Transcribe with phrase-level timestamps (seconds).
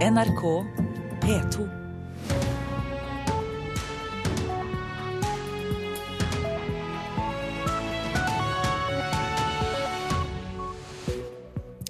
[0.00, 0.64] NRK
[1.20, 1.68] P2.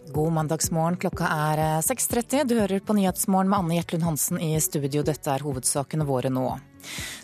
[0.08, 2.44] God mandagsmorgen, klokka er 6.30.
[2.50, 5.04] Du hører på Nyhetsmorgen med Anne Gjertlund Hansen i studio.
[5.06, 6.48] Dette er hovedsakene våre nå.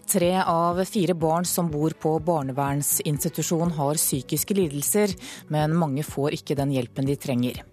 [0.07, 5.17] Tre av fire barn som bor på barnevernsinstitusjon har psykiske lidelser,
[5.51, 7.65] men mange får ikke den hjelpen de trenger.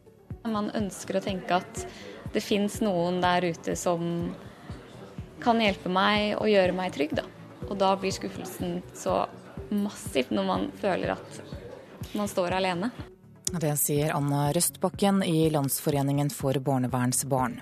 [0.50, 1.86] Man ønsker å tenke at
[2.34, 4.34] det fins noen der ute som
[5.44, 7.25] kan hjelpe meg og gjøre meg trygg, da.
[7.70, 9.23] Og da blir skuffelsen så
[9.73, 11.41] massiv når man føler at
[12.13, 12.91] man står alene.
[13.53, 17.59] Det sier Anna Røstbakken i Landsforeningen for barnevernsbarn.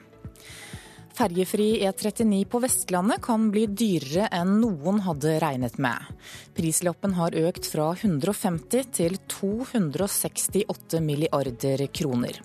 [1.11, 6.07] Ferjefri E39 på Vestlandet kan bli dyrere enn noen hadde regnet med.
[6.55, 12.39] Prislappen har økt fra 150 til 268 milliarder kroner.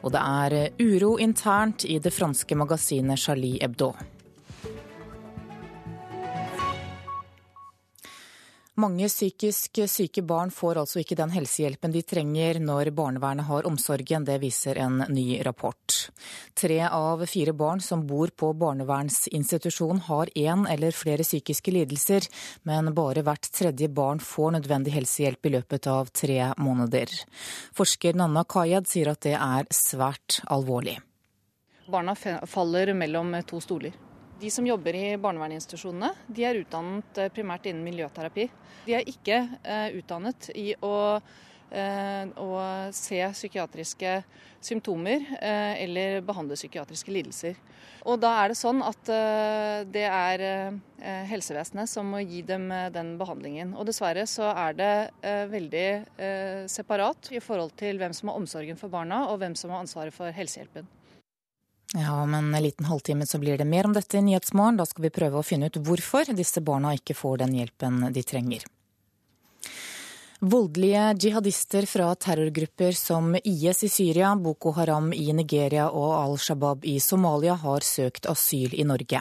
[0.00, 3.92] Og det er uro internt i det franske magasinet Charlie Hebdo.
[8.80, 14.24] Mange psykisk syke barn får altså ikke den helsehjelpen de trenger når barnevernet har omsorgen.
[14.24, 15.96] Det viser en ny rapport.
[16.56, 22.28] Tre av fire barn som bor på barnevernsinstitusjon har én eller flere psykiske lidelser,
[22.64, 27.12] men bare hvert tredje barn får nødvendig helsehjelp i løpet av tre måneder.
[27.76, 31.00] Forsker Nanna Kayed sier at det er svært alvorlig.
[31.90, 33.92] Barna faller mellom to stoler.
[34.40, 38.48] De som jobber i barnevernsinstitusjonene, de er utdannet eh, primært innen miljøterapi.
[38.86, 41.20] De er ikke eh, utdannet i å,
[41.70, 42.50] eh, å,
[42.96, 44.14] se psykiatriske
[44.64, 47.58] symptomer eh, eller behandle psykiatriske lidelser.
[48.08, 49.10] Og da er det sånn at
[49.92, 50.42] det er
[51.28, 53.74] helsevesenet som må gi dem den behandlingen.
[53.76, 54.94] Og dessverre så er det
[55.52, 55.84] veldig
[56.72, 60.16] separat i forhold til hvem som har omsorgen for barna og hvem som har ansvaret
[60.16, 60.88] for helsehjelpen.
[61.94, 64.76] Ja, om en liten halvtime så blir det mer om dette i Nyhetsmorgen.
[64.78, 68.22] Da skal vi prøve å finne ut hvorfor disse barna ikke får den hjelpen de
[68.22, 68.66] trenger.
[70.40, 76.86] Voldelige jihadister fra terrorgrupper som IS i Syria, Boko Haram i Nigeria og Al Shabaab
[76.88, 79.20] i Somalia har søkt asyl i Norge.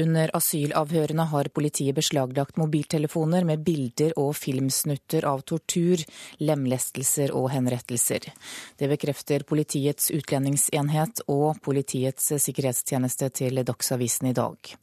[0.00, 6.02] Under asylavhørene har politiet beslaglagt mobiltelefoner med bilder og filmsnutter av tortur,
[6.42, 8.30] lemlestelser og henrettelser.
[8.78, 14.74] Det bekrefter Politiets utlendingsenhet og Politiets sikkerhetstjeneste til Dagsavisen i dag.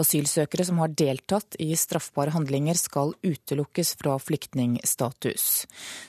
[0.00, 5.48] Asylsøkere som har deltatt i straffbare handlinger skal utelukkes fra flyktningstatus.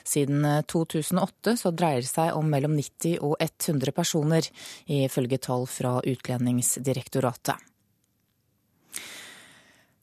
[0.04, 4.48] Siden 2008 så dreier det seg om mellom 90 og 100 personer,
[4.86, 7.71] ifølge tall fra Utlendingsdirektoratet.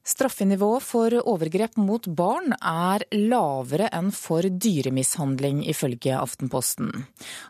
[0.09, 6.89] Straffenivået for overgrep mot barn er lavere enn for dyremishandling, ifølge Aftenposten.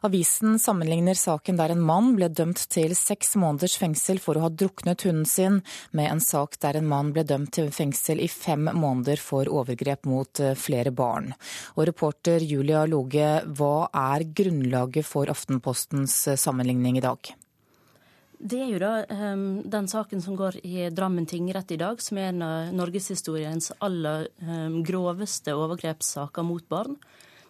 [0.03, 4.51] Avisen sammenligner saken der en mann ble dømt til seks måneders fengsel for å ha
[4.51, 5.61] druknet hunden sin,
[5.95, 10.03] med en sak der en mann ble dømt til fengsel i fem måneder for overgrep
[10.09, 11.31] mot eh, flere barn.
[11.77, 17.38] Og reporter Julia Loge, hva er grunnlaget for Aftenpostens eh, sammenligning i dag?
[18.39, 22.17] Det er jo da um, den saken som går i Drammen tingrett i dag, som
[22.17, 26.95] er en av norgeshistoriens aller um, groveste overgrepssaker mot barn.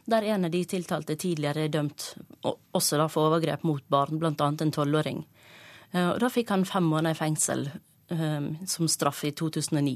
[0.10, 2.08] Der en av de tiltalte tidligere er dømt
[2.42, 4.34] også da for overgrep mot barn, bl.a.
[4.34, 5.22] en tolvåring.
[5.94, 7.68] Uh, da fikk han fem måneder i fengsel
[8.10, 9.94] um, som straff i 2009.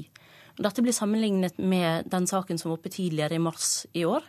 [0.62, 4.22] Dette blir sammenlignet med den saken som var oppe tidligere i mars i år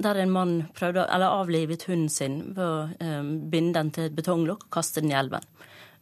[0.00, 4.16] der en mann prøvde, eller avlivet hunden sin ved å um, binde den til et
[4.16, 5.44] betonglokk og kaste den i elven.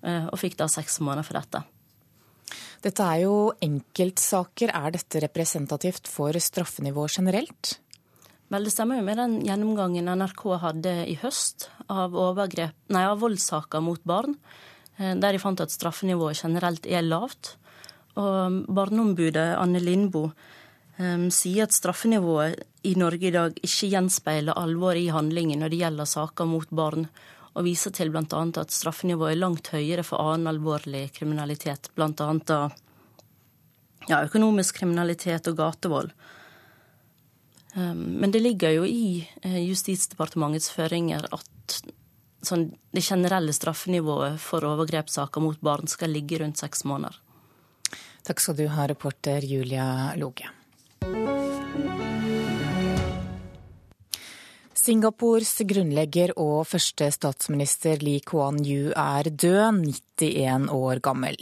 [0.06, 1.64] Eh, og fikk da seks måneder for dette.
[2.84, 4.70] Dette er jo enkeltsaker.
[4.70, 7.78] Er dette representativt for straffenivået generelt?
[8.48, 13.82] Vel, Det stemmer jo med den gjennomgangen NRK hadde i høst av, nei, av voldssaker
[13.82, 14.36] mot barn,
[14.98, 17.56] eh, der de fant at straffenivået generelt er lavt.
[18.16, 20.32] Og Barneombudet Anne Lindboe
[20.98, 25.80] um, sier at straffenivået i Norge i dag ikke gjenspeiler alvoret i handlingen når det
[25.82, 27.06] gjelder saker mot barn,
[27.58, 28.22] og viser til bl.a.
[28.62, 32.59] at straffenivået er langt høyere for annen alvorlig kriminalitet, bl.a.
[34.09, 36.12] Ja, økonomisk kriminalitet og gatevold.
[37.74, 41.80] Um, men det ligger jo i eh, Justisdepartementets føringer at
[42.47, 47.18] sånn, det generelle straffenivået for overgrepssaker mot barn skal ligge rundt seks måneder.
[48.24, 50.48] Takk skal du ha, reporter Julia Loge.
[54.88, 59.82] Singapores grunnlegger og første statsminister Lee Kuan Yew er død,
[60.16, 61.36] 91 år gammel.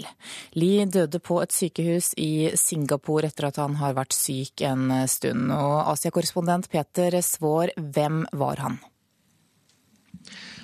[0.59, 5.55] Lee døde på et sykehus i Singapore etter at han har vært syk en stund.
[5.55, 8.81] Og Asia-korrespondent Peter Svaar, hvem var han?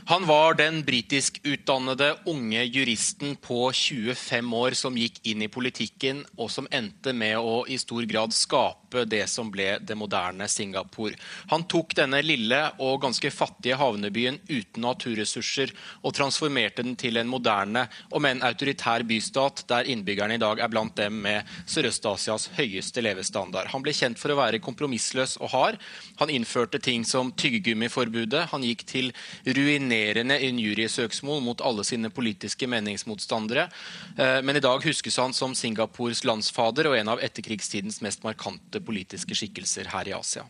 [0.05, 6.51] Han var den britiskutdannede unge juristen på 25 år som gikk inn i politikken, og
[6.51, 11.15] som endte med å i stor grad skape det som ble det moderne Singapore.
[11.53, 15.71] Han tok denne lille og ganske fattige havnebyen uten naturressurser
[16.03, 20.73] og transformerte den til en moderne, om en autoritær bystat, der innbyggerne i dag er
[20.73, 23.71] blant dem med Sørøst-Asias høyeste levestandard.
[23.71, 25.81] Han ble kjent for å være kompromissløs og hard.
[26.19, 28.49] Han innførte ting som tyggegummiforbudet.
[28.51, 29.15] Han gikk til
[29.47, 33.69] ruinering dominerende injuriesøksmål mot alle sine politiske meningsmotstandere.
[34.19, 38.81] Eh, men i dag huskes han som Singapores landsfader og en av etterkrigstidens mest markante
[38.81, 40.47] politiske skikkelser her i Asia.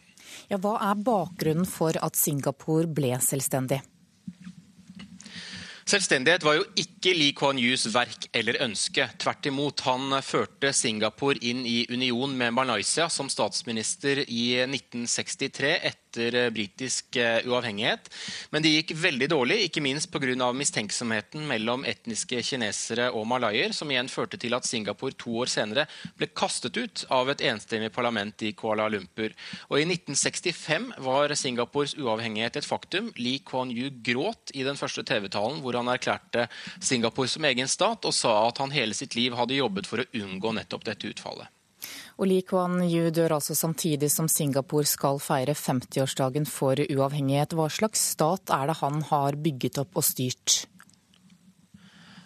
[0.49, 3.83] Ja, hva er bakgrunnen for at Singapore ble selvstendig?
[5.83, 9.09] Selvstendighet var jo ikke Lee Kuan Yus verk eller ønske.
[9.19, 16.02] Tvert imot, han førte Singapore inn i union med Malaysia som statsminister i 1963 etter
[16.12, 18.11] etter eh, britisk eh, uavhengighet.
[18.50, 20.53] Men det gikk veldig dårlig, ikke minst pga.
[20.53, 25.87] mistenksomheten mellom etniske kinesere og malayer, som igjen førte til at Singapore to år senere
[26.17, 29.32] ble kastet ut av et enstemmig parlament i Kuala Lumpur.
[29.70, 33.12] Og I 1965 var Singapores uavhengighet et faktum.
[33.17, 36.49] Lee Kuan Yew gråt i den første TV-talen hvor han erklærte
[36.81, 40.08] Singapore som egen stat, og sa at han hele sitt liv hadde jobbet for å
[40.23, 41.49] unngå nettopp dette utfallet.
[42.23, 47.57] Og Lee Kuan Yu dør altså samtidig som Singapore skal feire 50-årsdagen for uavhengighet.
[47.59, 50.61] Hva slags stat er det han har bygget opp og styrt?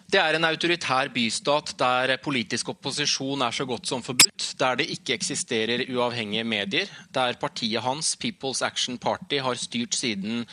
[0.07, 4.85] Det er en autoritær bystat der politisk opposisjon er så godt som forbudt, der det
[4.93, 10.45] ikke eksisterer uavhengige medier, der partiet hans, People's Action Party, har styrt siden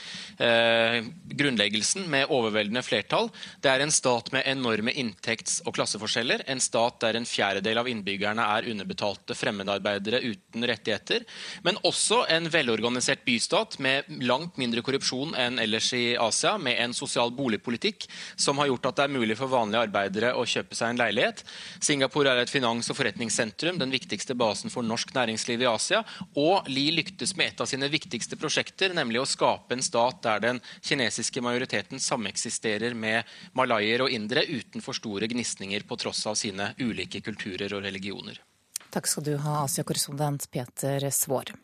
[0.42, 1.06] eh,
[1.38, 3.30] grunnleggelsen med overveldende flertall.
[3.62, 7.92] Det er en stat med enorme inntekts- og klasseforskjeller, en stat der en fjerdedel av
[7.92, 11.22] innbyggerne er underbetalte fremmedarbeidere uten rettigheter,
[11.62, 16.98] men også en velorganisert bystat med langt mindre korrupsjon enn ellers i Asia, med en
[17.04, 20.76] sosial boligpolitikk som har gjort at det er mulig for for vanlige arbeidere å kjøpe
[20.76, 21.42] seg en leilighet.
[21.84, 26.02] Singapore er et finans- og forretningssentrum, den viktigste basen for norsk næringsliv i Asia.
[26.40, 30.40] Og Li lyktes med et av sine viktigste prosjekter, nemlig å skape en stat der
[30.40, 36.38] den kinesiske majoriteten sameksisterer med malayer og indere uten for store gnisninger på tross av
[36.40, 38.40] sine ulike kulturer og religioner.
[38.94, 41.54] Takk skal du ha, Asia-korrespondent Peter Svaar.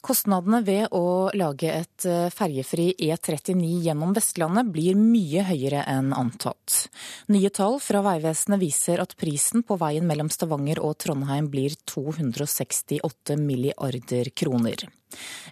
[0.00, 6.86] Kostnadene ved å lage et eh, ferjefri E39 gjennom Vestlandet blir mye høyere enn antatt.
[7.28, 13.36] Nye tall fra Vegvesenet viser at prisen på veien mellom Stavanger og Trondheim blir 268
[13.40, 14.88] milliarder kroner.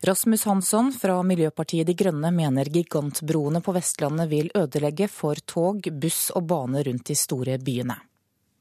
[0.09, 6.29] Rasmus Hansson fra Miljøpartiet De Grønne mener gigantbroene på Vestlandet vil ødelegge for tog, buss
[6.33, 7.99] og bane rundt de store byene.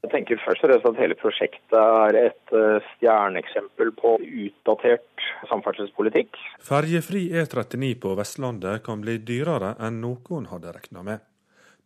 [0.08, 6.40] Jeg tenker først og fremst at hele prosjektet er et eh, stjerneeksempel på utdatert samferdselspolitikk.
[6.64, 11.26] Ferjefri E39 på Vestlandet kan bli dyrere enn noen hadde regna med.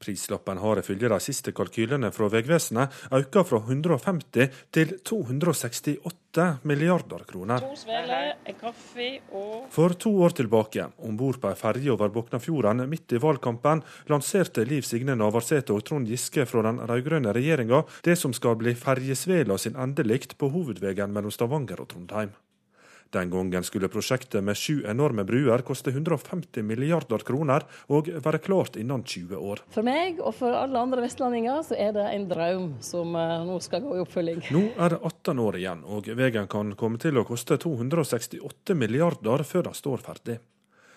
[0.01, 7.63] Prislappen har ifølge de siste kalkylene fra Vegvesenet økt fra 150 til 268 milliarder kroner.
[7.63, 12.11] To sveler, en kaffe og For to år tilbake, om bord på ei ferje over
[12.13, 17.83] Boknafjorden midt i valgkampen, lanserte Liv Signe Navarsete og Trond Giske fra den rød-grønne regjeringa
[18.07, 22.33] det som skal bli ferjesvela sin endelikt på hovedveien mellom Stavanger og Trondheim.
[23.11, 28.77] Den gangen skulle prosjektet med sju enorme bruer koste 150 milliarder kroner og være klart
[28.79, 29.63] innen 20 år.
[29.75, 33.57] For meg og for alle andre vestlendinger så er det en drøm som eh, nå
[33.59, 34.39] skal gå i oppfølging.
[34.55, 39.43] Nå er det 18 år igjen, og veien kan komme til å koste 268 milliarder
[39.43, 40.39] før den står ferdig.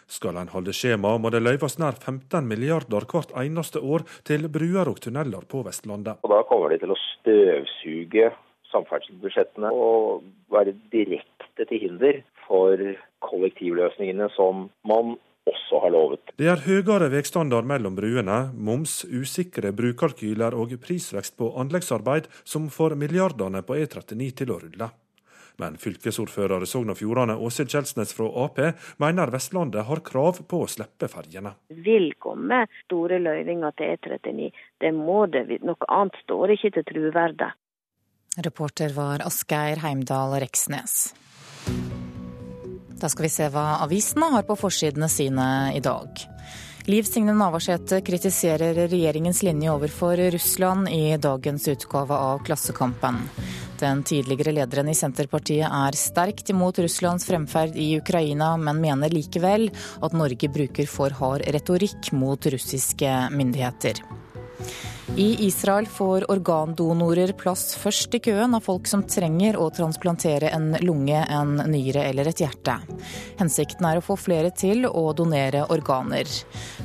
[0.07, 4.87] Skal en holde skjema, må det løyves nær 15 milliarder hvert eneste år til bruer
[4.87, 6.23] og tunneler på Vestlandet.
[6.23, 8.31] Og Da kommer de til å støvsuge
[8.75, 12.81] samferdselsbudsjettene og være direkte til hinder for
[13.25, 15.17] kollektivløsningene som man
[15.49, 16.35] også har lovet.
[16.41, 22.97] Det er høyere veistandard mellom bruene, moms, usikre brukalkyler og prisvekst på anleggsarbeid som får
[23.01, 24.91] milliardene på E39 til å rulle.
[25.63, 28.57] Men fylkesordfører i Sogn og Fjordane Åse Kjelsnes fra Ap
[28.99, 31.55] mener Vestlandet har krav på å slippe ferjene.
[31.87, 34.49] Vil komme store løyvinger til E39.
[34.83, 35.47] Det må det.
[35.63, 37.53] Noe annet står ikke til truverdet.
[38.37, 41.15] Reporter var Asgeir Heimdal Reksnes.
[43.01, 46.09] Da skal vi se hva avisene har på forsidene sine i dag.
[46.91, 53.23] Liv Signe Navarsete kritiserer regjeringens linje overfor Russland i dagens utgave av Klassekampen.
[53.81, 59.71] Den tidligere lederen i Senterpartiet er sterkt imot Russlands fremferd i Ukraina, men mener likevel
[60.03, 64.03] at Norge bruker for hard retorikk mot russiske myndigheter.
[65.17, 70.73] I Israel får organdonorer plass først i køen av folk som trenger å transplantere en
[70.83, 72.75] lunge, en nyre eller et hjerte.
[73.39, 76.27] Hensikten er å få flere til å donere organer.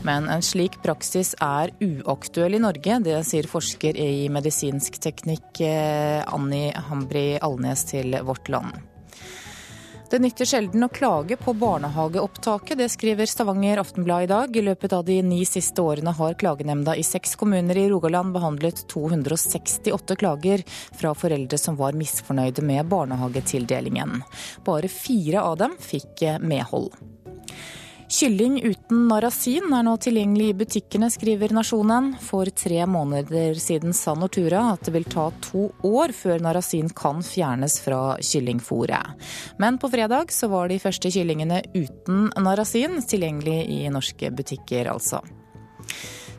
[0.06, 6.22] Men en slik praksis er uaktuell i Norge, det sier forsker i medisinsk teknikk eh,
[6.28, 8.89] Anni Hambri Alnes til Vårt Land.
[10.10, 14.56] Det nytter sjelden å klage på barnehageopptaket, det skriver Stavanger Aftenblad i dag.
[14.58, 18.82] I løpet av de ni siste årene har klagenemnda i seks kommuner i Rogaland behandlet
[18.90, 20.66] 268 klager
[20.98, 24.24] fra foreldre som var misfornøyde med barnehagetildelingen.
[24.66, 26.90] Bare fire av dem fikk medhold.
[28.10, 32.16] Kylling uten narasin er nå tilgjengelig i butikkene, skriver Nasjonen.
[32.26, 37.22] For tre måneder siden sa Nortura at det vil ta to år før narasin kan
[37.22, 39.14] fjernes fra kyllingfôret.
[39.62, 45.22] Men på fredag så var de første kyllingene uten narasin tilgjengelig i norske butikker, altså.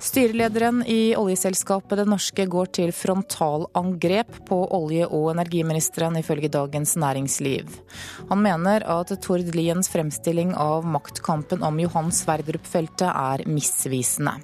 [0.00, 7.69] Styrelederen i oljeselskapet Det Norske går til frontalangrep på olje- og energiministeren, ifølge Dagens Næringsliv.
[8.30, 14.38] Han mener at Tord Liens fremstilling av maktkampen om Johan Sverdrup-feltet er misvisende.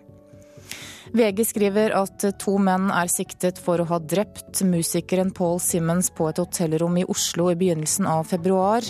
[1.15, 6.29] VG skriver at to menn er siktet for å ha drept musikeren Paul Simmons på
[6.31, 8.87] et hotellrom i Oslo i begynnelsen av februar.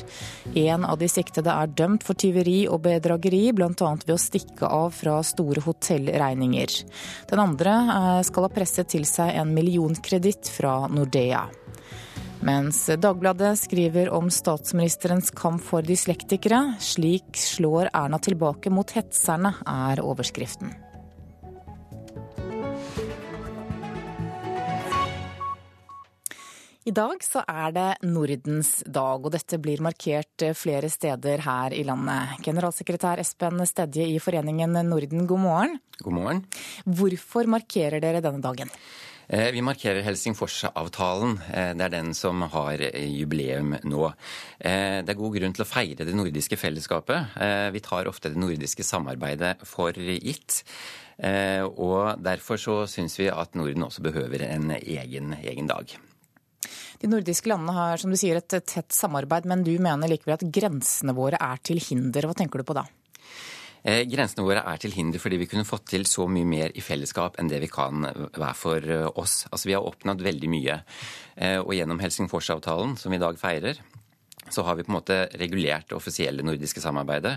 [0.55, 3.69] En av de siktede er dømt for tyveri og bedrageri, bl.a.
[3.77, 6.81] ved å stikke av fra store hotellregninger.
[7.31, 11.45] Den andre eh, skal ha presset til seg en millionkreditt fra Nordea.
[12.47, 16.77] Mens Dagbladet skriver om statsministerens kamp for dyslektikere.
[16.81, 20.86] Slik slår Erna tilbake mot hetserne, er overskriften.
[26.87, 31.81] I dag så er det Nordens dag, og dette blir markert flere steder her i
[31.83, 32.37] landet.
[32.47, 35.75] Generalsekretær Espen Stedje i Foreningen Norden, god morgen.
[35.99, 36.45] God morgen.
[36.87, 38.71] Hvorfor markerer dere denne dagen?
[39.27, 41.37] Eh, vi markerer Helsingforsavtalen.
[41.51, 44.07] Eh, det er den som har jubileum nå.
[44.61, 47.35] Eh, det er god grunn til å feire det nordiske fellesskapet.
[47.75, 50.63] Vi tar ofte det nordiske samarbeidet for gitt.
[51.19, 55.99] Og derfor så syns vi at Norden også behøver en egen, egen dag.
[57.01, 60.47] De nordiske landene har som du sier, et tett samarbeid, men du mener likevel at
[60.53, 62.29] grensene våre er til hinder.
[62.29, 62.87] Hva tenker du på da?
[63.87, 66.83] Eh, grensene våre er til hinder fordi vi kunne fått til så mye mer i
[66.83, 68.03] fellesskap enn det vi kan
[68.35, 69.45] være for eh, oss.
[69.53, 70.81] Altså Vi har oppnådd veldig mye.
[71.37, 73.79] Eh, og gjennom Helsingforsavtalen, som vi i dag feirer,
[74.51, 77.37] så har vi på en måte regulert det offisielle nordiske samarbeidet.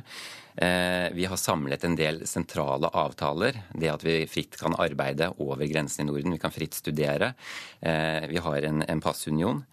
[0.56, 3.62] Eh, vi har samlet en del sentrale avtaler.
[3.74, 6.36] Det at vi fritt kan arbeide over grensen i Norden.
[6.36, 7.34] Vi kan fritt studere.
[7.80, 9.64] Eh, vi har en, passunion.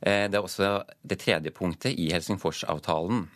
[0.00, 3.26] Eh, det er også det tredje punktet i Helsingforsavtalen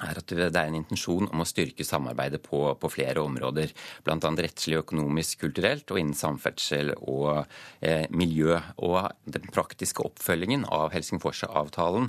[0.00, 3.74] er at det er en intensjon om å styrke samarbeidet på, på flere områder.
[4.04, 4.16] Bl.a.
[4.16, 7.44] rettslig, økonomisk, kulturelt og innen samferdsel og
[7.80, 8.56] eh, miljø.
[8.86, 12.08] Og den praktiske oppfølgingen av Helsingforsavtalen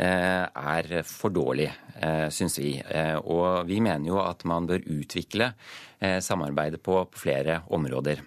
[0.00, 1.68] eh, er for dårlig,
[2.00, 2.78] eh, syns vi.
[2.80, 5.52] Eh, og vi mener jo at man bør utvikle
[6.00, 8.24] eh, samarbeidet på, på flere områder.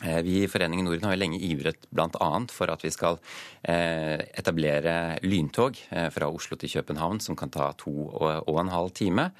[0.00, 2.30] Eh, vi i Foreningen Norden har jo lenge ivret bl.a.
[2.50, 3.20] for at vi skal
[3.62, 8.90] eh, etablere lyntog eh, fra Oslo til København som kan ta to og en halv
[8.96, 9.30] time.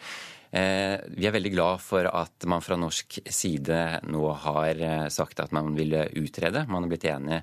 [0.52, 5.70] Vi er veldig glad for at man fra norsk side nå har sagt at man
[5.72, 6.66] vil utrede.
[6.68, 7.38] Man har blitt enige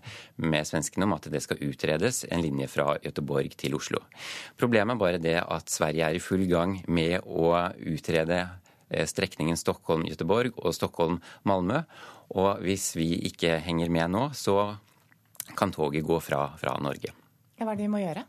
[0.45, 4.03] med svenskene om at det skal utredes en linje fra Göteborg til Oslo.
[4.61, 8.43] Problemet er bare det at Sverige er i full gang med å utrede
[8.89, 11.83] strekningen Stockholm-Göteborg og Stockholm-Malmö.
[12.39, 14.75] Og hvis vi ikke henger med nå, så
[15.57, 17.13] kan toget gå fra, fra Norge.
[17.59, 18.23] Ja, hva er det vi må gjøre?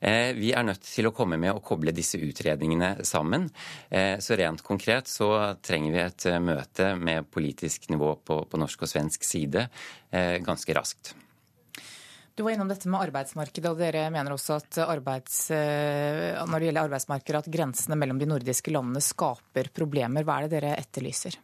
[0.00, 3.48] Eh, vi er nødt til å komme med og koble disse utredningene sammen.
[3.88, 5.30] Eh, så rent konkret så
[5.64, 9.68] trenger vi et eh, møte med politisk nivå på, på norsk og svensk side
[10.44, 11.10] ganske raskt.
[12.38, 16.86] Du var innom dette med arbeidsmarkedet, og dere mener også at arbeids, når det gjelder
[16.86, 20.22] arbeidsmarkedet, at grensene mellom de nordiske landene skaper problemer.
[20.22, 21.34] Hva er det dere etterlyser?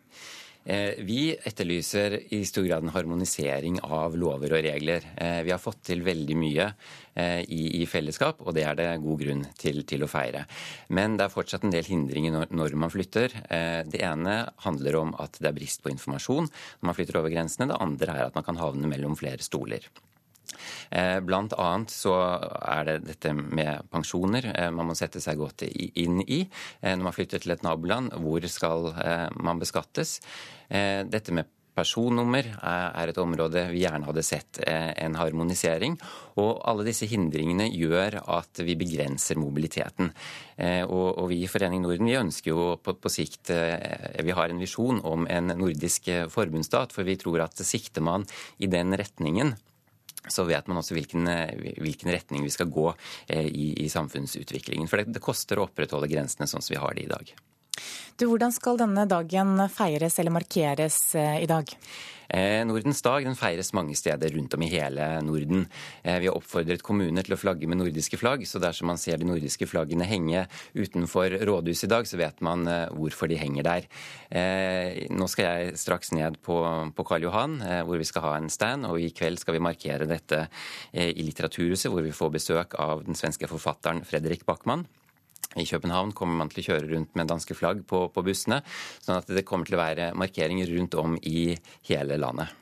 [0.64, 5.04] Eh, vi etterlyser i stor grad en harmonisering av lover og regler.
[5.16, 6.70] Eh, vi har fått til veldig mye
[7.12, 10.46] eh, i, fellesskap, og det er det god grunn til, til, å feire.
[10.88, 13.36] Men det er fortsatt en del hindringer når, man flytter.
[13.90, 17.68] Det ene handler om at det er brist på informasjon når man flytter over grensene.
[17.68, 19.90] Det andre er at man kan havne mellom flere stoler.
[20.90, 22.14] Eh, blant annet så
[22.60, 26.44] er det dette med pensjoner eh, man må sette seg godt inn i.
[26.80, 28.92] Eh, når man flytter til et naboland, hvor skal
[29.40, 30.18] man beskattes?
[30.68, 35.96] Dette med Personnummer er et område vi gjerne hadde sett en harmonisering.
[36.38, 40.12] Og alle disse hindringene gjør at vi begrenser mobiliteten.
[40.86, 45.26] Og, vi i Forening Norden vi ønsker jo på, sikt Vi har en visjon om
[45.26, 48.26] en nordisk forbundsstat, for vi tror at sikter man
[48.62, 49.56] i den retningen
[50.28, 51.28] så vet man også hvilken,
[51.82, 52.86] hvilken retning vi skal gå
[53.26, 54.88] eh, i, i samfunnsutviklingen.
[54.88, 57.34] For det, det, koster å opprettholde grensene sånn som vi har det i dag.
[58.16, 61.70] Du, Hvordan skal denne dagen feires eller markeres eh, i dag?
[62.34, 65.68] Eh, Nordens dag den feires mange steder rundt om i hele Norden.
[66.02, 69.20] Eh, vi har oppfordret kommuner til å flagge med nordiske flagg, så dersom man ser
[69.20, 70.42] de nordiske flaggene henge
[70.74, 73.86] utenfor rådhuset i dag, så vet man hvorfor de henger der.
[75.14, 78.98] Nå skal jeg straks ned på Karl Johan, hvor vi skal ha en stand, og
[78.98, 80.46] i kveld skal vi markere dette
[80.92, 84.86] i Litteraturhuset, hvor vi får besøk av den svenske forfatteren Fredrik Backman.
[85.56, 88.60] I København kommer man til å kjøre rundt med danske flagg på, på bussene.
[89.04, 91.54] sånn at det kommer til å være markeringer rundt om i
[91.88, 92.52] hele landet.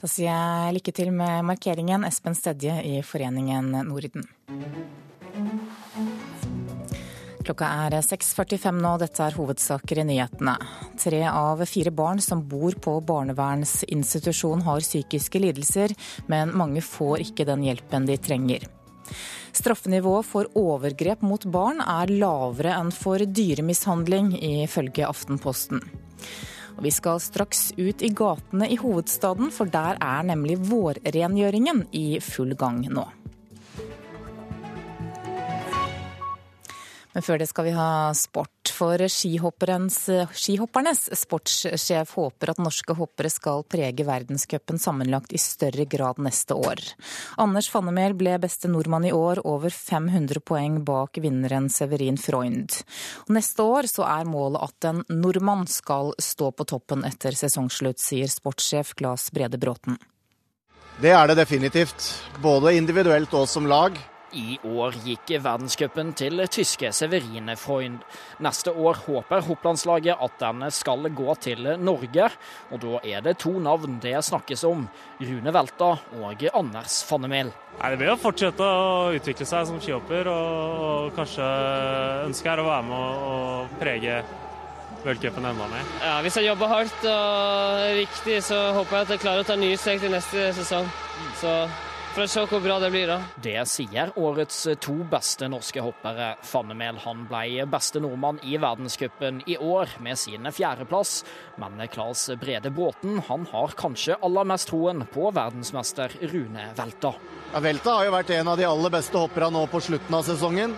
[0.00, 4.24] Da sier jeg lykke til med markeringen, Espen Stedje i Foreningen Norden.
[7.44, 10.54] Klokka er 6.45 nå, dette er hovedsaker i nyhetene.
[11.00, 15.92] Tre av fire barn som bor på barnevernsinstitusjon har psykiske lidelser,
[16.32, 18.68] men mange får ikke den hjelpen de trenger.
[19.52, 24.32] Straffenivået for overgrep mot barn er lavere enn for dyremishandling,
[24.64, 25.82] ifølge Aftenposten.
[26.76, 32.20] Og vi skal straks ut i gatene i hovedstaden, for der er nemlig vårrengjøringen i
[32.24, 33.04] full gang nå.
[37.12, 38.70] Men før det skal vi ha sport.
[38.80, 46.54] For skihoppernes sportssjef håper at norske hoppere skal prege verdenscupen sammenlagt i større grad neste
[46.56, 46.80] år.
[47.42, 52.78] Anders Fannemel ble beste nordmann i år, over 500 poeng bak vinneren Severin Freund.
[53.28, 58.30] Neste år så er målet at en nordmann skal stå på toppen etter sesongslutt, sier
[58.30, 59.98] sportssjef Glas Brede Bråten.
[61.00, 62.08] Det er det definitivt.
[62.42, 63.96] Både individuelt og som lag.
[64.36, 68.04] I år gikk verdenscupen til tyske Severine Freund.
[68.42, 72.28] Neste år håper hopplandslaget at den skal gå til Norge,
[72.70, 74.86] og da er det to navn det snakkes om.
[75.20, 77.50] Rune Velta og Anders Fannemel.
[77.80, 81.50] Det blir å fortsette å utvikle seg som skihopper, og kanskje
[82.28, 84.22] ønske er å være med og prege
[85.04, 85.86] v-cupen enda mer.
[86.04, 89.56] Ja, hvis jeg jobber hardt og riktig, så håper jeg at jeg klarer å ta
[89.58, 90.90] nye steg til neste sesong.
[91.40, 91.54] Så
[92.14, 93.18] for å se hvor bra det blir, da.
[93.42, 96.32] Det sier årets to beste norske hoppere.
[96.46, 101.20] Fannemel han ble beste nordmann i verdenscupen i år med sin fjerdeplass.
[101.60, 107.14] Men Claes Brede Bråten han har kanskje aller mest troen på verdensmester Rune Velta.
[107.52, 110.26] Ja, Velta har jo vært en av de aller beste hopperne nå på slutten av
[110.26, 110.74] sesongen.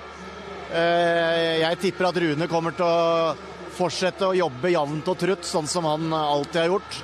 [0.73, 3.33] Eh, jeg tipper at Rune kommer til å
[3.73, 7.01] fortsette å jobbe jevnt og trutt, sånn som han alltid har gjort.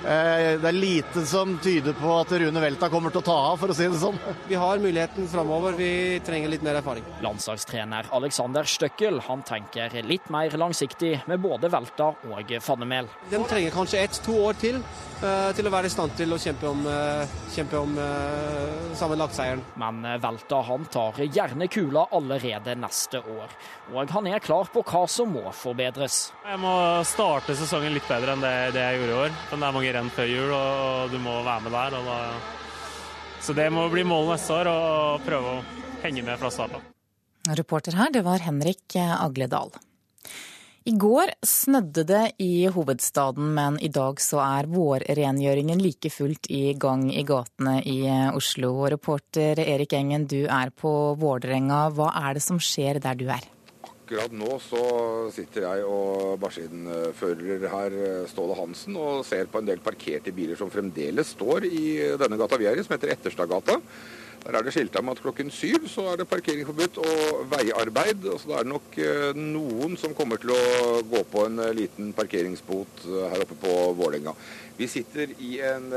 [0.00, 3.58] Eh, det er lite som tyder på at Rune Velta kommer til å ta av,
[3.60, 4.16] for å si det sånn.
[4.48, 7.04] Vi har muligheten framover, vi trenger litt mer erfaring.
[7.24, 13.10] Landslagstrener Alexander Støkkel han tenker litt mer langsiktig med både Velta og Fannemel.
[13.28, 14.80] De trenger kanskje ett-to år til
[15.20, 19.62] til å være i stand til å kjempe om, uh, kjempe om uh, sammenlagtseieren.
[19.80, 23.52] Men Velta han tar gjerne kula allerede neste år,
[23.92, 26.30] og han er klar på hva som må forbedres.
[26.46, 26.72] Jeg må
[27.08, 29.36] starte sesongen litt bedre enn det, det jeg gjorde i år.
[29.50, 31.98] Men det er mange renn før jul, og du må være med der.
[32.08, 32.16] Da...
[33.40, 35.60] Så det må bli målet neste år, og prøve å
[36.06, 36.88] henge med fra starten av.
[37.56, 39.72] Reporter her, det var Henrik Agledal.
[40.88, 46.72] I går snødde det i hovedstaden, men i dag så er vårrengjøringen like fullt i
[46.72, 47.98] gang i gatene i
[48.32, 48.72] Oslo.
[48.88, 51.90] Reporter Erik Engen, du er på Vålerenga.
[51.92, 53.44] Hva er det som skjer der du er?
[53.84, 54.80] Akkurat nå så
[55.36, 57.98] sitter jeg og maskinfører her,
[58.32, 61.84] Ståle Hansen, og ser på en del parkerte biler som fremdeles står i
[62.18, 63.76] denne gata vi er i, som heter Etterstadgata.
[64.40, 68.24] Der er det skilta med at klokken syv så er det parkeringsforbudt og veiarbeid.
[68.40, 72.14] Så det er nok eh, noen som kommer til å gå på en eh, liten
[72.16, 74.32] parkeringsbot eh, her oppe på Vålerenga.
[74.80, 75.90] Vi sitter i en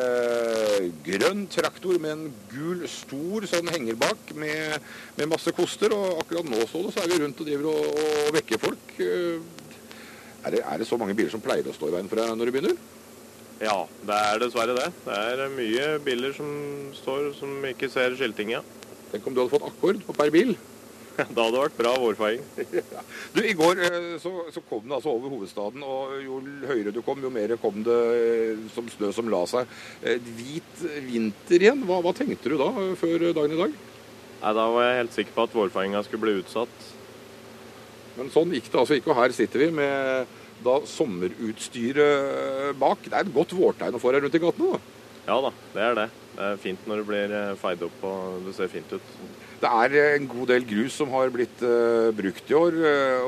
[1.06, 5.96] grønn traktor med en gul, stor sånn henger bak med, med masse koster.
[5.96, 8.92] Og akkurat nå så, det, så er vi rundt og driver og, og vekker folk.
[9.00, 12.36] Er, det, er det så mange biler som pleier å stå i veien for deg
[12.36, 12.76] når du begynner?
[13.62, 14.90] Ja, det er dessverre det.
[15.06, 16.50] Det er mye biler som
[16.98, 18.64] står som ikke ser skiltinga.
[19.12, 20.56] Tenk om du hadde fått akkord på per bil.
[21.36, 22.42] Da hadde det vært bra vårfeiing.
[23.36, 27.02] du, I går eh, så, så, kom det altså over hovedstaden, og jo høyere du
[27.06, 29.70] kom, jo mer kom det eh, som snø som la seg.
[30.02, 33.78] Eh, hvit vinter igjen, hva, hva tenkte du da før dagen i dag?
[34.44, 36.90] Nei, Da var jeg helt sikker på at vårfeiinga skulle bli utsatt.
[38.18, 43.06] Men sånn gikk det altså ikke, og her sitter vi med da sommerutstyret bak.
[43.08, 44.82] Det er et godt vårtegn å få her rundt i gatene?
[45.24, 46.10] Ja da, det er det.
[46.34, 49.12] Det er fint når det blir eh, feid opp og det ser fint ut.
[49.64, 52.80] Det er eh, en god del grus som har blitt uh, brukt i år.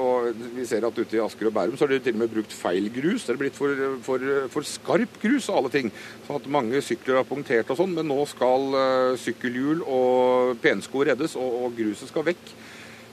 [0.02, 2.34] og Vi ser at ute i Asker og Bærum så har de til og med
[2.34, 3.24] brukt feil grus.
[3.24, 5.94] Det er blitt for, for, for skarp grus og alle ting.
[6.26, 7.96] Sånn at mange sykler har punktert og sånn.
[7.96, 12.56] Men nå skal uh, sykkelhjul og pensko reddes, og, og gruset skal vekk.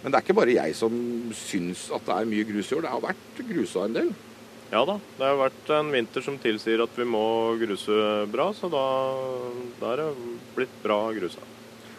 [0.02, 0.92] Men det er ikke bare jeg som
[1.38, 2.84] syns at det er mye grus i år.
[2.84, 4.12] Det har vært grusa en del.
[4.72, 7.24] Ja da, det har vært en vinter som tilsier at vi må
[7.60, 7.96] gruse
[8.32, 8.84] bra, så da,
[9.82, 10.06] da er det
[10.56, 11.44] blitt bra grusa.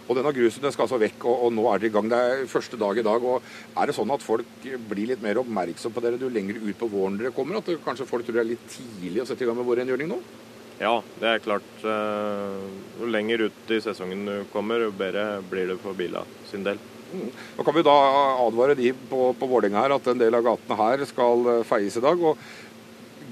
[0.03, 2.09] Og denne grusen skal altså vekk, og, og, nå er det i gang.
[2.11, 3.23] Det er første dag i dag.
[3.23, 3.45] og
[3.79, 6.89] Er det sånn at folk blir litt mer oppmerksom på dere jo lenger ut på
[6.91, 7.61] våren dere kommer?
[7.61, 10.11] At det, kanskje folk tror det er litt tidlig å sette i gang med vårrengjøring
[10.11, 10.19] nå?
[10.81, 11.69] Ja, det er klart.
[11.87, 12.65] Eh,
[12.99, 16.81] jo lenger ut i sesongen du kommer, jo bedre blir det for bila sin del.
[17.13, 17.95] Nå kan vi da
[18.41, 21.99] advare de på, på Vålerenga her at en del av gatene her skal eh, feies
[21.99, 22.29] i dag.
[22.31, 22.61] og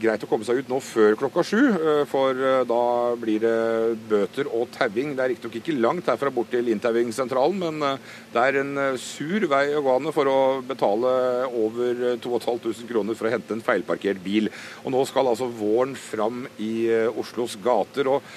[0.01, 2.83] greit å komme seg ut nå før klokka sju, eh, for eh, da
[3.21, 5.15] blir det bøter og tauing.
[5.17, 7.99] Det er riktignok ikke langt herfra bort til inntauingssentralen, men
[8.33, 11.17] det er en sur vei å gå an for å betale
[11.49, 14.49] over 2500 kroner for å hente en feilparkert bil.
[14.85, 16.73] Og nå skal altså våren fram i
[17.17, 18.13] Oslos gater.
[18.13, 18.33] og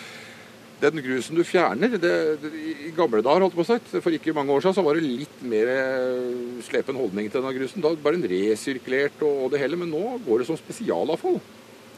[0.83, 2.51] den grusen du fjerner det, det,
[2.89, 5.43] I gamle dager, holdt på si, for ikke mange år siden, så var det litt
[5.47, 5.71] mer
[6.67, 7.85] slepen holdning til denne grusen.
[7.85, 11.41] Da var den resirkulert og, og det hele, men nå går det som spesialavfall.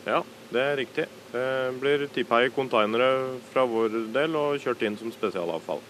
[0.06, 1.08] Ja, det er riktig.
[1.32, 1.46] Det
[1.82, 3.10] blir tippa i konteinere
[3.50, 5.82] fra vår del og kjørt inn som spesialavfall.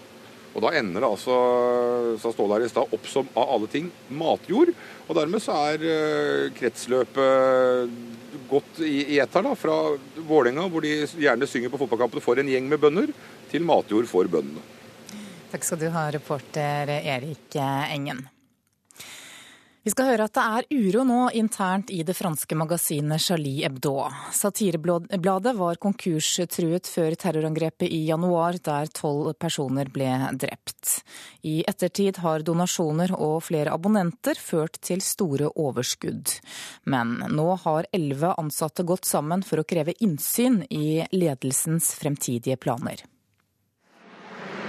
[0.57, 1.35] Og Da ender det altså
[2.17, 4.73] så står der i sted, opp som av alle ting matjord.
[5.05, 7.93] Og dermed så er eh, kretsløpet
[8.51, 9.55] gått i, i ett her, da.
[9.59, 9.77] Fra
[10.17, 13.13] Vålerenga, hvor de gjerne synger på fotballkampene for en gjeng med bønder,
[13.51, 14.65] til matjord for bøndene.
[15.53, 18.27] Takk skal du ha, reporter Erik Engen.
[19.87, 23.93] Vi skal høre at det er uro nå internt i det franske magasinet Charlie Hebdo.
[24.35, 30.11] Satirebladet var konkurstruet før terrorangrepet i januar, der tolv personer ble
[30.43, 31.05] drept.
[31.47, 36.35] I ettertid har donasjoner og flere abonnenter ført til store overskudd.
[36.91, 43.07] Men nå har elleve ansatte gått sammen for å kreve innsyn i ledelsens fremtidige planer.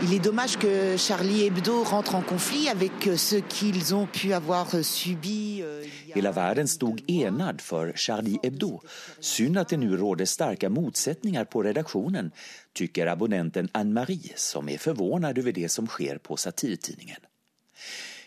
[0.03, 4.31] Il est dommage que Charlie Hebdo rentre en konflikt avec euh, ce qu'ils ont pu
[4.33, 5.61] avoir euh, subi.
[5.63, 5.83] Euh,
[6.15, 8.81] Hela världen stod enad för Charlie Hebdo.
[9.19, 12.31] Synd att det nu råder starka motsättningar på redaktionen,
[12.73, 17.19] tycker abonnenten Anne-Marie som är förvånad över det som sker på satirtidningen.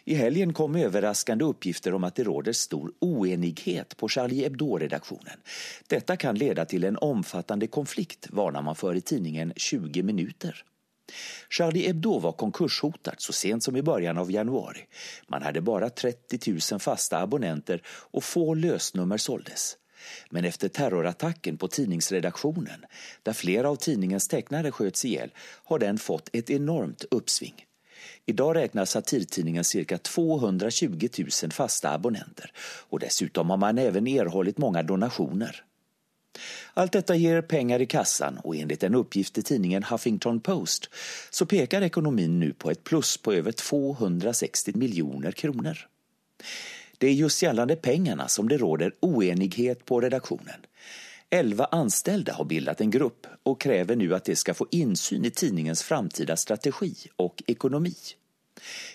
[0.04, 5.38] I helgen kom överraskande uppgifter om att det råder stor oenighet på Charlie Hebdo-redaktionen.
[5.86, 10.64] Detta kan leda till en omfattande konflikt, varnar man för i tidningen 20 minuter.
[11.50, 14.86] Charlie Hebdo var konkurshotat så sent som i början av januari.
[15.28, 19.76] Man hade bara 30 000 fasta abonnenter och få lösnummer såldes.
[20.30, 22.84] Men efter terrorattacken på tidningsredaktionen,
[23.22, 25.30] där flera av tidningens tecknare sköts ihjäl,
[25.64, 27.64] har den fått ett enormt uppsving.
[28.26, 31.08] Idag räknar satirtidningen cirka 220
[31.42, 32.52] 000 fasta abonnenter
[32.88, 35.64] och dessutom har man även erhållit många donationer.
[36.74, 40.90] Allt detta ger pengar i kassan och enligt en uppgift i tidningen Huffington Post
[41.30, 45.78] så pekar ekonomin nu på ett plus på över 260 miljoner kronor.
[46.98, 50.60] Det är just gällande pengarna som det råder oenighet på redaktionen.
[51.30, 55.30] Elva anställda har bildat en grupp och kräver nu att de ska få insyn i
[55.30, 57.94] tidningens framtida strategi och ekonomi.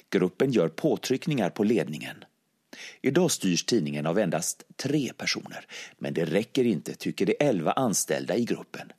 [0.10, 2.16] Gruppen gör påtryckningar på ledningen.
[3.02, 5.66] Idag styrs tidningen av endast tre personer,
[5.98, 8.92] men det räcker inte, tycker de elva anställda i gruppen.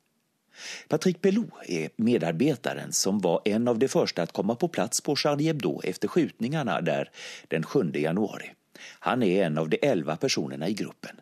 [0.89, 5.17] Patrick Pelou är medarbetaren som var en av de första att komma på plats på
[5.17, 7.11] Charlie Hebdo efter skjutningarna där
[7.49, 8.53] den 7 januari.
[8.79, 11.21] Han är en av de elva personerna i gruppen.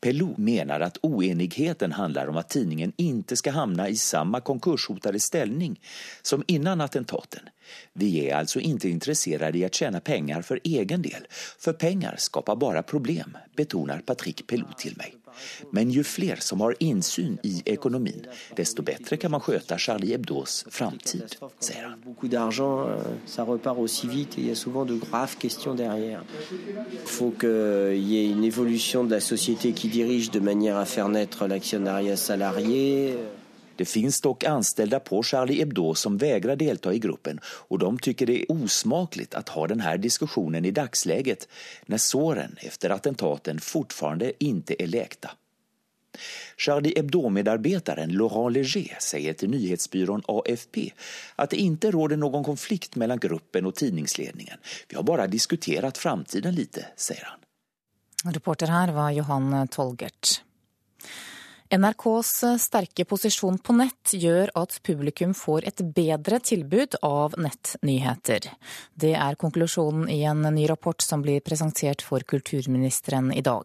[0.00, 5.80] Pelou menar att oenigheten handlar om att tidningen inte ska hamna i samma konkurshotade ställning
[6.22, 7.42] som innan attentaten.
[7.92, 11.26] Vi är alltså inte intresserade i att tjäna pengar för egen del,
[11.58, 15.14] för pengar skapar bara problem, betonar Patrick Pelou till mig.
[15.70, 20.64] Men ju fler som har insyn i ekonomin, desto bättre kan man sköta Charlie Hebdos
[20.70, 22.00] framtid, säger han.
[22.04, 25.74] Beaucoup d'argent, euh, ça repart aussi vite et il y a souvent de graves questions
[25.74, 26.22] derrière.
[26.92, 30.84] Il faut qu'il y ait une évolution de la société qui dirige de manière à
[30.84, 33.16] faire naître l'actionnariat salarié.
[33.76, 38.26] Det finns dock anställda på Charlie Hebdo som vägrar delta i gruppen och de tycker
[38.26, 41.48] det är osmakligt att ha den här diskussionen i dagsläget
[41.86, 45.30] när såren efter attentaten fortfarande inte är läkta.
[46.56, 50.92] Charlie Hebdo-medarbetaren Laurent Leger säger till nyhetsbyrån AFP
[51.36, 54.58] att det inte råder någon konflikt mellan gruppen och tidningsledningen.
[54.88, 57.38] Vi har bara diskuterat framtiden lite, säger han.
[58.32, 60.42] Reporter her var Johan Tolgert.
[61.72, 68.50] NRKs sterke posisjon på nett gjør at publikum får et bedre tilbud av nettnyheter.
[68.92, 73.64] Det er konklusjonen i en ny rapport som blir presentert for kulturministeren i dag.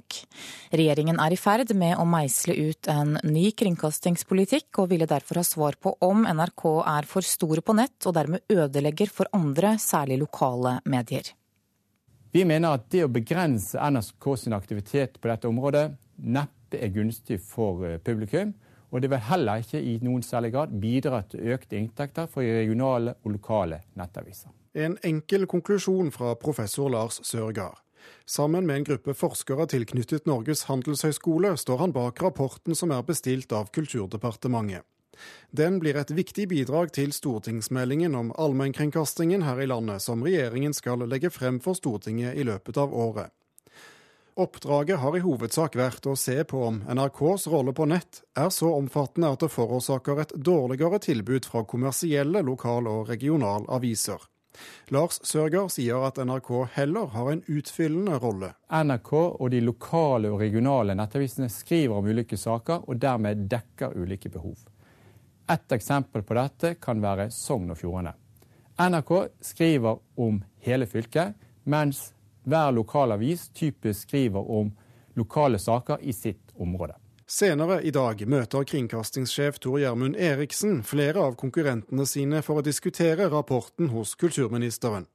[0.72, 5.44] Regjeringen er i ferd med å meisle ut en ny kringkastingspolitikk, og ville derfor ha
[5.44, 10.22] svar på om NRK er for store på nett og dermed ødelegger for andre, særlig
[10.24, 11.34] lokale medier.
[12.32, 15.90] Vi mener at det å begrense NRK sin aktivitet på dette området
[16.24, 18.54] neppe dette er gunstig for eh, publikum.
[18.90, 23.16] Og det vil heller ikke i noen særlig grad bidra til økte inntekter for regionale
[23.24, 24.50] og lokale nettaviser.
[24.74, 27.78] En enkel konklusjon fra professor Lars Sørgaard.
[28.26, 33.52] Sammen med en gruppe forskere tilknyttet Norges handelshøyskole står han bak rapporten som er bestilt
[33.54, 34.86] av Kulturdepartementet.
[35.52, 41.04] Den blir et viktig bidrag til stortingsmeldingen om allmennkringkastingen her i landet, som regjeringen skal
[41.10, 43.34] legge frem for Stortinget i løpet av året.
[44.40, 48.70] Oppdraget har i hovedsak vært å se på om NRKs rolle på nett er så
[48.72, 54.22] omfattende at det forårsaker et dårligere tilbud fra kommersielle lokal- og regionalaviser.
[54.96, 58.54] Lars Sørgaard sier at NRK heller har en utfyllende rolle.
[58.72, 64.32] NRK og de lokale og regionale nettavisene skriver om ulike saker, og dermed dekker ulike
[64.32, 64.56] behov.
[65.52, 68.16] Et eksempel på dette kan være Sogn og Fjordane.
[68.80, 69.12] NRK
[69.44, 71.36] skriver om hele fylket,
[71.68, 72.14] mens
[72.50, 74.74] hver lokalavis typisk skriver om
[75.20, 76.96] lokale saker i sitt område.
[77.30, 83.28] Senere i dag møter kringkastingssjef Tor Gjermund Eriksen flere av konkurrentene sine for å diskutere
[83.30, 85.06] rapporten hos kulturministeren.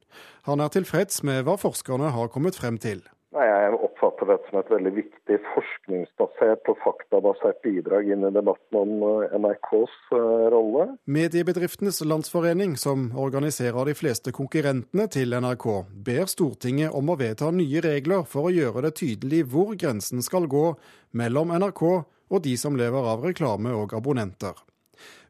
[0.46, 3.02] Han er tilfreds med hva forskerne har kommet frem til.
[3.34, 8.78] Nei, Jeg oppfatter dette som et veldig viktig forskningsbasert og faktabasert bidrag inn i debatten
[8.80, 10.88] om eh, NRKs eh, rolle.
[11.04, 15.68] Mediebedriftenes Landsforening, som organiserer de fleste konkurrentene til NRK,
[16.06, 20.48] ber Stortinget om å vedta nye regler for å gjøre det tydelig hvor grensen skal
[20.50, 20.66] gå
[21.14, 24.56] mellom NRK og de som lever av reklame og abonnenter.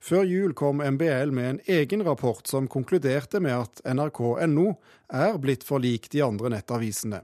[0.05, 4.75] Før jul kom MBL med en egen rapport som konkluderte med at nrk.no
[5.09, 7.23] er blitt for lik de andre nettavisene.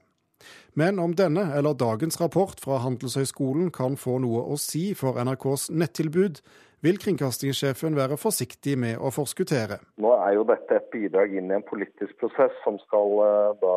[0.79, 5.71] Men om denne eller dagens rapport fra Handelshøyskolen kan få noe å si for NRKs
[5.75, 6.43] nettilbud,
[6.81, 9.81] vil kringkastingssjefen være forsiktig med å forskuttere.
[10.01, 13.77] Nå er jo dette et bidrag inn i en politisk prosess som skal uh, da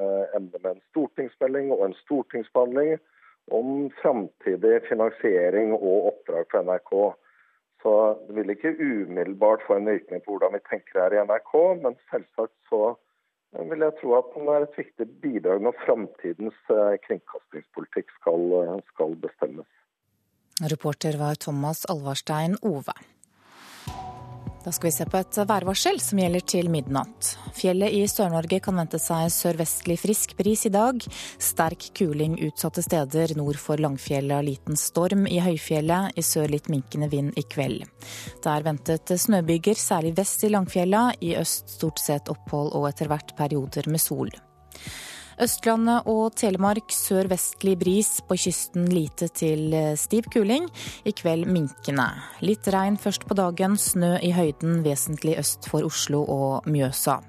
[0.00, 2.96] uh, ende med en stortingsmelding og en stortingsbehandling
[3.54, 6.94] om framtidig finansiering og oppdrag for NRK.
[7.82, 7.94] Så
[8.26, 11.96] det vil ikke umiddelbart få en virkning på hvordan vi tenker her i NRK, men
[12.10, 12.82] selvsagt så
[13.58, 18.76] vil jeg tro at den er et viktig bidrag når framtidens eh, kringkastingspolitikk skal, eh,
[18.92, 19.70] skal bestemmes.
[20.70, 22.94] Reporter var Thomas Alvarstein Ove.
[24.64, 27.30] Da skal vi se på et værvarsel som gjelder til midnatt.
[27.56, 31.00] Fjellet i Sør-Norge kan vente seg sørvestlig frisk bris i dag.
[31.40, 36.12] Sterk kuling utsatte steder nord for Langfjellet og Liten storm i høyfjellet.
[36.12, 37.86] I sør litt minkende vind i kveld.
[38.44, 41.06] Det er ventet snøbyger, særlig vest i Langfjella.
[41.24, 44.28] I øst stort sett opphold og etter hvert perioder med sol.
[45.40, 50.66] Østlandet og Telemark sørvestlig bris, på kysten lite til eh, stiv kuling.
[51.08, 52.04] I kveld minkende.
[52.44, 57.22] Litt regn først på dagen, snø i høyden vesentlig øst for Oslo og Mjøsa.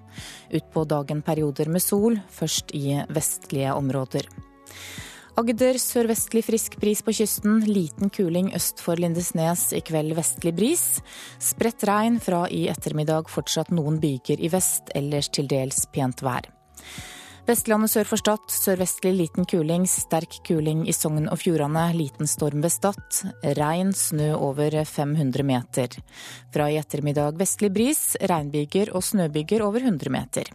[0.52, 4.28] Utpå dagen perioder med sol, først i vestlige områder.
[5.40, 10.84] Agder sørvestlig frisk bris på kysten, liten kuling øst for Lindesnes, i kveld vestlig bris.
[11.40, 16.52] Spredt regn fra i ettermiddag, fortsatt noen byger i vest, ellers til dels pent vær.
[17.48, 22.62] Vestlandet sør for Stad sørvestlig liten kuling, sterk kuling i Sogn og Fjordane, liten storm
[22.62, 23.02] ved Stad.
[23.58, 25.98] Regn, snø over 500 meter.
[26.54, 30.54] Fra i ettermiddag vestlig bris, regnbyger og snøbyger over 100 meter.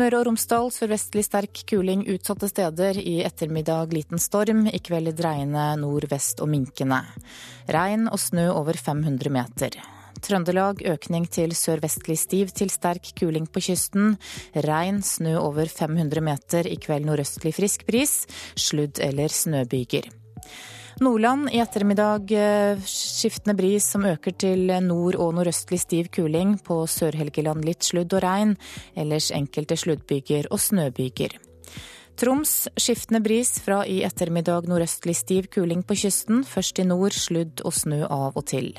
[0.00, 2.96] Møre og Romsdal sørvestlig sterk kuling utsatte steder.
[2.96, 7.04] I ettermiddag liten storm, i kveld dreiende nordvest og minkende.
[7.68, 9.82] Regn og snø over 500 meter.
[10.20, 14.16] Trøndelag økning til sørvestlig stiv til sterk kuling på kysten.
[14.66, 18.26] Regn, snø over 500 meter, i kveld nordøstlig frisk bris.
[18.54, 20.10] Sludd- eller snøbyger.
[21.00, 26.58] Nordland i ettermiddag eh, skiftende bris som øker til nord- og nordøstlig stiv kuling.
[26.60, 28.58] På Sør-Helgeland litt sludd og regn.
[28.92, 31.38] Ellers enkelte sluddbyger og snøbyger.
[32.20, 36.44] Troms skiftende bris fra i ettermiddag nordøstlig stiv kuling på kysten.
[36.44, 38.74] Først i nord sludd og snø av og til.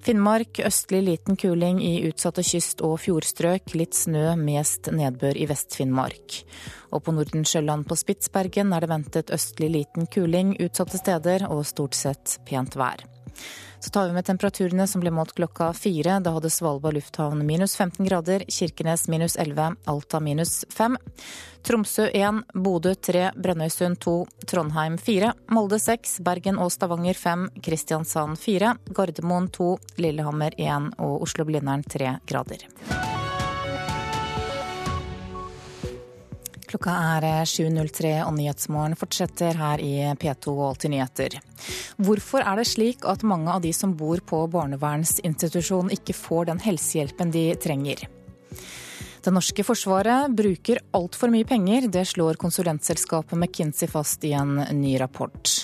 [0.00, 3.74] Finnmark østlig liten kuling i utsatte kyst- og fjordstrøk.
[3.76, 6.38] Litt snø, mest nedbør i Vest-Finnmark.
[6.96, 11.98] Og på Nordensjøland på Spitsbergen er det ventet østlig liten kuling utsatte steder og stort
[11.98, 13.04] sett pent vær.
[13.80, 16.18] Så tar vi med temperaturene som ble målt klokka fire.
[16.20, 20.98] Da hadde Svalbard lufthavn minus 15 grader, Kirkenes minus 11, Alta minus 5.
[21.62, 24.16] Tromsø 1, Bodø 3, Brønnøysund 2,
[24.52, 31.24] Trondheim 4, Molde 6, Bergen og Stavanger 5, Kristiansand 4, Gardermoen 2, Lillehammer 1 og
[31.24, 32.68] Oslo-Blindern 3 grader.
[36.70, 41.34] Klokka er 7.03 og Nyhetsmorgen fortsetter her i P2 og Alltid nyheter.
[41.98, 46.62] Hvorfor er det slik at mange av de som bor på barnevernsinstitusjon ikke får den
[46.62, 48.04] helsehjelpen de trenger?
[49.20, 54.94] Det norske forsvaret bruker altfor mye penger, det slår konsulentselskapet McKinsey fast i en ny
[55.02, 55.56] rapport.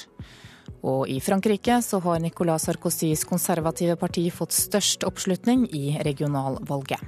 [0.83, 7.01] Og i Frankrike så har Nicolas Sarkozys konservative parti fått størst oppslutning i regionalvalget.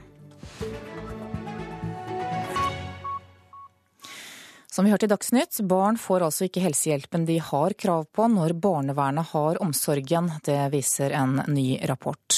[4.79, 8.53] Som vi hørte i Dagsnytt, barn får altså ikke helsehjelpen de har krav på når
[8.63, 10.29] barnevernet har omsorgen.
[10.47, 12.37] Det viser en ny rapport.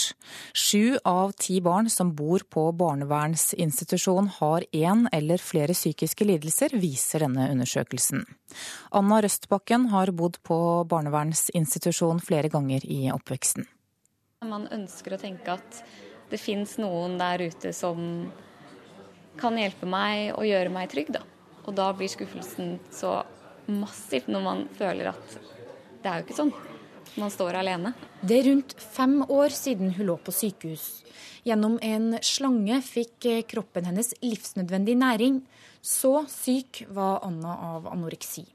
[0.57, 7.26] Sju av ti barn som bor på barnevernsinstitusjon har én eller flere psykiske lidelser, viser
[7.26, 8.22] denne undersøkelsen.
[8.88, 10.57] Anna Røstbakken har bodd på
[10.88, 13.68] barnevernsinstitusjon flere ganger i oppveksten.
[14.48, 15.83] Man ønsker å tenke at
[16.33, 18.00] det fins noen der ute som
[19.37, 21.26] kan hjelpe meg og gjøre meg trygg, da.
[21.66, 23.20] Og da blir skuffelsen så
[23.70, 25.38] massiv når man føler at
[26.01, 26.53] det er jo ikke sånn.
[27.20, 27.92] Man står alene.
[28.23, 30.87] Det er rundt fem år siden hun lå på sykehus.
[31.44, 35.42] Gjennom en slange fikk kroppen hennes livsnødvendig næring.
[35.83, 38.46] Så syk var Anna av anoreksi.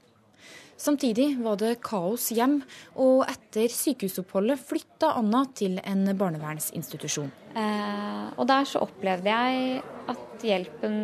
[0.76, 2.58] Samtidig var det kaos hjem,
[3.00, 7.30] og etter sykehusoppholdet flytta Anna til en barnevernsinstitusjon.
[7.56, 10.98] Eh, og der så opplevde jeg at hjelpen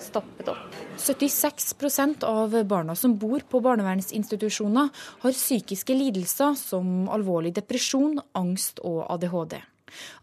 [0.00, 0.76] stoppet opp.
[0.96, 4.88] 76% av barna som bor på barnevernsinstitusjoner
[5.22, 9.58] har psykiske lidelser som alvorlig depresjon, angst og ADHD.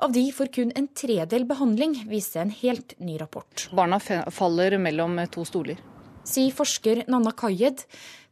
[0.05, 3.69] Av de får kun en tredel behandling, viser en helt ny rapport.
[3.73, 5.79] Barna faller mellom to stoler.
[6.25, 7.85] Sier forsker Nanna Kayed.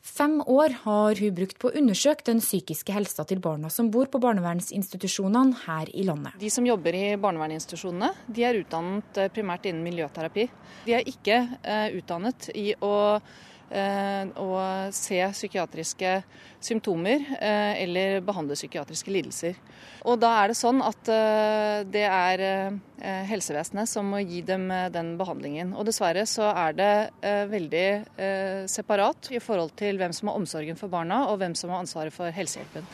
[0.04, 4.10] Fem år har hun brukt på å undersøke den psykiske helsa til barna som bor
[4.12, 6.36] på barnevernsinstitusjonene her i landet.
[6.42, 10.50] De som jobber i barnevernsinstitusjonene, de er utdannet eh, primært innen miljøterapi.
[10.84, 12.94] De er ikke uh, utdannet i å
[13.74, 14.58] Eh, å
[14.94, 16.10] se psykiatriske
[16.62, 19.58] symptomer eh, eller behandle psykiatriske lidelser.
[20.06, 22.44] Og da er det sånn at eh, det er
[23.28, 25.74] helsevesenet som må gi dem den behandlingen.
[25.74, 26.94] Og dessverre så er det
[27.52, 27.88] veldig
[28.72, 32.16] separat i forhold til hvem som har omsorgen for barna og hvem som har ansvaret
[32.16, 32.88] for helsehjelpen.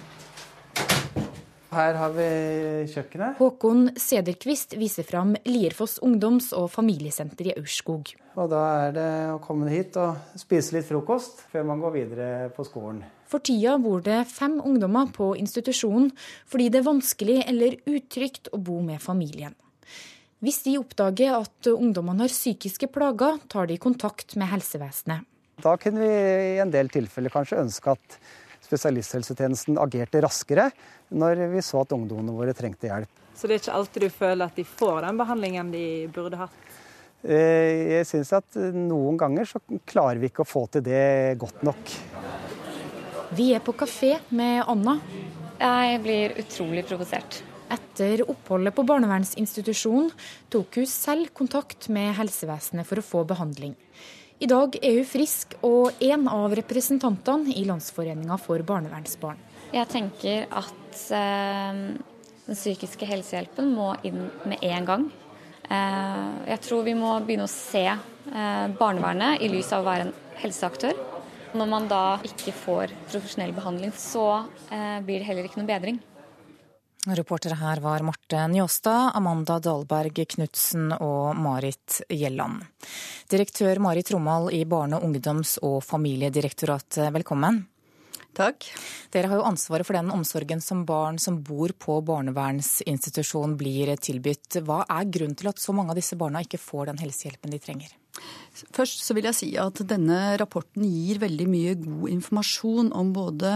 [1.69, 2.27] Her har vi
[2.89, 3.38] kjøkkenet.
[3.38, 8.10] Håkon Sederqvist viser fram Lierfoss ungdoms- og familiesenter i Aurskog.
[8.41, 12.29] Og da er det å komme hit og spise litt frokost før man går videre
[12.55, 13.03] på skolen.
[13.29, 16.10] For tida bor det fem ungdommer på institusjonen
[16.49, 19.53] fordi det er vanskelig eller utrygt å bo med familien.
[20.41, 25.27] Hvis de oppdager at ungdommene har psykiske plager, tar de kontakt med helsevesenet.
[25.60, 26.12] Da kunne vi
[26.55, 28.21] i en del tilfeller kanskje ønske at
[28.69, 30.69] spesialisthelsetjenesten agerte raskere
[31.10, 33.25] når vi så at ungdommene våre trengte hjelp.
[33.36, 36.55] Så det er ikke alltid du føler at de får den behandlingen de burde hatt?
[37.23, 41.65] Eh, jeg syns at noen ganger så klarer vi ikke å få til det godt
[41.67, 41.95] nok.
[43.36, 44.97] Vi er på kafé med Anna.
[45.60, 47.41] Jeg blir utrolig provosert.
[47.69, 50.10] Etter oppholdet på barnevernsinstitusjonen
[50.49, 53.75] tok hun selv kontakt med helsevesenet for å få behandling.
[54.39, 59.39] I dag er hun frisk og en av representantene i Landsforeninga for barnevernsbarn.
[59.75, 61.82] Jeg tenker at eh,
[62.45, 65.04] den psykiske helsehjelpen må inn med en gang.
[65.67, 70.08] Eh, jeg tror vi må begynne å se eh, barnevernet i lys av å være
[70.08, 70.95] en helseaktør.
[71.60, 75.99] Når man da ikke får profesjonell behandling, så eh, blir det heller ikke noen bedring.
[77.07, 82.65] Reportere her var Marte Njåstad, Amanda Dahlberg Knutsen og Marit Gjelland.
[83.31, 87.62] Direktør Marit Romal i Barne-, ungdoms- og familiedirektoratet, velkommen.
[88.38, 88.68] Takk.
[89.12, 94.62] Dere har jo ansvaret for den omsorgen som barn som bor på barnevernsinstitusjon blir tilbudt.
[94.63, 97.60] Hva er grunnen til at så mange av disse barna ikke får den helsehjelpen de
[97.63, 97.96] trenger?
[98.76, 103.54] Først så vil jeg si at denne rapporten gir veldig mye god informasjon om både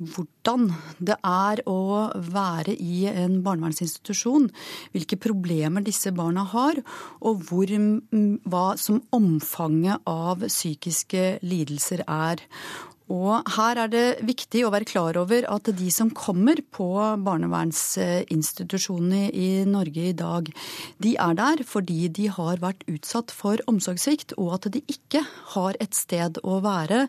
[0.00, 0.66] hvordan
[0.98, 4.48] det er å være i en barnevernsinstitusjon,
[4.94, 6.80] hvilke problemer disse barna har,
[7.20, 7.70] og hvor,
[8.50, 12.42] hva som omfanget av psykiske lidelser er.
[13.10, 16.86] Og her er det viktig å være klar over at de som kommer på
[17.26, 20.46] barnevernsinstitusjonene i Norge i dag,
[21.02, 25.24] de er der fordi de har vært utsatt for omsorgssvikt, og at de ikke
[25.56, 27.08] har et sted å være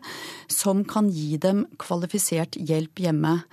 [0.50, 3.46] som kan gi dem kvalifisert hjelp hjemme.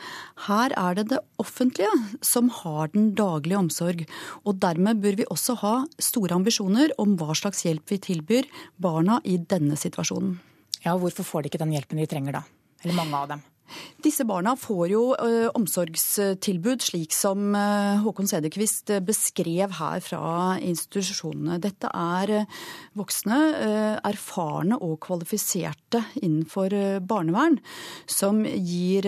[0.50, 1.94] Her er det det offentlige
[2.26, 4.10] som har den daglige omsorg,
[4.42, 8.50] og dermed bør vi også ha store ambisjoner om hva slags hjelp vi tilbyr
[8.82, 10.40] barna i denne situasjonen.
[10.86, 12.44] Ja, Hvorfor får de ikke den hjelpen de trenger da?
[12.84, 13.42] Eller mange av dem?
[14.04, 21.60] Disse barna får jo uh, omsorgstilbud, slik som uh, Håkon Sederqvist beskrev her fra institusjonene.
[21.64, 22.46] Dette er
[22.98, 23.38] voksne,
[24.06, 26.74] erfarne og kvalifiserte innenfor
[27.06, 27.58] barnevern,
[28.10, 29.06] som gir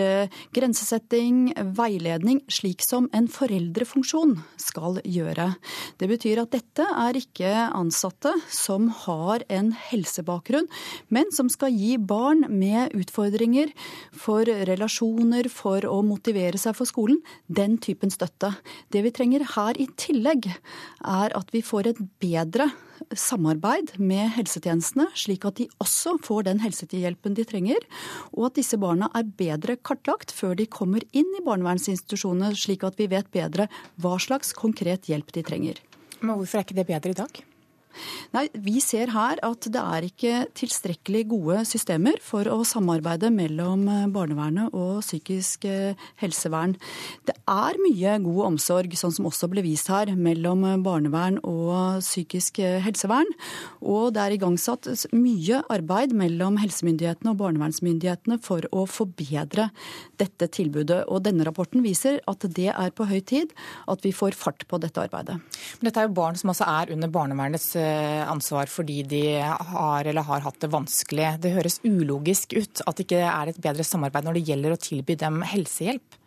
[0.55, 5.51] grensesetting, veiledning, slik som en foreldrefunksjon skal gjøre.
[5.99, 10.69] Det betyr at dette er ikke ansatte som har en helsebakgrunn,
[11.09, 13.71] men som skal gi barn med utfordringer
[14.17, 17.19] for relasjoner, for å motivere seg for skolen.
[17.47, 18.53] Den typen støtte.
[18.93, 20.47] Det vi trenger her i tillegg,
[21.01, 22.71] er at vi får et bedre
[23.17, 27.81] samarbeid med helsetjenestene, slik at de også får den helsehjelpen de trenger,
[28.35, 32.99] og at disse barna er bedre kartlagt før de kommer inn i barnevernsinstitusjonene, slik at
[33.01, 33.67] vi vet bedre
[34.01, 35.81] hva slags konkret hjelp de trenger.
[36.21, 37.41] Men hvorfor er ikke det bedre i dag?
[38.35, 43.83] Nei, Vi ser her at det er ikke tilstrekkelig gode systemer for å samarbeide mellom
[43.91, 46.77] eh, barnevernet og psykisk eh, helsevern.
[47.27, 52.01] Det er mye god omsorg, sånn som også ble vist her, mellom eh, barnevern og
[52.03, 53.29] psykisk helsevern.
[53.81, 59.69] Og det er igangsatt mye arbeid mellom helsemyndighetene og barnevernsmyndighetene for å forbedre
[60.21, 61.03] dette tilbudet.
[61.11, 63.55] Og denne rapporten viser at det er på høy tid
[63.91, 65.39] at vi får fart på dette arbeidet.
[65.79, 67.73] Men dette er jo barn som også er under barnevernets
[68.29, 71.27] ansvar fordi de har eller har hatt det vanskelig.
[71.43, 74.81] Det høres ulogisk ut at det ikke er et bedre samarbeid når det gjelder å
[74.81, 76.17] tilby dem helsehjelp?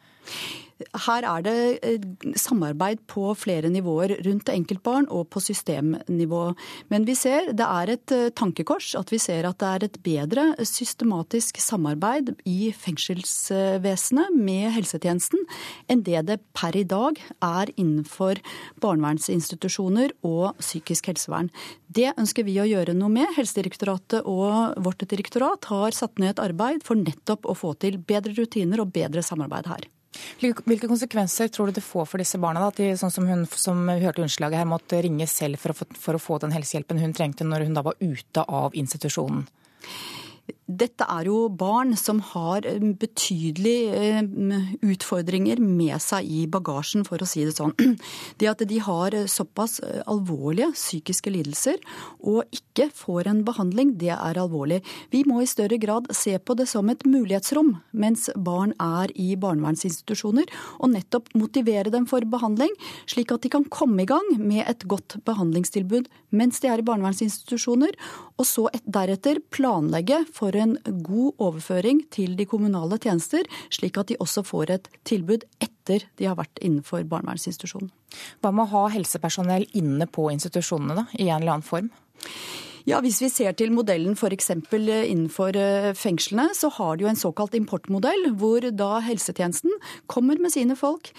[1.05, 1.57] Her er det
[1.87, 2.07] eh,
[2.39, 6.43] samarbeid på flere nivåer rundt enkeltbarn og på systemnivå.
[6.91, 10.01] Men vi ser det er et eh, tankekors at vi ser at det er et
[10.03, 15.47] bedre systematisk samarbeid i fengselsvesenet med helsetjenesten
[15.91, 18.43] enn det det per i dag er innenfor
[18.83, 21.53] barnevernsinstitusjoner og psykisk helsevern.
[21.87, 23.31] Det ønsker vi å gjøre noe med.
[23.39, 28.35] Helsedirektoratet og vårt direktorat har satt ned et arbeid for nettopp å få til bedre
[28.35, 29.87] rutiner og bedre samarbeid her.
[30.41, 32.65] Hvilke konsekvenser tror du det får for disse barna?
[32.65, 32.73] Da?
[32.73, 35.89] At de, sånn som hun som hørte unnslaget her, måtte ringe selv for å, få,
[36.07, 39.47] for å få den helsehjelpen hun trengte når hun da var ute av institusjonen?
[40.65, 47.21] Dette er jo barn som har eh, betydelige eh, utfordringer med seg i bagasjen, for
[47.21, 47.75] å si det sånn.
[48.41, 51.77] Det at de har såpass eh, alvorlige psykiske lidelser
[52.25, 54.81] og ikke får en behandling, det er alvorlig.
[55.13, 59.35] Vi må i større grad se på det som et mulighetsrom mens barn er i
[59.41, 60.49] barnevernsinstitusjoner,
[60.81, 62.73] og nettopp motivere dem for behandling,
[63.11, 66.87] slik at de kan komme i gang med et godt behandlingstilbud mens de er i
[66.89, 67.93] barnevernsinstitusjoner,
[68.41, 73.43] og så deretter planlegge for for en god overføring til de kommunale tjenester,
[73.75, 77.91] slik at de også får et tilbud etter de har vært innenfor barnevernsinstitusjonen.
[78.41, 81.91] Hva med å ha helsepersonell inne på institusjonene da, i en eller annen form?
[82.85, 84.51] Ja, Hvis vi ser til modellen f.eks.
[84.53, 89.73] innenfor eh, fengslene, så har de jo en såkalt importmodell, hvor da helsetjenesten
[90.07, 91.11] kommer med sine folk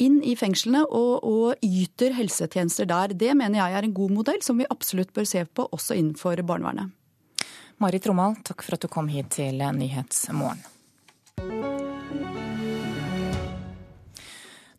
[0.00, 3.12] inn i fengslene og, og, yter helsetjenester der.
[3.12, 6.40] Det mener jeg er en god modell som vi absolutt bør se på også innenfor
[6.40, 6.96] barnevernet.
[7.80, 10.60] Marit Romal, takk for at du kom hit til Nyhetsmorgen.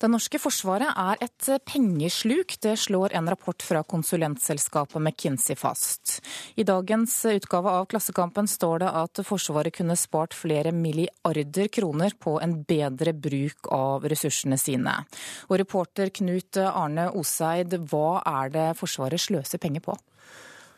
[0.01, 6.15] Det norske forsvaret er et pengesluk, det slår en rapport fra konsulentselskapet McKinsey fast.
[6.57, 12.39] I dagens utgave av Klassekampen står det at Forsvaret kunne spart flere milliarder kroner på
[12.41, 14.93] en bedre bruk av ressursene sine.
[15.49, 19.97] Og reporter Knut Arne Oseid, hva er det Forsvaret sløser penger på?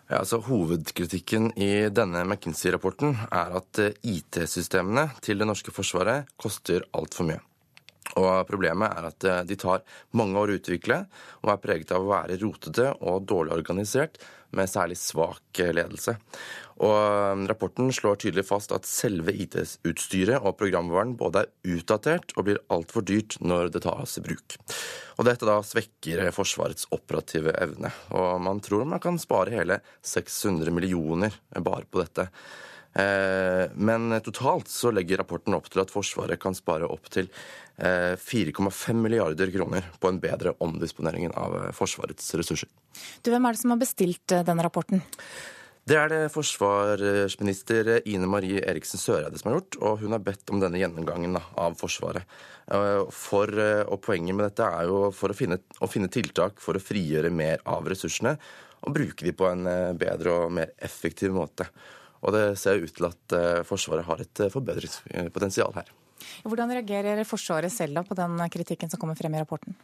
[0.10, 6.84] Ja, altså Hovedkritikken i denne McKinsey-rapporten er at eh, IT-systemene til det norske forsvaret koster
[6.91, 7.39] altfor mye.
[8.20, 9.86] Og Problemet er at eh, de tar
[10.20, 10.99] mange år å utvikle,
[11.41, 14.20] og er preget av å være rotete og dårlig organisert,
[14.58, 16.16] med særlig svak ledelse.
[16.84, 16.93] Og
[17.34, 22.62] um, Rapporten slår tydelig fast at selve IT-utstyret og programvaren både er utdatert og blir
[22.74, 24.58] altfor dyrt når det tas i bruk.
[25.20, 27.93] Og Dette da svekker Forsvarets operative evne.
[28.18, 32.30] Og Man tror man kan spare hele 600 millioner bare på dette.
[32.94, 37.30] Eh, men totalt så legger rapporten opp til at Forsvaret kan spare opptil
[37.78, 42.70] 4,5 eh, milliarder kroner på en bedre omdisponering av Forsvarets ressurser.
[43.26, 45.02] Du, Hvem er det som har bestilt denne rapporten?
[45.84, 50.54] Det er det forsvarsminister Ine Marie Eriksen Søreide som har gjort, og hun har bedt
[50.54, 52.24] om denne gjennomgangen av Forsvaret.
[52.72, 56.62] Eh, for, eh, og Poenget med dette er jo for å finne, å finne tiltak
[56.64, 58.38] for å frigjøre mer av ressursene
[58.84, 61.68] og bruke de på en eh, bedre og mer effektiv måte.
[62.24, 63.36] Og det ser ut til at
[63.67, 65.91] Forsvaret har et forbedringspotensial her.
[66.47, 69.76] Hvordan reagerer Forsvaret selv da på den kritikken som kommer frem i rapporten?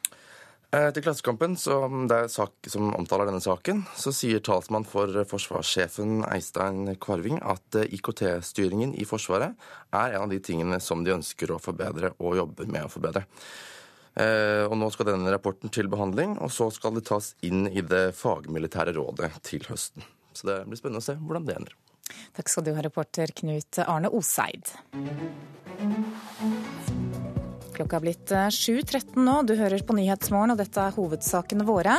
[0.70, 6.92] Eh, til Klassekampen, som, sak, som, omtaler denne saken, så sier talsmann for forsvarssjefen Eistein
[7.02, 9.58] Kvarving at eh, IKT-styringen i Forsvaret
[9.90, 13.26] er en av de tingene som de ønsker å forbedre og jobber med å forbedre.
[14.14, 17.82] Eh, og Nå skal denne rapporten til behandling, og så skal det tas inn i
[17.82, 20.06] det fagmilitære rådet til høsten.
[20.38, 21.80] Så det blir spennende å se hvordan det ender.
[22.38, 24.74] Takk skal du ha, reporter Knut Arne Oseid.
[27.80, 29.36] Klokka er blitt 7.13 eh, nå.
[29.48, 31.96] Du hører på Nyhetsmorgen, og dette er hovedsakene våre.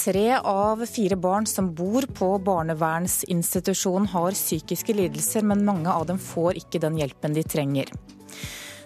[0.00, 6.20] Tre av fire barn som bor på barnevernsinstitusjon har psykiske lidelser, men mange av dem
[6.20, 7.92] får ikke den hjelpen de trenger.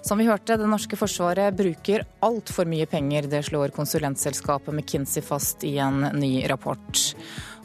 [0.05, 3.25] Som vi hørte, det norske forsvaret bruker altfor mye penger.
[3.33, 7.01] Det slår konsulentselskapet McKinsey fast i en ny rapport.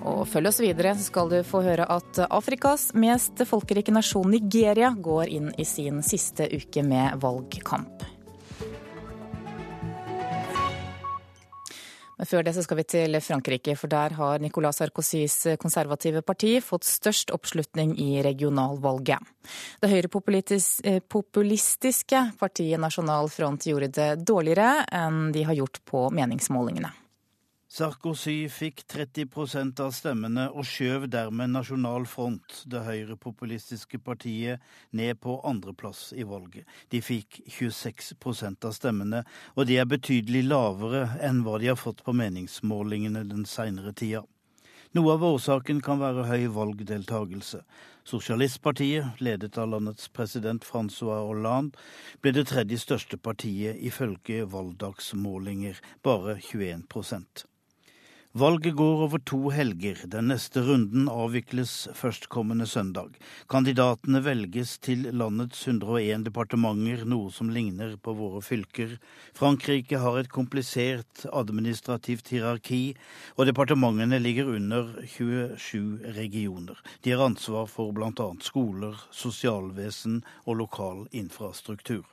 [0.07, 4.93] Og følg oss videre, så skal du få høre at Afrikas mest folkerike nasjon, Nigeria,
[4.95, 8.07] går inn i sin siste uke med valgkamp.
[12.19, 16.59] Men før det så skal vi til Frankrike, for der har Nicolas Sarkozys konservative parti
[16.59, 19.19] fått størst oppslutning i regionalvalget.
[19.79, 26.91] Det høyrepopulistiske partiet Nasjonal Front gjorde det dårligere enn de har gjort på meningsmålingene.
[27.69, 34.57] Sarkozy fikk 30% av stemmene og skjøv dermed Nasjonal Front, det høyrepopulistiske partiet,
[34.89, 36.65] ned på andreplass i valget.
[36.89, 39.21] De fikk 26% av stemmene,
[39.53, 44.23] og de er betydelig lavere enn hva de har fått på meningsmålingene den seinere tida.
[44.97, 47.61] Noe av årsaken kan være høy valgdeltagelse.
[48.09, 51.77] Sosialistpartiet, ledet av landets president Francois Hollande,
[52.25, 56.89] ble det tredje største partiet ifølge valgdagsmålinger, bare 21
[58.39, 59.97] Valget går over to helger.
[60.07, 63.17] Den neste runden avvikles førstkommende søndag.
[63.51, 68.93] Kandidatene velges til landets 101 departementer, noe som ligner på våre fylker.
[69.35, 72.93] Frankrike har et komplisert administrativt hierarki,
[73.35, 76.79] og departementene ligger under 27 regioner.
[77.03, 78.29] De har ansvar for bl.a.
[78.45, 82.07] skoler, sosialvesen og lokal infrastruktur.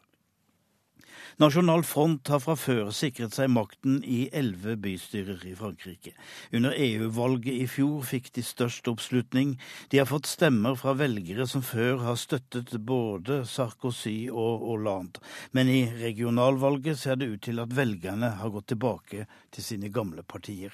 [1.37, 6.14] Nasjonal Front har fra før sikret seg makten i elleve bystyrer i Frankrike.
[6.57, 9.51] Under EU-valget i fjor fikk de størst oppslutning.
[9.93, 15.20] De har fått stemmer fra velgere som før har støttet både Sarkozy og Hollande.
[15.53, 20.24] Men i regionalvalget ser det ut til at velgerne har gått tilbake til sine gamle
[20.24, 20.72] partier.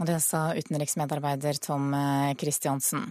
[0.00, 1.92] Det sa utenriksmedarbeider Tom
[2.40, 3.10] Christiansen.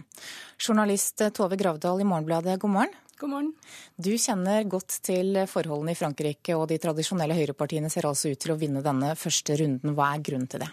[0.58, 3.01] Journalist Tove Gravdal i Morgenbladet, god morgen.
[3.20, 3.50] God morgen.
[3.96, 8.54] Du kjenner godt til forholdene i Frankrike, og de tradisjonelle høyrepartiene ser altså ut til
[8.54, 9.94] å vinne denne første runden.
[9.96, 10.70] Hva er grunnen til det?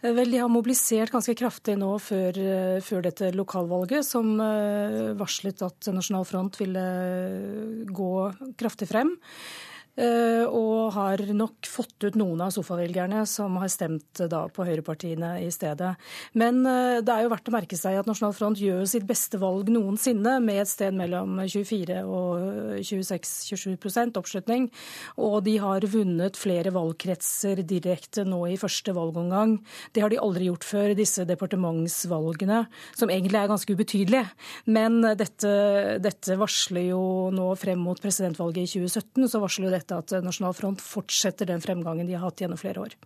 [0.00, 5.60] Vel, De har mobilisert ganske kraftig nå før, eh, før, dette lokalvalget, som eh, varslet
[5.66, 6.84] at Nasjonal Front ville
[7.92, 8.12] gå
[8.56, 9.12] kraftig frem.
[9.98, 15.32] Eh, og har nok fått ut noen av sofavelgerne som har stemt da på høyrepartiene
[15.42, 15.90] i stedet.
[16.38, 19.40] Men eh, det er jo verdt å merke seg at Nasjonal Front gjør sitt beste
[19.42, 24.68] valg noensinne, med et sted mellom 24 og 26-27% oppslutning.
[25.20, 29.58] Og de har vunnet flere valgkretser direkte nå i første valgomgang.
[29.92, 32.62] Det har de aldri gjort før, disse departementsvalgene,
[32.94, 34.24] som egentlig er ganske ubetydelige.
[34.70, 35.52] Men dette,
[36.02, 37.02] dette varsler jo
[37.34, 41.48] nå frem mot presidentvalget i 2017, så varsler jo dette dette at Nasjonal Front fortsetter
[41.48, 42.96] den fremgangen de har hatt gjennom flere år.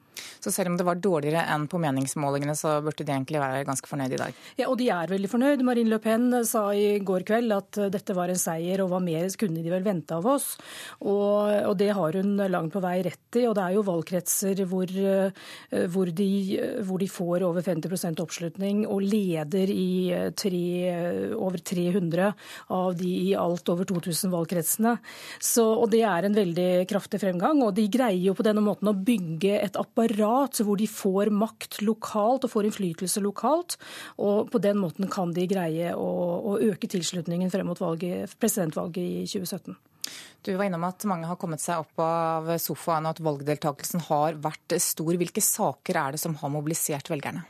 [0.44, 3.88] Så selv om det var dårligere enn på meningsmålingene, så burde de egentlig være ganske
[3.88, 4.40] fornøyd i dag?
[4.60, 5.64] Ja, og de er veldig fornøyd.
[5.66, 9.26] Marine Le Pen sa i går kveld at dette var en seier, og hva mer
[9.40, 10.54] kunne de vel vente av oss?
[11.00, 13.46] Og, og det har hun langt på vei rett i.
[13.48, 14.90] Og det er jo valgkretser hvor,
[15.94, 16.30] hvor, de,
[16.84, 19.90] hvor de, får over 50% oppslutning og leder i
[20.36, 20.64] tre,
[21.36, 22.30] over 300
[22.74, 24.96] av de i alt over 2000 valgkretsene.
[25.38, 27.62] Så, og det er en veldig kraftig fremgang.
[27.64, 31.80] Og de greier jo på denne måten å bygge et apparat hvor de får makt
[31.82, 33.78] lokalt og får innflytelse lokalt.
[34.18, 36.10] Og på den måten kan de greie å,
[36.54, 39.76] å øke tilslutningen frem mot valget, presidentvalget i 2017.
[40.44, 44.36] Du var innom at mange har kommet seg opp av sofaen og at valgdeltakelsen har
[44.44, 45.14] vært stor.
[45.16, 47.46] Hvilke saker er det som har mobilisert velgerne?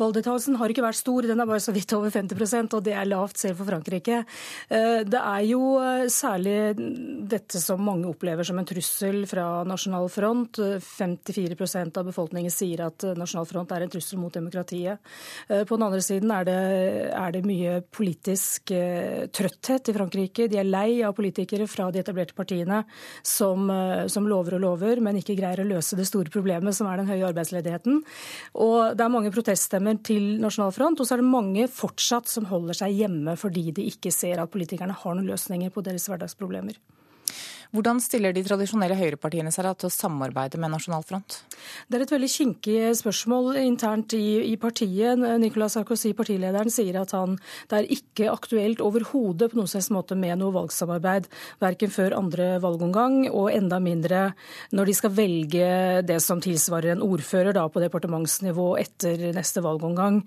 [0.00, 3.10] Valgdeltakelsen har ikke vært stor, den er bare så vidt over 50% og det er
[3.10, 4.22] lavt selv for Frankrike.
[4.72, 6.56] Eh, det er jo eh, særlig
[7.28, 10.62] dette som mange opplever som en trussel fra Nasjonal Front.
[10.88, 15.04] 54% av befolkningen sier at Nasjonal Front er en trussel mot demokratiet.
[15.52, 16.56] Eh, på den andre siden er det,
[17.12, 18.72] er det mye politisk
[19.36, 20.48] trøtthet i Frankrike.
[20.48, 22.82] De er lei av politikere fra de etablerte partiene
[23.22, 26.88] som, eh, som, lover og lover, men ikke greier å løse det store problemet, som
[26.90, 28.02] er den høye arbeidsledigheten.
[28.54, 32.48] Og Det er mange proteststemmer til Nasjonal Front, og så er det mange fortsatt som
[32.50, 36.76] holder seg hjemme fordi de ikke ser at politikerne har noen løsninger på deres hverdagsproblemer.
[37.68, 41.42] Hvordan stiller de tradisjonelle høyrepartiene seg til å samarbeide med Nasjonal Front?
[41.84, 45.20] Det er et veldig kinkig spørsmål internt i, i partiet.
[45.42, 47.36] Nicolas Sarkozy, partilederen, sier at han,
[47.68, 51.28] det er ikke aktuelt overhodet på noen slags måte med noe valgsamarbeid,
[51.60, 54.22] verken før andre valgomgang og enda mindre
[54.72, 55.68] når de skal velge
[56.08, 60.22] det som tilsvarer en ordfører da, på departementsnivå etter neste valgomgang.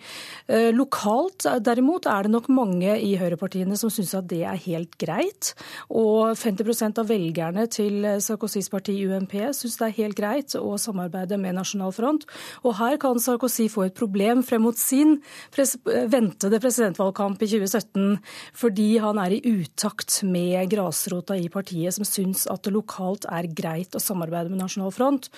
[0.46, 4.94] Eh, lokalt derimot er det nok mange i høyrepartiene som syns at det er helt
[5.02, 5.56] greit.
[5.89, 10.75] Og 50% av velgerne velgerne til Sarkozys parti UMP syns det er helt greit å
[10.79, 12.25] samarbeide med Nasjonal Front.
[12.63, 15.21] Og her kan Sarkozy få et problem frem mot sin
[15.53, 18.19] pres ventede presidentvalgkamp i 2017,
[18.53, 23.47] fordi han er i utakt med grasrota i partiet, som syns at det lokalt er
[23.47, 25.32] greit å samarbeide med Nasjonal Front.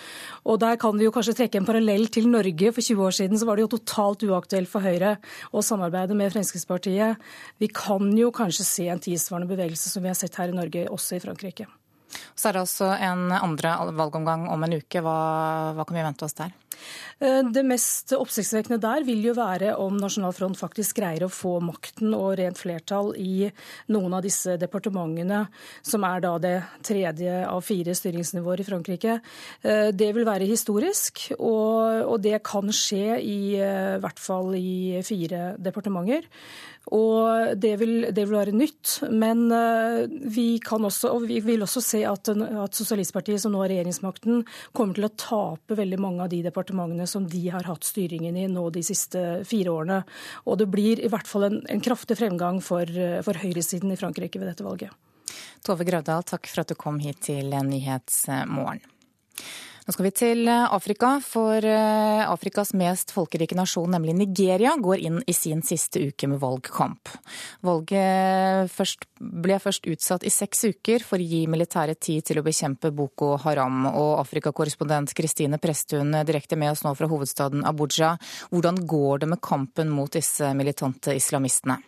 [0.45, 2.73] Og der kan vi jo kanskje trekke en parallell til Norge.
[2.73, 5.17] For 20 år siden så var det jo totalt uaktuelt for Høyre
[5.53, 7.21] å samarbeide med Fremskrittspartiet.
[7.61, 10.89] Vi kan jo kanskje se en tilsvarende bevegelse som vi har sett her i Norge,
[10.91, 11.69] også i Frankrike.
[12.36, 15.01] Så er det også en andre valgomgang om en uke.
[15.03, 15.18] Hva,
[15.78, 16.53] hva kan vi vente oss der?
[17.23, 21.57] Eh, det mest oppsiktsvekkende der vil jo være om Nasjonal Front faktisk greier å få
[21.63, 23.49] makten og rent flertall i
[23.93, 25.45] noen av disse departementene,
[25.86, 26.55] som er da det
[26.86, 29.19] tredje av fire styringsnivåer i Frankrike.
[29.61, 35.55] Eh, det vil være historisk, og, det kan skje i i hvert fall i fire
[35.59, 36.27] departementer.
[36.93, 38.93] Og det vil, det vil, være nytt.
[39.11, 39.47] Men
[40.31, 44.43] vi, også, og vi vil også se at, at Sosialistpartiet, som nå har regjeringsmakten,
[44.75, 48.36] kommer til å tape veldig mange av de departementene departementene som de har hatt styringen
[48.38, 50.03] i nå de siste fire årene.
[50.45, 52.86] Og det blir i hvert fall en, en kraftig fremgang for,
[53.24, 54.91] for høyresiden i Frankrike ved dette valget.
[55.63, 58.84] Tove Graudal, takk for at du kom hit til Nyhetsmorgen.
[59.84, 65.03] Nå skal vi til eh, Afrika, for eh, Afrikas mest folkerike nasjon, nemlig Nigeria, går
[65.03, 67.11] inn i sin siste uke med valgkamp.
[67.67, 72.45] Valget først, ble først utsatt i seks uker for å gi militæret tid til å
[72.47, 73.89] bekjempe Boko Haram.
[73.91, 78.15] Og Afrikakorrespondent Kristine Presttun direkte med oss nå fra hovedstaden Abuja.
[78.55, 81.81] Hvordan går det med kampen mot disse militante islamistene?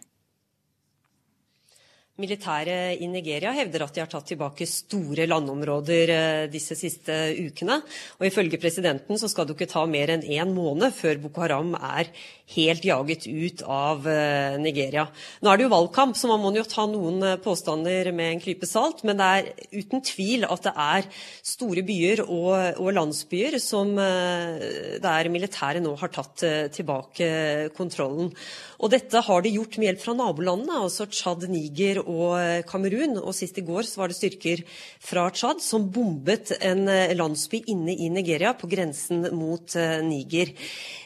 [2.16, 7.11] Militæret i Nigeria hevder at de har tatt tilbake store landområder eh, disse siste
[7.43, 7.82] ukene.
[8.22, 11.74] Og ifølge presidenten så skal det ikke ta mer enn én måned før Boko Haram
[11.76, 12.07] er
[12.55, 15.03] helt jaget ut av eh, Nigeria.
[15.43, 18.43] Nå er det jo valgkamp, så man må jo ta noen eh, påstander med en
[18.45, 19.03] klype salt.
[19.03, 21.09] Men det er uten tvil at det er
[21.51, 26.47] store byer og, og landsbyer som der militæret nå har tatt
[26.80, 27.28] tilbake
[27.76, 28.32] kontrollen.
[28.80, 33.17] Og dette har de gjort med hjelp fra nabolandene, altså Tsjad, Niger og Kamerun.
[33.21, 34.63] Og sist i går var det styrker
[35.03, 40.51] fra Tsjad som bombet en eh, landsby inne i Nigeria, på grensen mot eh, Niger.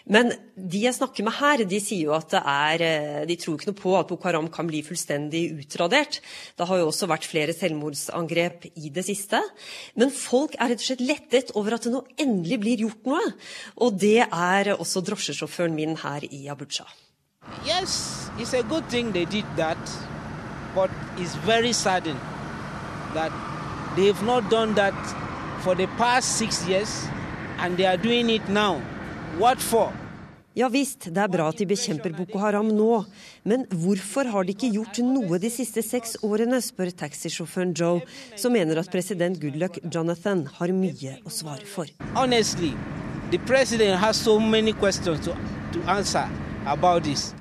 [0.09, 3.59] Men de jeg snakker med her, de sier jo at det er eh, De tror
[3.59, 6.21] ikke noe på at Boko Haram kan bli fullstendig utradert.
[6.57, 9.41] Det har jo også vært flere selvmordsangrep i det siste.
[9.99, 13.27] Men folk er rett og slett lettet over at det nå endelig blir gjort noe.
[13.85, 16.87] Og det er også drosjesjåføren min her i Abuja.
[17.65, 19.77] Yes, it's a good thing they did that,
[20.73, 22.19] but it's very saddening
[23.13, 23.31] that
[23.95, 24.95] they've not done that
[25.61, 27.07] for the past six years,
[27.59, 28.81] and they are doing it now.
[29.37, 29.93] What for?
[30.55, 33.05] Ja visst, det er bra at de bekjemper Boko Haram nå,
[33.47, 38.01] men hvorfor har de ikke gjort noe de siste seks årene, spør taxisjåføren Joe,
[38.35, 41.87] som mener at president Goodluck Jonathan har mye å svare for.
[42.17, 42.73] Honestly,
[43.31, 45.37] the president has so many questions to,
[45.71, 46.27] to answer.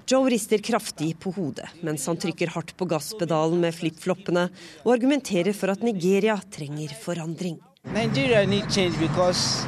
[0.09, 4.47] Joe rister kraftig på hodet mens han trykker hardt på gasspedalen med flip-floppene
[4.85, 7.59] og argumenterer for at Nigeria trenger forandring.
[7.93, 9.66] Nigeria need change because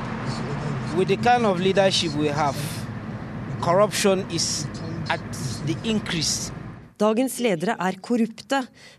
[0.97, 2.57] with the kind of leadership we have,
[3.61, 4.67] corruption is
[5.11, 5.21] at
[5.67, 6.53] the increase.
[7.01, 8.59] Dagens ledere er korrupte.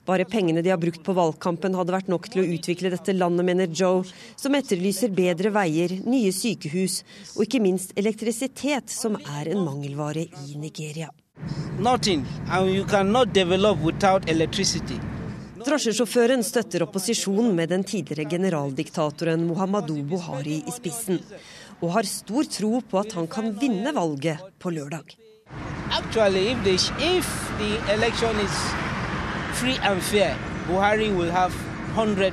[0.10, 3.46] Bare pengene de har brukt på valgkampen hadde vært nok til å utvikle dette landet,
[3.46, 4.02] mener Joe,
[4.40, 7.02] som etterlyser bedre veier, nye sykehus
[7.36, 11.12] og ikke minst elektrisitet, som er en mangelvare i Nigeria.
[11.80, 12.26] Nothing,
[12.66, 14.98] you cannot develop without electricity.
[15.62, 21.22] Drosjesjåføren støtter opposisjonen med den tidligere generaldiktatoren Muhammadu Buhari i spissen,
[21.82, 25.14] og har stor tro på at han kan vinne valget på lørdag.
[25.92, 27.28] Actually, if the, if
[27.60, 28.56] the election is
[29.60, 30.38] free and fair,
[30.68, 31.54] Buhari will have
[31.96, 32.32] 100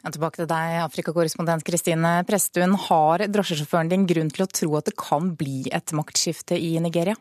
[0.00, 2.76] Tilbake til deg, Afrikakorrespondent Kristine Presttun.
[2.88, 7.16] Har drosjesjåføren din grunn til å tro at det kan bli et maktskifte i Nigeria?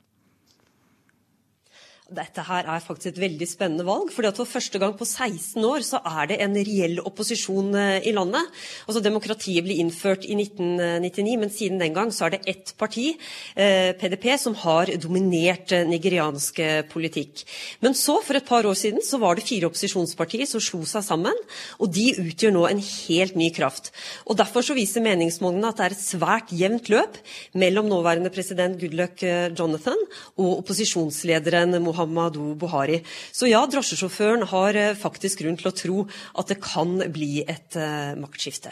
[2.10, 4.10] Dette her er faktisk et veldig spennende valg.
[4.14, 8.08] fordi at For første gang på 16 år så er det en reell opposisjon eh,
[8.10, 8.42] i landet.
[8.88, 13.14] Altså Demokratiet ble innført i 1999, men siden den gang så er det ett parti,
[13.56, 17.46] PDP, eh, som har dominert eh, nigeriansk politikk.
[17.82, 21.06] Men så, for et par år siden, så var det fire opposisjonspartier som slo seg
[21.06, 21.38] sammen.
[21.78, 23.94] Og de utgjør nå en helt ny kraft.
[24.26, 27.18] Og Derfor så viser meningsmålingene at det er et svært jevnt løp
[27.60, 30.00] mellom nåværende president Goodluck Jonathan
[30.40, 33.02] og opposisjonslederen Mohammed Muhammadu Buhari.
[33.32, 36.06] Så ja, drosjesjåføren har eh, faktisk grunn til å tro
[36.40, 38.72] at det kan bli et uh, maktskifte.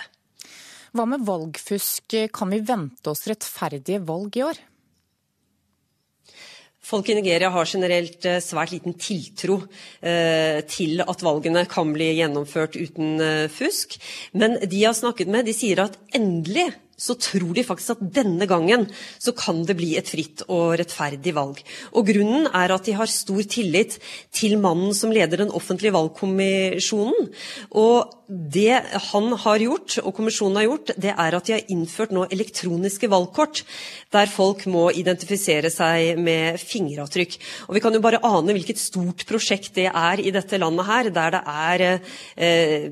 [0.96, 2.16] Hva med valgfusk?
[2.34, 4.64] Kan vi vente oss rettferdige valg i år?
[6.88, 9.58] Folk i Nigeria har generelt eh, svært liten tiltro
[10.00, 13.98] eh, til at valgene kan bli gjennomført uten eh, fusk.
[14.32, 18.06] Men de jeg har snakket med, de sier at endelig så tror de faktisk at
[18.16, 18.88] denne gangen
[19.22, 21.62] så kan det bli et fritt og rettferdig valg.
[21.94, 24.00] Og Grunnen er at de har stor tillit
[24.34, 27.30] til mannen som leder den offentlige valgkommisjonen.
[27.78, 28.82] Og det
[29.12, 33.08] han har gjort, og kommisjonen har gjort, det er at de har innført nå elektroniske
[33.12, 33.62] valgkort,
[34.12, 37.38] der folk må identifisere seg med fingeravtrykk.
[37.70, 41.12] Og Vi kan jo bare ane hvilket stort prosjekt det er i dette landet her,
[41.14, 41.86] der det er
[42.36, 42.90] eh,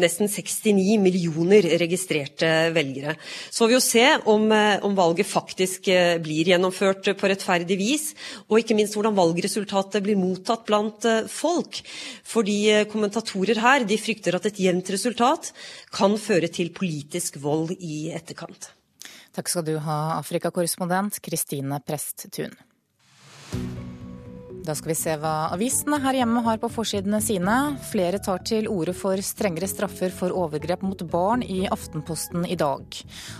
[0.00, 3.18] nesten 69 millioner registrerte velgere.
[3.48, 7.78] Så får vi jo se om, eh, om, valget faktisk eh, blir gjennomført på rettferdig
[7.80, 8.10] vis,
[8.48, 11.80] og ikke minst hvordan valgresultatet blir mottatt blant eh, folk.
[12.24, 15.52] Fordi kommentatorer her de frykter at et jevnt resultat
[15.94, 18.72] kan føre til politisk vold i etterkant.
[19.34, 22.56] Takk skal du ha, Afrikakorrespondent Kristine Presttun.
[24.64, 27.54] Da skal vi se hva avisene her hjemme har på forsidene sine.
[27.90, 32.98] Flere tar til orde for strengere straffer for overgrep mot barn i Aftenposten i dag.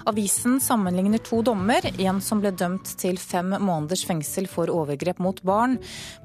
[0.08, 1.84] Avisen sammenligner to dommer.
[2.00, 5.76] En som ble dømt til fem måneders fengsel for overgrep mot barn,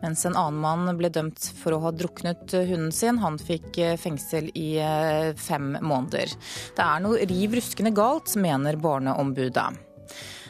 [0.04, 3.20] mens en annen mann ble dømt for å ha druknet hunden sin.
[3.24, 6.32] Han fikk fengsel i eh, fem måneder.
[6.78, 9.85] Det er noe riv ruskende galt, mener Barneombudet.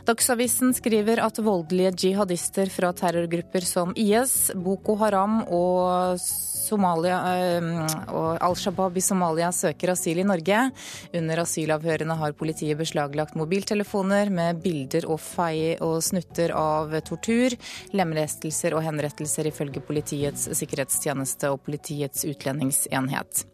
[0.05, 7.69] Dagsavisen skriver at voldelige jihadister fra terrorgrupper som IS, Boko Haram og, Somalia, eh,
[8.13, 10.59] og Al Shabaab i Somalia søker asyl i Norge.
[11.09, 17.57] Under asylavhørene har politiet beslaglagt mobiltelefoner med bilder og fei og snutter av tortur,
[17.97, 23.45] lemlestelser og henrettelser, ifølge Politiets sikkerhetstjeneste og Politiets utlendingsenhet.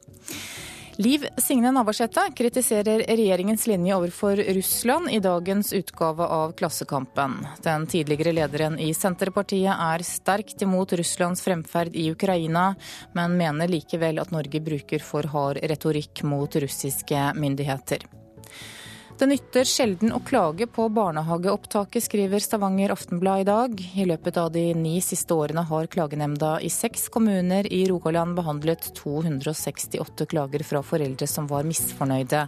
[1.02, 7.39] Liv Signe Navarsete kritiserer regjeringens linje overfor Russland i dagens utgave av Klassekampen.
[7.64, 12.76] Den tidligere lederen i Senterpartiet er sterkt imot Russlands fremferd i Ukraina,
[13.18, 18.06] men mener likevel at Norge bruker for hard retorikk mot russiske myndigheter.
[19.22, 23.84] Det nytter sjelden å klage på barnehageopptaket, skriver Stavanger Aftenblad i dag.
[23.93, 28.89] I løpet av de ni siste årene har klagenemnda i seks kommuner i Rogaland behandlet
[28.97, 32.47] 268 klager fra foreldre som var misfornøyde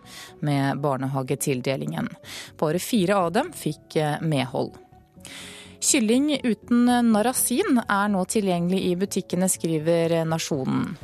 [0.49, 2.09] med barnehagetildelingen.
[2.57, 4.73] Bare fire av dem fikk eh, medhold.
[5.77, 10.95] Kylling uten narasin er nå tilgjengelig i butikkene, skriver Nasjonen.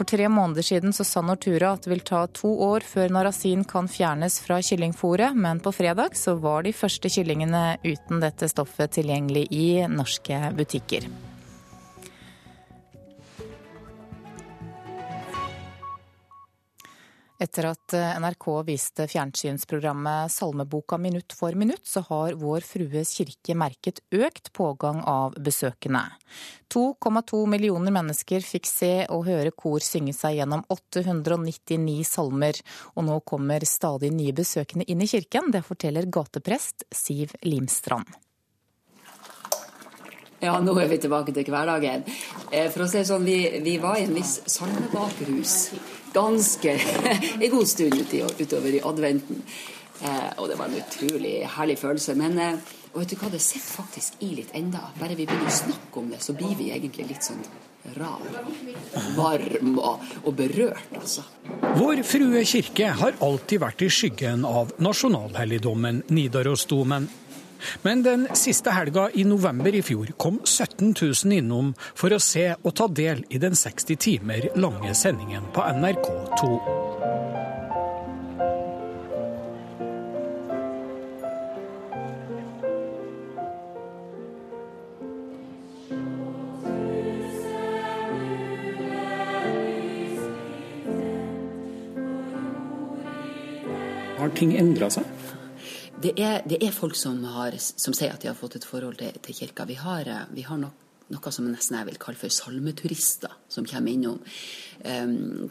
[0.00, 3.66] For tre måneder siden så sa Nortura at det vil ta to år før narasin
[3.68, 8.96] kan fjernes fra kyllingfôret, men på fredag så var de første kyllingene uten dette stoffet
[8.96, 11.04] tilgjengelig i norske butikker.
[17.40, 23.56] Etter at eh, NRK viste fjernsynsprogrammet Salmeboka minutt for minutt, så har Vår Frues kirke
[23.56, 26.02] merket økt pågang av besøkende.
[26.74, 32.60] 2,2 millioner mennesker fikk se og høre kor synge seg gjennom 899 salmer,
[32.92, 35.48] og nå kommer stadig nye besøkende inn i kirken.
[35.54, 38.20] Det forteller gateprest Siv Limstrand.
[40.46, 42.06] Ja, nå er vi tilbake til hverdagen.
[42.48, 45.56] Eh, for å si sånn, vi, vi var i en viss salmebakerhus
[46.14, 46.76] ganske
[47.44, 48.00] en god stund
[48.40, 49.42] utover i adventen.
[50.00, 52.16] Eh, og det var en utrolig herlig følelse.
[52.16, 54.80] Men eh, og vet du hva, det sitter faktisk i litt enda.
[54.98, 57.44] Bare vi begynner å snakke om det, så blir vi egentlig litt sånn
[57.96, 58.24] rar,
[59.16, 61.22] varm og, og berørt, altså.
[61.78, 67.06] Vår Frue kirke har alltid vært i skyggen av nasjonalhelligdommen Nidarosdomen.
[67.82, 70.94] Men den siste helga i november i fjor kom 17
[71.24, 75.64] 000 innom for å se og ta del i den 60 timer lange sendingen på
[75.64, 76.50] NRK2.
[94.20, 95.06] Har ting endra seg?
[96.00, 98.96] Det er, det er folk som, har, som, sier at de har fått et forhold
[99.02, 99.66] til, til kirka.
[99.68, 103.66] Vi har, eh, vi har nok, noe som nesten jeg vil kalle for salmeturister, som
[103.68, 104.20] kommer innom.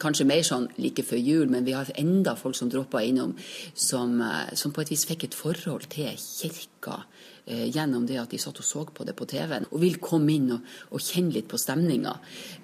[0.01, 3.35] Kanskje mer sånn like før jul, men vi har enda folk som dropper innom,
[3.73, 7.03] som, eh, som på et vis fikk et forhold til kirka
[7.49, 10.33] uh, gjennom det at de satt og så på det på TV-en, og vil komme
[10.33, 12.15] inn og, og kjenne litt på stemninga.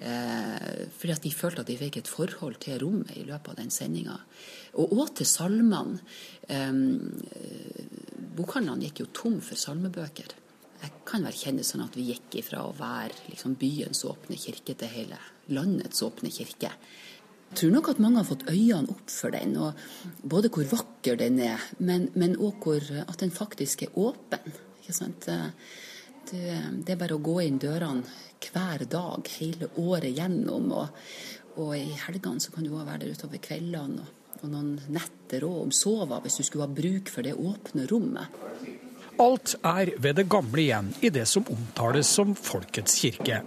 [0.02, 3.60] Uh, fordi at de følte at de fikk et forhold til rommet i løpet av
[3.60, 4.18] den sendinga.
[4.80, 6.00] Og òg til salmene.
[6.46, 7.14] Um,
[8.36, 10.34] bokhandlene gikk jo tom for salmebøker.
[10.86, 14.76] Jeg kan vel kjenne sånn at vi gikk ifra å være liksom, byens åpne kirke
[14.78, 15.18] til hele
[15.50, 16.70] landets åpne kirke.
[17.46, 21.18] Jeg tror nok at mange har fått øynene opp for den, og både hvor vakker
[21.18, 22.68] den er, men òg
[23.02, 24.54] at den faktisk er åpen.
[24.86, 25.38] Det,
[26.26, 28.06] det, er bare å gå inn dørene
[28.42, 30.70] hver dag hele året gjennom.
[30.74, 31.02] Og,
[31.62, 34.02] og i helgene så kan du òg være der utover kveldene.
[34.02, 37.86] Og, og noen netter òg om sova, hvis du skulle ha bruk for det åpne
[37.90, 38.42] rommet.
[39.18, 43.40] Alt er ved det gamle igjen i det som omtales som Folkets kirke.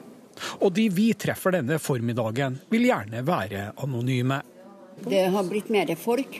[0.63, 4.39] Og de vi treffer denne formiddagen, vil gjerne være anonyme.
[5.05, 6.39] Det har blitt mer folk,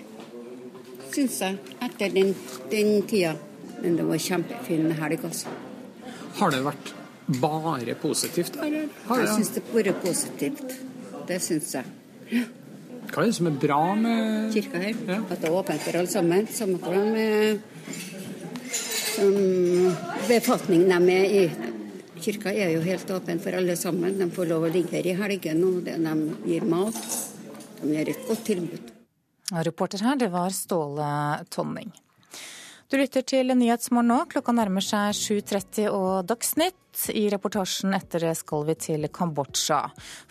[1.13, 2.33] syns jeg, etter den,
[2.71, 3.35] den tida.
[3.79, 5.51] Men det var kjempefin helg, altså.
[6.39, 6.93] Har det vært
[7.39, 8.89] bare positivt, eller?
[9.07, 10.79] Har jeg syns det har vært positivt.
[11.29, 11.93] Det syns jeg.
[12.33, 12.47] Ja.
[13.09, 14.97] Hva er det som er bra med Kirka her?
[15.07, 15.17] Ja.
[15.23, 16.49] At det er åpent for alle sammen.
[16.53, 17.68] Samme hvordan med
[19.19, 19.95] som
[20.27, 21.43] befatningen de er i.
[22.19, 24.17] Kirka er jo helt åpen for alle sammen.
[24.19, 26.99] De får lov å ligge her i helgene, og de gir mat.
[27.79, 28.93] De gjør et godt tilbud.
[29.65, 31.09] Reporter her, det var Ståle
[31.49, 31.91] Tonning.
[32.89, 34.15] Du lytter til Nyhetsmorgen nå.
[34.31, 37.03] Klokka nærmer seg 7.30 og Dagsnytt.
[37.13, 39.77] I reportasjen etter det skal vi til Kambodsja.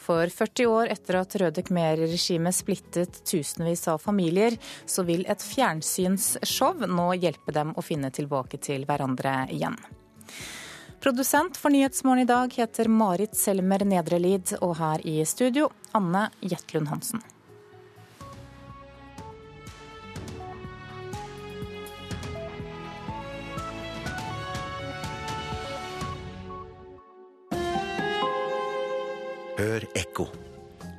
[0.03, 4.59] For 40 år etter at Røde Khmer-regimet splittet tusenvis av familier,
[4.91, 9.79] så vil et fjernsynsshow nå hjelpe dem å finne tilbake til hverandre igjen.
[10.99, 16.91] Produsent for Nyhetsmorgen i dag heter Marit Selmer Nedrelid, og her i studio Anne Jetlund
[16.91, 17.23] Hansen.
[29.59, 30.29] Hør ekko.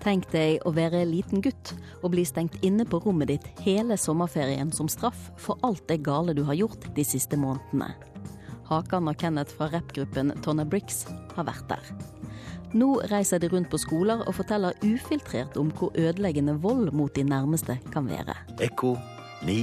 [0.04, 4.72] Tenk deg å være liten gutt og bli stengt inne på rommet ditt hele sommerferien
[4.76, 7.94] som straff for alt det gale du har gjort de siste månedene.
[8.68, 11.06] Hakan og Kenneth fra rappgruppen Tonna Bricks
[11.38, 11.94] har vært der.
[12.76, 17.24] Nå reiser de rundt på skoler og forteller ufiltrert om hvor ødeleggende vold mot de
[17.24, 18.36] nærmeste kan være.
[18.62, 18.94] Ekko
[19.48, 19.58] 9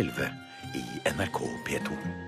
[0.00, 0.32] 11
[0.80, 2.19] i NRK P2.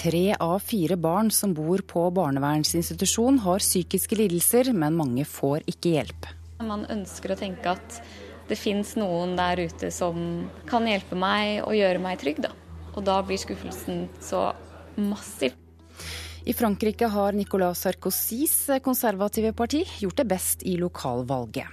[0.00, 5.92] Tre av fire barn som bor på barnevernsinstitusjon har psykiske lidelser, men mange får ikke
[5.92, 6.28] hjelp.
[6.64, 7.98] Man ønsker å tenke at
[8.48, 12.40] det fins noen der ute som kan hjelpe meg og gjøre meg trygg.
[12.46, 12.54] Da.
[12.94, 14.54] Og da blir skuffelsen så
[14.96, 15.52] massiv.
[16.48, 21.68] I Frankrike har Nicolas Sarkozys konservative parti gjort det best i lokalvalget.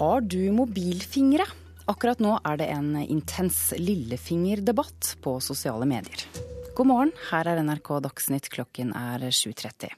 [0.00, 1.46] Har du mobilfingre?
[1.86, 6.50] Akkurat nå er det en intens lillefingerdebatt på sosiale medier.
[6.72, 9.90] God morgen, her er NRK Dagsnytt, klokken er 7.30.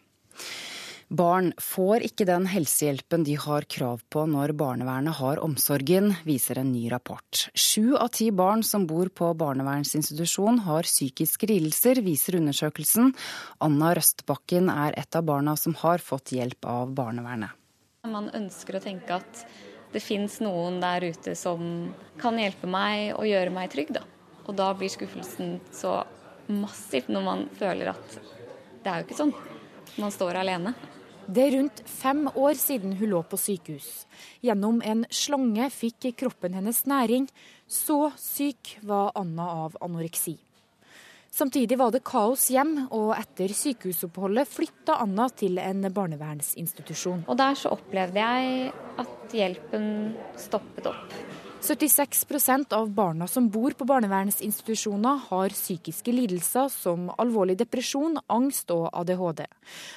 [1.14, 6.72] Barn får ikke den helsehjelpen de har krav på når barnevernet har omsorgen, viser en
[6.74, 7.44] ny rapport.
[7.54, 13.14] Sju av ti barn som bor på barnevernsinstitusjon har psykiske lidelser, viser undersøkelsen.
[13.62, 17.54] Anna Røstbakken er et av barna som har fått hjelp av barnevernet.
[18.10, 19.46] Man ønsker å tenke at
[19.94, 24.02] det fins noen der ute som kan hjelpe meg og gjøre meg trygg, da.
[24.48, 26.00] Og da blir skuffelsen så
[26.52, 28.18] massivt når man føler at
[28.84, 29.34] det er jo ikke sånn.
[30.00, 30.74] Man står alene.
[31.24, 34.04] Det er rundt fem år siden hun lå på sykehus.
[34.44, 37.30] Gjennom en slange fikk kroppen hennes næring.
[37.66, 40.36] Så syk var Anna av anoreksi.
[41.34, 47.24] Samtidig var det kaos hjem, og etter sykehusoppholdet flytta Anna til en barnevernsinstitusjon.
[47.26, 48.68] Og der så opplevde jeg
[49.02, 49.88] at hjelpen
[50.38, 51.16] stoppet opp.
[51.64, 58.90] 76% av barna som bor på barnevernsinstitusjoner har psykiske lidelser som alvorlig depresjon, angst og
[58.92, 59.46] ADHD.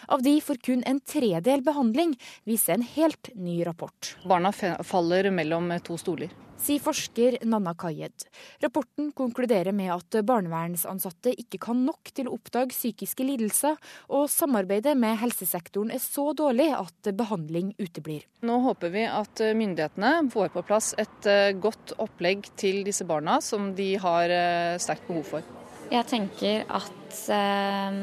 [0.07, 2.15] Av de får kun en tredel behandling,
[2.47, 4.15] viser en helt ny rapport.
[4.23, 6.31] Barna faller mellom to stoler
[6.61, 8.25] sier forsker Nanna Kayed.
[8.63, 13.77] Rapporten konkluderer med at barnevernsansatte ikke kan nok til å oppdage psykiske lidelser,
[14.13, 18.25] og samarbeidet med helsesektoren er så dårlig at behandling uteblir.
[18.47, 23.39] Nå håper vi at myndighetene får på plass et eh, godt opplegg til disse barna,
[23.41, 25.53] som de har eh, sterkt behov for.
[25.91, 28.01] Jeg tenker at eh,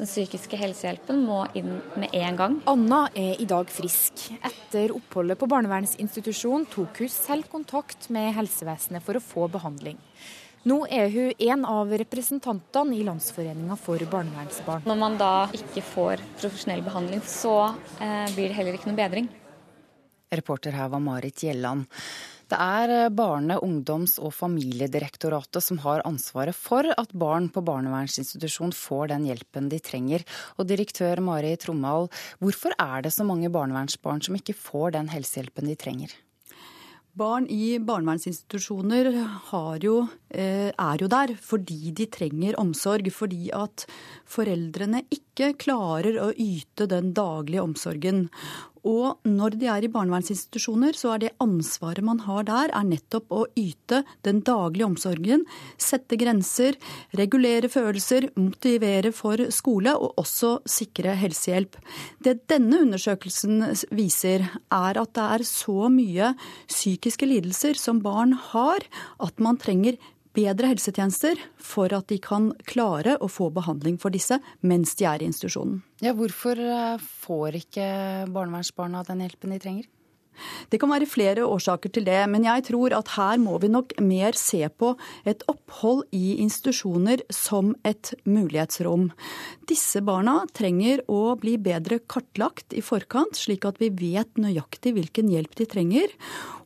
[0.00, 2.58] den psykiske helsehjelpen må inn med en gang.
[2.70, 4.30] Anna er i dag frisk.
[4.40, 9.98] Etter oppholdet på barnevernsinstitusjon tok hun selv kontakt med helsevesenet for å få behandling.
[10.68, 14.84] Nå er hun en av representantene i Landsforeninga for barnevernsbarn.
[14.88, 17.54] Når man da ikke får profesjonell behandling, så
[18.00, 19.30] eh, blir det heller ikke noe bedring.
[20.30, 21.88] Reporter her var Marit Gjelland.
[22.50, 28.74] Det er eh, Barne-, ungdoms- og familiedirektoratet som har ansvaret for at barn på barnevernsinstitusjon
[28.74, 30.24] får den hjelpen de trenger.
[30.58, 32.10] Og direktør Mari Trommal,
[32.42, 36.16] hvorfor er det så mange barnevernsbarn som ikke får den helsehjelpen de trenger?
[37.20, 39.08] Barn i barnevernsinstitusjoner
[39.82, 39.94] jo,
[40.30, 43.10] eh, er jo der fordi de trenger omsorg.
[43.10, 43.84] Fordi at
[44.24, 48.28] foreldrene ikke klarer å yte den daglige omsorgen.
[48.88, 53.32] Og når de er i barnevernsinstitusjoner, så er det ansvaret man har der, er nettopp
[53.34, 55.44] å yte den daglige omsorgen,
[55.80, 56.78] sette grenser,
[57.18, 61.76] regulere følelser, motivere for skole og også sikre helsehjelp.
[62.24, 63.64] Det denne undersøkelsen
[63.96, 66.32] viser, er at det er så mye
[66.70, 68.86] psykiske lidelser som barn har,
[69.20, 70.00] at man trenger
[70.36, 75.22] bedre helsetjenester for at de kan klare å få behandling for disse mens de er
[75.22, 75.80] i institusjonen.
[76.04, 77.88] Ja, hvorfor eh, får ikke
[78.32, 79.90] barnevernsbarna den hjelpen de trenger?
[80.70, 83.96] Det kan være flere årsaker til det, men jeg tror at her må vi nok
[84.04, 84.94] mer se på
[85.28, 89.10] et opphold i institusjoner som et mulighetsrom.
[89.70, 95.30] Disse barna trenger å bli bedre kartlagt i forkant, slik at vi vet nøyaktig hvilken
[95.32, 96.16] hjelp de trenger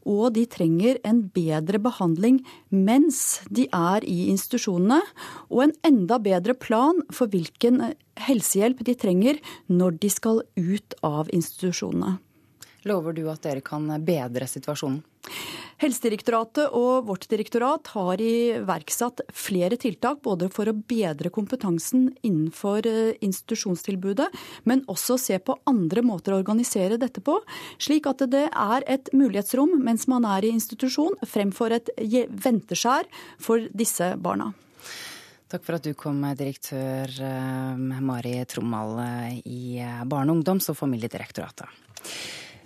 [0.04, 5.00] og de trenger en bedre behandling mens de er i institusjonene,
[5.50, 7.80] og en enda bedre plan for hvilken
[8.20, 12.18] helsehjelp de trenger når de skal ut av institusjonene.
[12.84, 15.02] Lover du at dere kan bedre situasjonen?
[15.82, 23.16] Helsedirektoratet og vårt direktorat har iverksatt flere tiltak, både for å bedre kompetansen innenfor eh,
[23.24, 24.28] institusjonstilbudet,
[24.70, 27.40] men også se på andre måter å organisere dette på,
[27.82, 33.10] slik at det er et mulighetsrom mens man er i institusjon, fremfor et venteskjær
[33.42, 34.52] for disse barna.
[35.50, 39.60] Takk for at du kom, direktør eh, Mari Trommal eh, i
[40.06, 41.82] Barne-, ungdoms- og familiedirektoratet.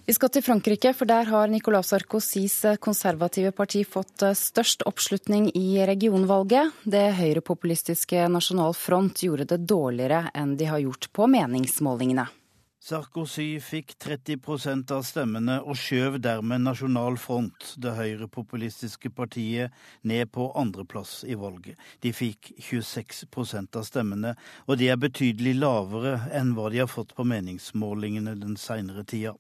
[0.09, 5.51] Vi skal til Frankrike, for der har Nicolas Sarkozys konservative parti fått eh, størst oppslutning
[5.53, 6.79] i regionvalget.
[6.89, 12.25] Det høyrepopulistiske Nasjonal Front gjorde det dårligere enn de har gjort på meningsmålingene.
[12.81, 19.75] Sarkozy fikk 30% av stemmene og skjøv dermed Nasjonal Front, det høyrepopulistiske partiet,
[20.09, 21.77] ned på andreplass i valget.
[22.01, 24.33] De fikk 26% av stemmene,
[24.65, 29.37] og de er betydelig lavere enn hva de har fått på meningsmålingene den seinere tida.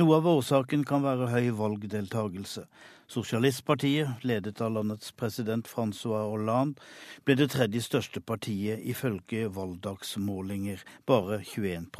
[0.00, 2.62] Noe av årsaken kan være høy valgdeltagelse.
[3.10, 6.80] Sosialistpartiet, ledet av landets president Francois Hollande,
[7.28, 10.80] ble det tredje største partiet ifølge valgdagsmålinger,
[11.10, 11.90] bare 21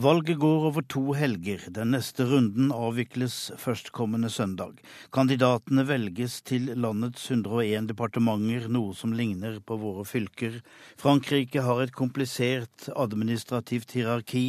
[0.00, 1.60] Valget går over to helger.
[1.76, 4.78] Den neste runden avvikles førstkommende søndag.
[5.12, 10.62] Kandidatene velges til landets 101 departementer, noe som ligner på våre fylker.
[11.02, 14.44] Frankrike har et komplisert administrativt hierarki,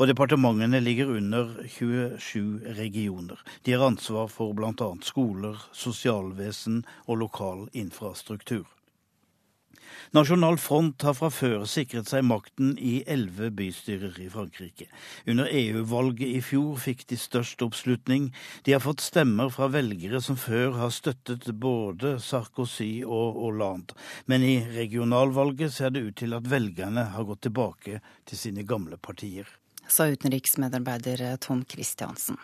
[0.00, 3.38] og departementene ligger under 27 regioner.
[3.62, 4.90] De har ansvar for bl.a.
[5.06, 8.66] skoler, sosialvesen og lokal infrastruktur.
[10.16, 14.88] Nasjonal Front har fra før sikret seg makten i elleve bystyrer i Frankrike.
[15.28, 18.30] Under EU-valget i fjor fikk de størst oppslutning.
[18.64, 23.96] De har fått stemmer fra velgere som før har støttet både Sarkozy og Hollande.
[24.26, 28.96] Men i regionalvalget ser det ut til at velgerne har gått tilbake til sine gamle
[28.96, 29.48] partier.
[29.88, 32.36] Sa utenriksmedarbeider Tom Christiansen.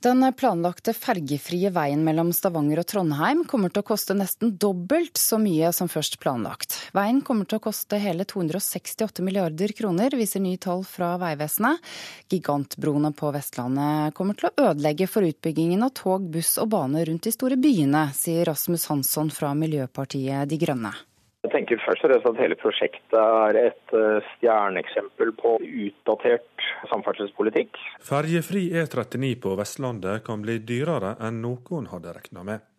[0.00, 5.36] Den planlagte fergefrie veien mellom Stavanger og Trondheim kommer til å koste nesten dobbelt så
[5.36, 6.78] mye som først planlagt.
[6.96, 11.84] Veien kommer til å koste hele 268 milliarder kroner, viser nye tall fra Vegvesenet.
[12.32, 17.28] Gigantbroene på Vestlandet kommer til å ødelegge for utbyggingen av tog, buss og bane rundt
[17.28, 20.96] de store byene, sier Rasmus Hansson fra Miljøpartiet De Grønne.
[21.40, 27.80] Jeg tenker først og fremst at hele prosjektet er et eh, stjerneeksempel på utdatert samferdselspolitikk.
[28.04, 32.69] Ferjefri E39 på Vestlandet kan bli dyrere enn noen hadde regna med.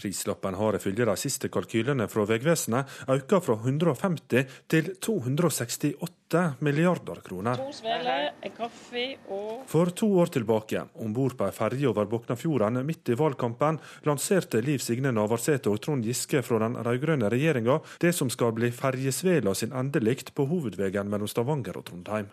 [0.00, 7.60] Prislappen har ifølge de siste kalkylene fra Vegvesenet økt fra 150 til 268 milliarder kroner.
[7.60, 12.80] To sveler, kaffe og For to år tilbake, om bord på ei ferje over Boknafjorden
[12.86, 18.14] midt i valgkampen, lanserte Liv Signe Navarsete og Trond Giske fra den rød-grønne regjeringa det
[18.16, 22.30] som skal bli ferjesvela sin endelikt på hovedveien mellom Stavanger og Trondheim.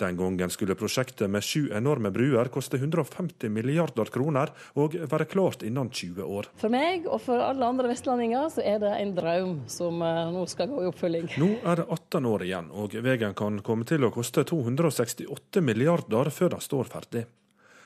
[0.00, 4.48] Den gangen skulle prosjektet med sju enorme bruer koste 150 milliarder kroner
[4.80, 6.48] og være klart innen 20 år.
[6.60, 10.46] For meg og for alle andre vestlendinger så er det en drøm som uh, nå
[10.48, 11.28] skal gå i oppfølging.
[11.42, 16.32] Nå er det 18 år igjen, og veien kan komme til å koste 268 milliarder
[16.32, 17.26] før den står ferdig.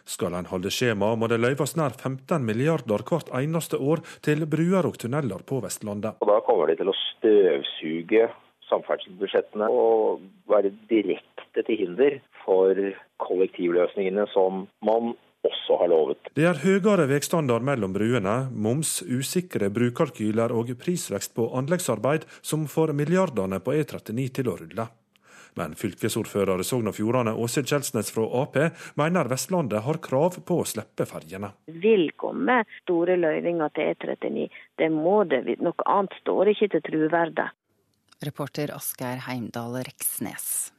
[0.07, 4.87] Skal en holde skjema, må det løyves nær 15 milliarder hvert eneste år til bruer
[4.87, 6.21] og tunneler på Vestlandet.
[6.21, 8.29] Og Da kommer de til å støvsuge
[8.75, 12.77] samferdselsbudsjettene og være direkte til hinder for
[13.25, 15.15] kollektivløsningene som man
[15.45, 16.33] også har lovet.
[16.37, 22.95] Det er høyere veistandard mellom bruene, moms, usikre brukalkyler og prisvekst på anleggsarbeid som får
[22.97, 24.91] milliardene på E39 til å rulle.
[25.55, 28.57] Men fylkesordfører i Sogn og Fjordane Åse Kjelsnes fra Ap
[28.99, 31.53] mener Vestlandet har krav på å slippe ferjene.
[31.85, 34.49] vil komme store løyvinger til E39.
[34.79, 35.45] Det må det.
[35.63, 37.53] Noe annet står ikke til truverdet.
[38.25, 40.73] Reporter Asgeir Heimdal Reksnes.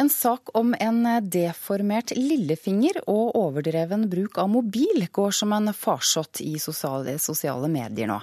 [0.00, 6.40] En sak om en deformert lillefinger og overdreven bruk av mobil går som en farsott
[6.40, 8.18] i sosiale, sosiale medier nå.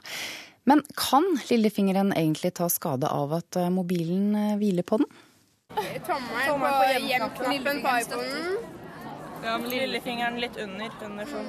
[0.70, 5.08] Men kan lillefingeren egentlig ta skade av at mobilen hviler på den?
[6.06, 8.79] Tommelen på hjem-knappen på iPhonen.
[9.44, 10.90] Ja, med lillefingeren litt under.
[11.06, 11.48] under sånn.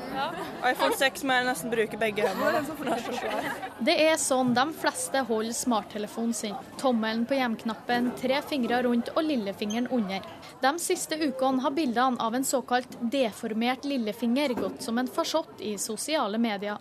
[0.71, 2.63] iPhone 6 må jeg nesten bruke begge hendene.
[3.81, 6.55] Det er sånn de fleste holder smarttelefonen sin.
[6.81, 10.27] Tommelen på hjem-knappen, tre fingre rundt og lillefingeren under.
[10.63, 15.77] De siste ukene har bildene av en såkalt deformert lillefinger gått som en farsott i
[15.79, 16.79] sosiale medier.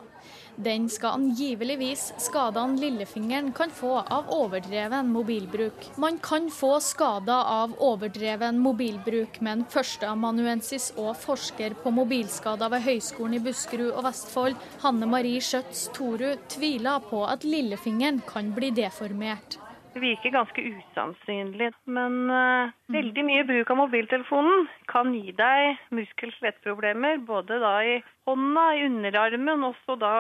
[0.60, 5.86] Den skal angiveligvis skadene lillefingeren kan få av overdreven mobilbruk.
[5.96, 13.38] Man kan få skader av overdreven mobilbruk, men førsteamanuensis og forsker på mobilskader ved Høgskolen
[13.38, 19.56] i Buskerud og Vestfold, Hanne Marie Schjøtz Torud, tviler på at lillefingeren kan bli deformert.
[19.94, 27.24] Det virker ganske usannsynlig, men uh, veldig mye bruk av mobiltelefonen kan gi deg muskel-skjelettproblemer,
[27.26, 27.96] både da i
[28.28, 30.14] hånda, i underarmen, og også da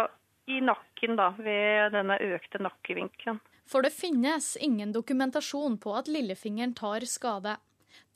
[0.49, 3.39] i nakken da, ved denne økte nakkevinkelen.
[3.69, 7.59] For det finnes ingen dokumentasjon på at lillefingeren tar skade.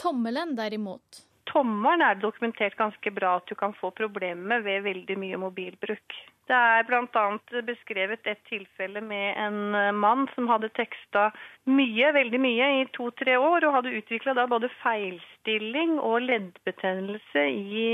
[0.01, 1.21] Tommelen derimot.
[1.51, 6.15] Tommelen er det dokumentert ganske bra at du kan få problemer ved veldig mye mobilbruk.
[6.49, 7.25] Det er bl.a.
[7.67, 11.29] beskrevet et tilfelle med en mann som hadde teksta
[11.69, 17.85] mye, veldig mye, i to-tre år, og hadde utvikla både feilstilling og leddbetennelse i,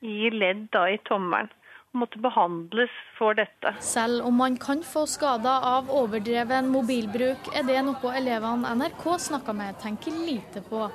[0.00, 1.52] i ledd da, i tommelen
[1.94, 3.74] måtte behandles for dette.
[3.84, 9.56] Selv om man kan få skader av overdreven mobilbruk, er det noe elevene NRK snakker
[9.56, 10.88] med tenker lite på.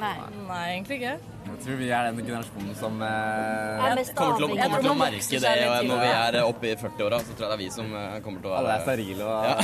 [0.00, 0.14] Nei.
[0.48, 1.12] Nei, egentlig ikke.
[1.44, 5.40] Jeg tror vi er den generasjonen som eh, kommer til å, kommer til å merke
[5.44, 7.20] det og når vi er oppe i 40-åra.
[7.22, 9.28] Så tror jeg det er vi som eh, kommer til å være Alle er sterile
[9.28, 9.54] og ja.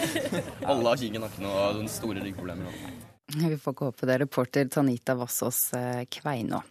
[0.74, 3.08] Alle har kink i nakken og store ryggproblemer.
[3.34, 4.18] Vi får ikke håpe det.
[4.24, 5.60] Reporter Tanita Vassås
[6.10, 6.62] Kveino.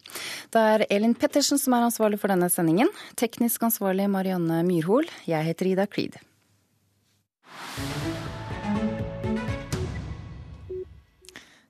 [0.51, 2.91] Det er Elin Pettersen som er ansvarlig for denne sendingen.
[3.19, 5.07] Teknisk ansvarlig Marianne Myrhol.
[5.29, 6.19] Jeg heter Ida Creed.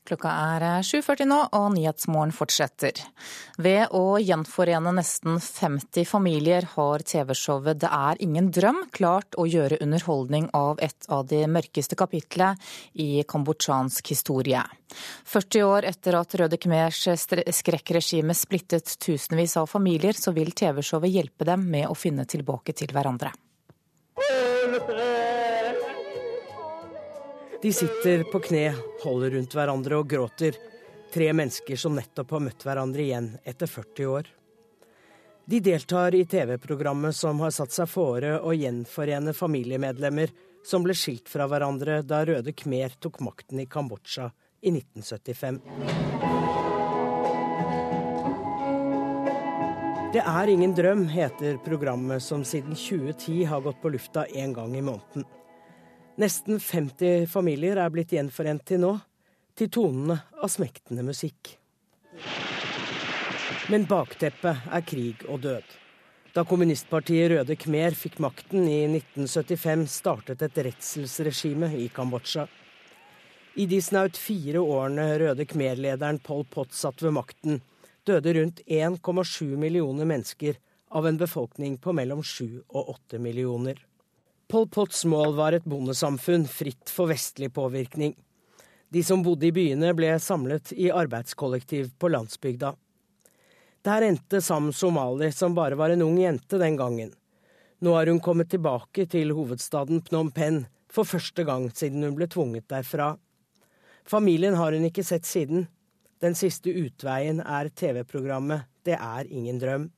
[0.10, 2.98] Klokka er 7.40 nå, og Nyhetsmorgen fortsetter.
[3.62, 9.78] Ved å gjenforene nesten 50 familier har TV-showet Det er ingen drøm klart å gjøre
[9.86, 12.58] underholdning av et av de mørkeste kapitlene
[12.98, 14.64] i kambodsjansk historie.
[15.30, 17.04] 40 år etter at Røde Khmers
[17.60, 22.98] skrekkregime splittet tusenvis av familier, så vil TV-showet hjelpe dem med å finne tilbake til
[22.98, 23.30] hverandre.
[27.62, 30.56] De sitter på kne, holder rundt hverandre og gråter.
[31.12, 34.30] Tre mennesker som nettopp har møtt hverandre igjen etter 40 år.
[35.50, 40.32] De deltar i TV-programmet som har satt seg fore å gjenforene familiemedlemmer
[40.64, 44.30] som ble skilt fra hverandre da Røde Khmer tok makten i Kambodsja
[44.62, 45.60] i 1975.
[50.14, 54.78] Det er ingen drøm, heter programmet som siden 2010 har gått på lufta én gang
[54.78, 55.28] i måneden.
[56.20, 58.90] Nesten 50 familier er blitt gjenforent til nå,
[59.56, 61.54] til tonene av smektende musikk.
[63.72, 65.78] Men bakteppet er krig og død.
[66.36, 72.50] Da kommunistpartiet Røde Khmer fikk makten i 1975, startet et redselsregime i Kambodsja.
[73.56, 77.62] I de snaut fire årene Røde Khmer-lederen Pol Pot satt ved makten,
[78.04, 80.60] døde rundt 1,7 millioner mennesker
[80.92, 83.80] av en befolkning på mellom 7 og 8 millioner.
[84.50, 88.16] Pol Pots mål var et bondesamfunn fritt for vestlig påvirkning.
[88.90, 92.72] De som bodde i byene, ble samlet i arbeidskollektiv på landsbygda.
[93.86, 97.14] Der endte Sam Somali, som bare var en ung jente den gangen.
[97.80, 102.26] Nå har hun kommet tilbake til hovedstaden Phnom Penh for første gang siden hun ble
[102.26, 103.14] tvunget derfra.
[104.02, 105.68] Familien har hun ikke sett siden.
[106.26, 109.92] Den siste utveien er TV-programmet Det er ingen drøm.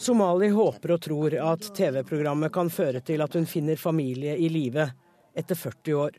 [0.00, 4.86] Somali håper og tror at TV-programmet kan føre til at hun finner familie i live
[5.36, 6.14] etter 40 år.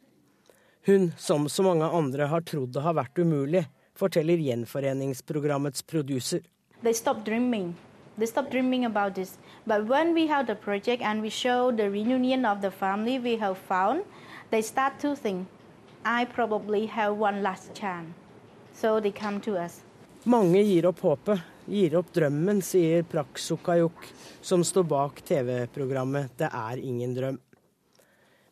[0.86, 3.64] Hun, som så mange andre, har trodd det har vært umulig,
[3.98, 6.44] forteller gjenforeningsprogrammets producer.
[6.84, 7.74] They stopped dreaming.
[8.20, 9.40] They stopped dreaming about this.
[9.66, 13.38] But when we have the project and we show the reunion of the family we
[13.38, 14.04] have found,
[14.52, 15.48] they start to think,
[16.06, 18.14] I probably have one last chance.
[18.74, 19.82] So they come to us.
[20.24, 24.06] Mange gir opp håpet, gir opp drømmen, sier Praksukayuk,
[24.42, 27.40] som står bak TV-programmet Det er ingen drøm.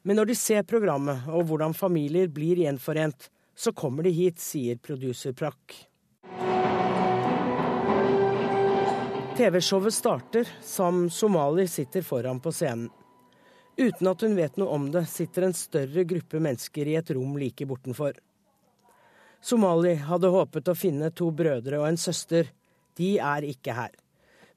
[0.04, 4.80] Men når de ser programmet og hvordan familier blir gjenforent, så kommer de hit, sier
[4.80, 5.76] producer Prakk.
[9.40, 10.48] TV-showet starter.
[10.62, 12.90] Sam Somali sitter foran på scenen.
[13.80, 17.38] Uten at hun vet noe om det, sitter en større gruppe mennesker i et rom
[17.40, 18.18] like bortenfor.
[19.40, 22.50] Somali hadde håpet å finne to brødre og en søster.
[23.00, 23.94] De er ikke her.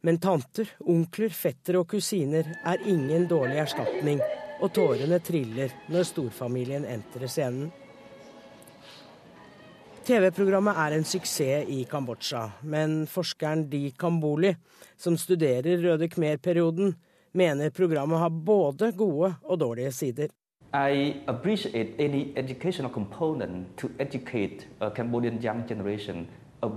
[0.03, 4.19] Men tanter, onkler, fettere og kusiner er ingen dårlig erstatning
[4.63, 7.71] og tårene triller når storfamilien entrer scenen.
[10.03, 14.51] TV-programmet er en suksess i Kambodsja, men forskeren Di Kamboli,
[14.99, 16.97] som studerer Røde Khmer-perioden,
[17.39, 20.35] mener programmet har både gode og dårlige sider.
[20.75, 26.27] I appreciate any educational component to educate a Cambodian young generation
[26.63, 26.71] det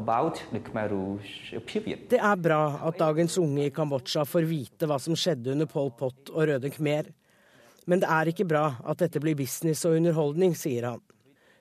[2.18, 6.32] er bra at dagens unge i Kambodsja får vite hva som skjedde under Pol Pot
[6.34, 7.12] og Røde Khmer.
[7.86, 11.04] Men det er ikke bra at dette blir business og underholdning, sier han.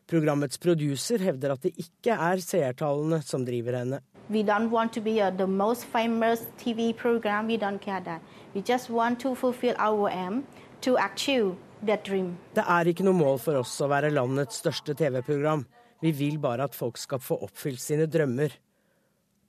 [0.09, 4.01] Programmets producer hevder at det ikke er seertallene som driver henne.
[4.31, 7.47] We don't want to be uh, the most famous TV program.
[7.47, 8.23] We don't care that.
[8.55, 10.47] We just want to fulfill our aim
[10.81, 11.57] to achieve
[11.87, 12.39] that dream.
[12.55, 15.67] Det er ikke noe mål for oss å være landets største TV-program.
[16.05, 18.53] Vi vil bare at folk skal få oppfylt sine drømmer.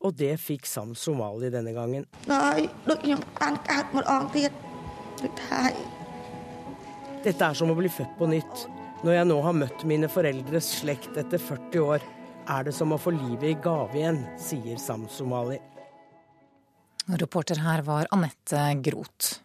[0.06, 2.06] Og det fikk Sam Somali denne gangen.
[7.26, 8.66] Dette er som å bli født på nytt.
[9.04, 12.06] Når jeg nå har møtt mine foreldres slekt etter 40 år,
[12.48, 15.58] er det som å få livet i gave igjen, sier Sam Somali.
[17.20, 19.42] Reporter her var Anette Groth.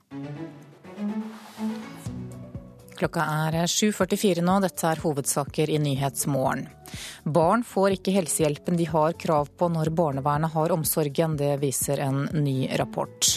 [3.01, 6.67] Klokka er 7.44 nå, dette er hovedsaker i Nyhetsmorgen.
[7.25, 12.27] Barn får ikke helsehjelpen de har krav på når barnevernet har omsorgen, det viser en
[12.45, 13.31] ny rapport.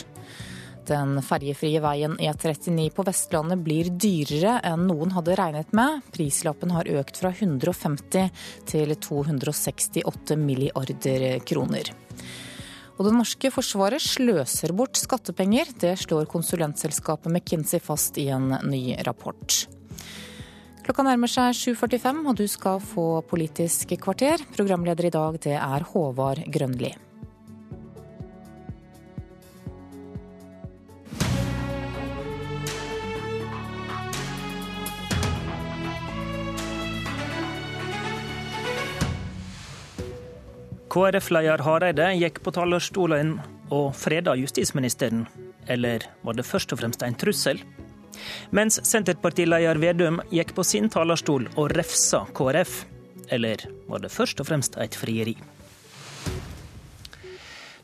[0.84, 6.04] Den ferjefrie veien E39 på Vestlandet blir dyrere enn noen hadde regnet med.
[6.12, 8.34] Prislappen har økt fra 150
[8.68, 11.96] til 268 milliarder kroner.
[12.98, 15.72] Og det norske forsvaret sløser bort skattepenger.
[15.82, 19.64] Det slår konsulentselskapet McKinsey fast i en ny rapport.
[20.84, 24.44] Klokka nærmer seg 7.45, og du skal få Politisk kvarter.
[24.54, 26.92] Programleder i dag, det er Håvard Grønli.
[40.94, 43.32] KrF-leder Hareide gikk på talerstolen
[43.74, 45.24] og freda justisministeren.
[45.66, 47.64] Eller var det først og fremst en trussel?
[48.54, 52.76] Mens Senterpartileder Vedum gikk på sin talerstol og refsa KrF.
[53.34, 55.34] Eller var det først og fremst et frieri?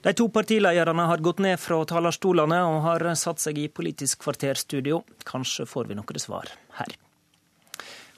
[0.06, 5.02] De to partilederne har gått ned fra talerstolene og har satt seg i Politisk kvarterstudio.
[5.26, 6.94] Kanskje får vi noen svar her.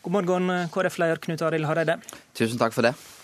[0.03, 2.01] God morgen, KrF-leder Knut Arild Hareide.
[2.35, 3.20] Tusen takk for det.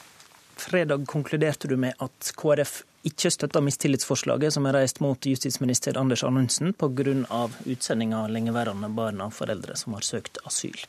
[0.58, 6.24] Fredag konkluderte du med at KrF ikke støtter mistillitsforslaget som er reist mot justisminister Anders
[6.26, 7.48] Anundsen pga.
[7.66, 10.80] utsending av lengeværende barn av foreldre som har søkt asyl.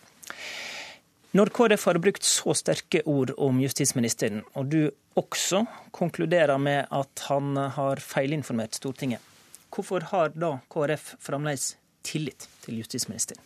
[1.36, 4.90] Når KrF har brukt så sterke ord om justisministeren, og du
[5.20, 9.20] også konkluderer med at han har feilinformert Stortinget,
[9.68, 13.44] hvorfor har da KrF fremdeles tillit til justisministeren?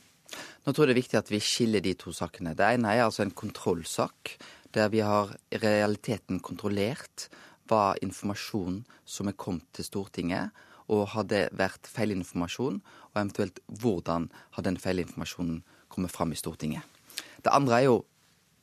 [0.62, 2.54] Nå tror jeg det er viktig at vi skiller de to sakene.
[2.54, 4.36] Det ene er altså en kontrollsak
[4.74, 7.28] der vi har i realiteten kontrollert
[7.70, 10.50] hva informasjonen som er kommet til Stortinget,
[10.92, 15.62] og har det vært feilinformasjon, og eventuelt hvordan har den feilinformasjonen
[15.92, 16.82] kommet fram i Stortinget.
[17.44, 17.98] Det andre er jo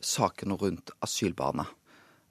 [0.02, 1.66] saken rundt asylbarna.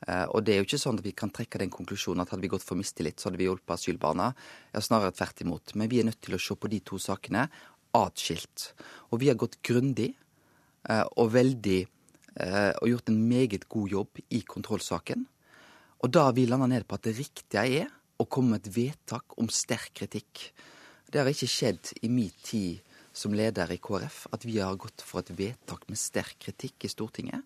[0.07, 2.45] Eh, og det er jo ikke sånn at vi kan trekke den konklusjonen at hadde
[2.45, 4.31] vi gått for mistillit, så hadde vi hjulpet asylbarna.
[4.73, 5.75] Ja, snarere tvert imot.
[5.75, 7.49] Men vi er nødt til å se på de to sakene
[7.97, 8.73] atskilt.
[9.11, 10.13] Og vi har gått grundig
[10.89, 11.81] eh, og veldig
[12.39, 15.25] og gjort en meget god jobb i kontrollsaken.
[15.99, 17.89] Og da har vi landa ned på at det riktige er
[18.19, 20.45] å komme med et vedtak om sterk kritikk.
[21.11, 22.85] Det har ikke skjedd i min tid
[23.17, 26.93] som leder i KrF at vi har gått for et vedtak med sterk kritikk i
[26.93, 27.43] Stortinget,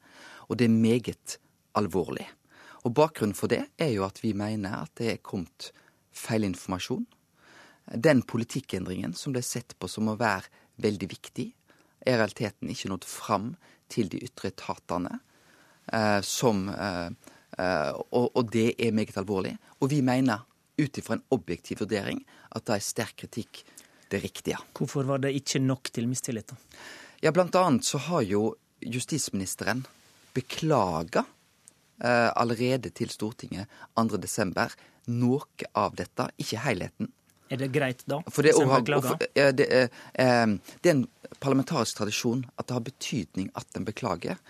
[0.48, 1.39] og det er meget
[1.78, 2.27] alvorlig.
[2.85, 5.70] Og Bakgrunnen for det er jo at vi mener at det er kommet
[6.12, 7.06] feilinformasjon.
[7.94, 10.51] Den politikkendringen som ble sett på som å være
[10.82, 11.48] veldig viktig,
[12.02, 13.52] er i realiteten ikke nådd fram
[13.91, 15.19] til de ytre etatene.
[15.93, 17.11] Eh, som, eh,
[17.59, 19.57] eh, og, og, det er meget alvorlig.
[19.81, 20.45] Og vi mener
[20.79, 22.23] ut ifra en objektiv vurdering
[22.55, 23.65] at da er sterk kritikk
[24.13, 24.61] det riktige.
[24.77, 26.53] Hvorfor var det ikke nok til mistillit?
[26.53, 26.57] da?
[27.23, 29.85] Ja, Blant annet så har jo justisministeren
[30.35, 31.25] beklaga
[32.03, 34.77] eh, allerede til Stortinget 2.12.
[35.13, 37.13] noe av dette, ikke helheten.
[37.53, 38.23] Er det greit da?
[38.33, 41.05] For det, har, for, det, er, eh, det, er en
[41.43, 44.41] parlamentarisk tradisjon at det har betydning at en beklager.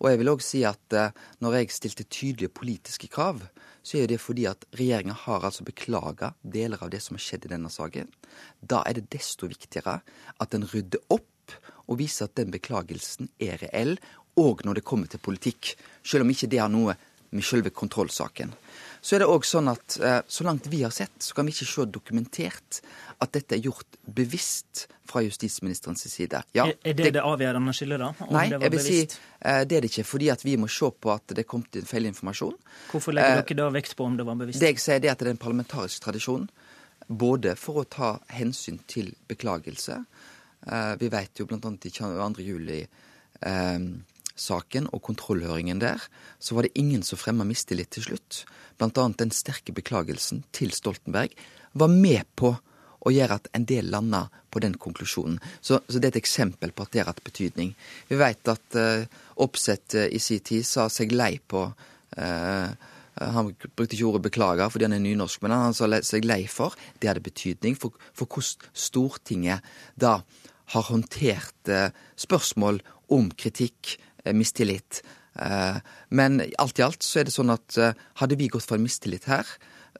[0.00, 3.40] Og jeg vil òg si at eh, når jeg stilte tydelige politiske krav,
[3.82, 7.48] så er det fordi at regjeringa har altså beklaga deler av det som har skjedd
[7.48, 8.12] i denne saken.
[8.60, 10.00] Da er det desto viktigere
[10.36, 11.56] at en rydder opp
[11.88, 13.96] og viser at den beklagelsen er reell,
[14.38, 15.72] òg når det kommer til politikk.
[16.04, 16.94] Selv om ikke det har noe
[17.30, 18.52] med selve kontrollsaken.
[19.00, 21.54] Så er det òg sånn at eh, så langt vi har sett, så kan vi
[21.54, 22.80] ikke se dokumentert
[23.20, 26.42] at dette er gjort bevisst fra justisministerens side.
[26.56, 28.28] Ja, er, er det det, det avgjørende skillet, da?
[28.30, 29.16] nei, jeg vil bevisst?
[29.16, 30.06] si uh, det er det ikke.
[30.08, 32.56] Fordi at vi må se på at det kom til feilinformasjon.
[32.92, 34.62] Hvorfor legger eh, dere da vekt på om det var bevisst?
[34.62, 36.46] Det jeg sier, det er at det er en parlamentarisk tradisjon.
[37.08, 39.98] Både for å ta hensyn til beklagelse.
[40.68, 41.58] Eh, vi vet jo bl.a.
[41.58, 42.46] i 22.
[42.46, 42.82] juli
[44.40, 46.00] saken og kontrollhøringen der,
[46.38, 48.44] så var det ingen som fremma mistillit til slutt.
[48.80, 51.34] Blant annet den sterke beklagelsen til Stoltenberg
[51.76, 52.54] var med på
[53.00, 55.38] å gjøre at en del landa på den konklusjonen.
[55.60, 57.72] Så, så, det er et eksempel på at det har hatt betydning.
[58.10, 59.04] Vi vet at uh,
[59.40, 62.68] Oppsett uh, i sin tid sa seg lei på uh,
[63.20, 66.76] Han brukte ikke ordet 'beklager' fordi han er nynorsk, men han sa seg lei for.
[67.00, 69.66] Det hadde betydning for, for hvordan Stortinget
[70.00, 70.20] da
[70.72, 71.72] har håndtert
[72.16, 72.78] spørsmål
[73.10, 75.02] om kritikk Eh, mistillit.
[75.40, 75.80] Eh,
[76.10, 78.86] men alt i alt så er det sånn at eh, hadde vi gått for en
[78.86, 79.46] mistillit her,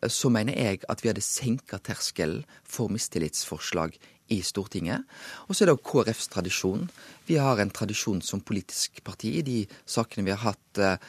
[0.08, 3.98] så mener jeg at vi hadde senka terskelen for mistillitsforslag
[4.32, 5.04] i Stortinget.
[5.48, 6.86] Og så er det òg KrFs tradisjon.
[7.28, 11.00] Vi har en tradisjon som politisk parti i de sakene vi har hatt,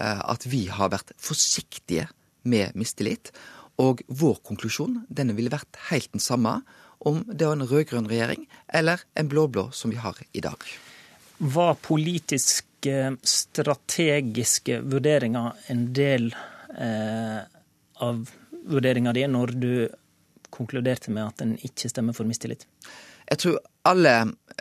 [0.00, 2.08] at vi har vært forsiktige
[2.42, 3.30] med mistillit.
[3.78, 6.58] Og vår konklusjon denne ville vært helt den samme
[7.06, 10.58] om det var en rød-grønn regjering eller en blå-blå som vi har i dag.
[11.42, 16.26] Var politiske, strategiske vurderinger en del
[16.76, 17.38] eh,
[18.04, 18.30] av
[18.68, 19.72] vurderinga di når du
[20.52, 22.66] konkluderte med at en ikke stemmer for mistillit?
[23.30, 23.56] Jeg tror
[23.88, 24.12] alle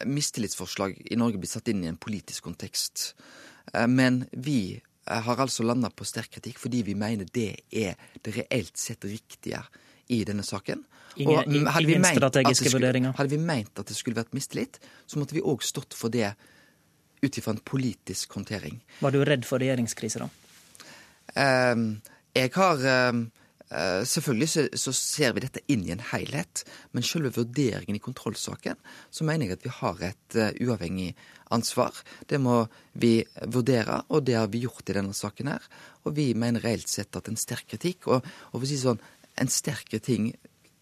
[0.08, 3.10] mistillitsforslag i Norge blir satt inn i en politisk kontekst.
[3.74, 8.00] Eh, men vi eh, har altså landa på sterk kritikk fordi vi mener det er
[8.24, 9.66] det reelt sett riktige
[10.08, 10.86] i denne saken.
[11.20, 13.18] Ingen, ingen strategiske skulle, vurderinger.
[13.20, 16.32] Hadde vi meint at det skulle vært mistillit, så måtte vi òg stått for det
[17.22, 18.80] ut ifra en politisk håndtering.
[19.00, 20.30] Var du redd for regjeringskrise, da?
[21.36, 22.00] Um,
[22.34, 22.82] jeg har
[23.12, 23.26] um,
[23.70, 28.04] uh, Selvfølgelig så, så, ser vi dette inn i en helhet, men selve vurderingen i
[28.04, 28.80] kontrollsaken,
[29.14, 31.12] så mener jeg at vi har et uh, uavhengig
[31.54, 32.02] ansvar.
[32.30, 32.64] Det må
[32.94, 35.66] vi vurdere, og det har vi gjort i denne saken her.
[36.06, 39.02] Og vi mener reelt sett at en sterk kritikk, og, og for å si sånn,
[39.40, 40.32] en sterkere ting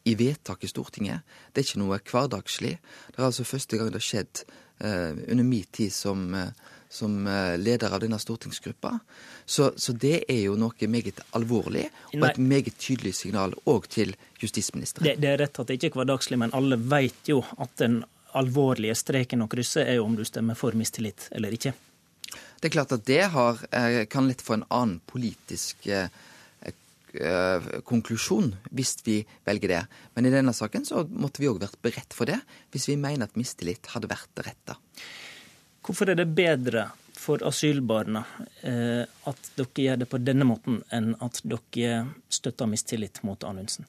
[0.07, 2.77] i vedtak i Stortinget, det er ikke noe hverdagslig.
[3.11, 4.45] Det er altså første gang det har skjedd
[4.79, 6.47] Eh, under min tid som, eh,
[6.89, 8.99] som eh, leder av denne stortingsgruppa.
[9.45, 14.13] Så, så, det er jo noe meget alvorlig, og et meget tydelig signal òg til
[14.37, 15.07] justisministeren.
[15.07, 18.03] Det, det, er rett at det ikke er hverdagslig, men alle vet jo at den
[18.37, 21.73] alvorlige streken å krysse er jo om du stemmer for mistillit eller ikke.
[22.59, 23.63] Det er klart at det har,
[24.11, 26.09] kan lett få en annen politisk eh, Eh,
[27.87, 29.17] konklusjon hvis vi
[29.47, 29.81] velger det.
[30.15, 32.37] Men i denne saken så måtte vi òg vært beredt for det,
[32.73, 34.77] hvis vi mener at mistillit hadde vært retta.
[35.87, 38.23] Hvorfor er det bedre for asylbarna
[38.61, 43.87] eh, at dere gjør det på denne måten, enn at dere støtter mistillit mot Anundsen?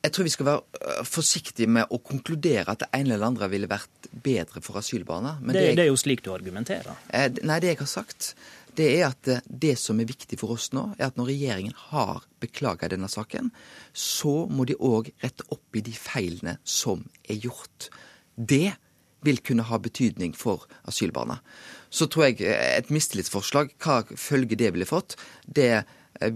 [0.00, 3.50] Jeg tror vi skal være øh, forsiktige med å konkludere at det ene eller andre
[3.52, 5.34] ville vært bedre for asylbarna.
[5.42, 7.02] Det, det, er, det, er jo slik du argumenterer.
[7.12, 8.30] Eh, nei, det jeg har sagt,
[8.76, 12.24] det er at det som er viktig for oss nå, er at når regjeringen har
[12.42, 13.50] beklaga denne saken,
[13.92, 17.90] så må de òg rette opp i de feilene som er gjort.
[18.34, 18.74] Det
[19.26, 21.40] vil kunne ha betydning for asylbarna.
[21.92, 25.82] Så tror jeg et mistillitsforslag, hva følge det ville fått, det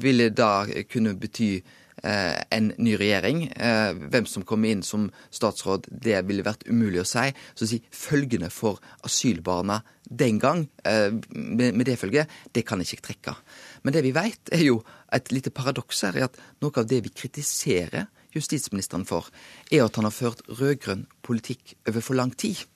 [0.01, 3.47] ville da kunne bety Eh, en ny regjering.
[3.56, 7.31] Eh, hvem som kommer inn som statsråd, det ville vært umulig å si.
[7.55, 12.94] Så å si følgende for asylbarna den gang, eh, med det følget, det kan jeg
[12.94, 13.36] ikke trekke.
[13.82, 14.82] Men det vi vet, er jo
[15.12, 19.31] et lite paradoks her, er at noe av det vi kritiserer justisministeren for,
[19.70, 22.66] er at han har ført rød-grønn politikk over for lang tid.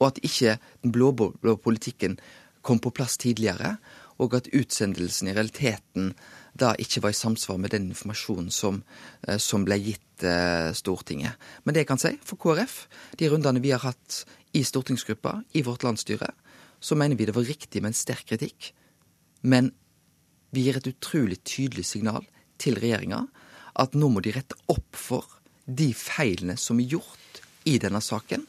[0.00, 2.18] Og at ikke den blå-blå politikken
[2.62, 3.78] kom på plass tidligere,
[4.18, 6.12] og at utsendelsen i realiteten
[6.52, 8.82] da ikke var i samsvar med den informasjonen som,
[9.26, 11.38] eh, som ble gitt eh, Stortinget.
[11.64, 12.86] Men det jeg kan si for KrF,
[13.18, 16.28] de rundene vi har hatt i stortingsgruppa, i vårt landsstyre,
[16.80, 18.72] så mener vi det var riktig med en sterk kritikk.
[19.42, 19.72] Men
[20.52, 22.26] vi gir et utrolig tydelig signal
[22.60, 23.24] til regjeringa
[23.80, 28.44] at nå må de rette opp for de feilene som er gjort i denne saken.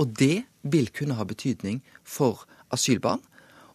[0.00, 3.20] Og det vil kunne ha betydning for asylbarn.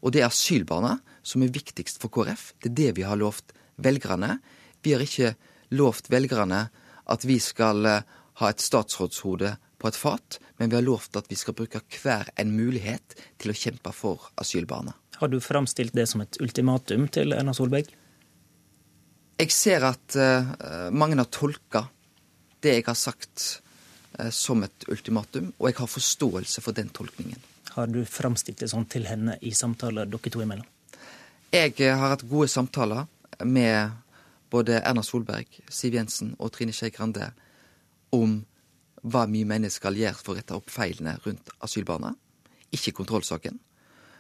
[0.02, 2.54] Og det er asylbarna som er viktigst for KrF.
[2.58, 4.38] Det er det vi har lovt velgerne.
[4.84, 5.34] Vi har ikke
[5.76, 6.68] lovt velgerne
[7.10, 8.06] at vi skal eh,
[8.39, 12.31] ha et statsrådshode på et fat, men vi har lovt at vi skal bruke hver
[12.39, 14.93] en mulighet til å kjempe for asylbarna.
[15.19, 17.89] Har du framstilt det som et ultimatum til Erna Solberg?
[19.39, 21.85] Jeg ser at uh, mange har tolka
[22.64, 23.45] det jeg har sagt
[24.19, 27.39] uh, som et ultimatum, og jeg har forståelse for den tolkningen.
[27.76, 30.68] Har du framstilt det sånn til henne i samtaler dere to imellom?
[31.56, 33.07] Jeg har hatt gode samtaler
[33.45, 33.91] med
[34.49, 37.32] både Erna Solberg, Siv Jensen og Trine Skei Grande
[38.16, 38.40] om
[39.02, 42.16] hva vi mener skal gjøre for å rette opp feilene rundt asylbarna.
[42.76, 43.60] Ikke kontrollsaken.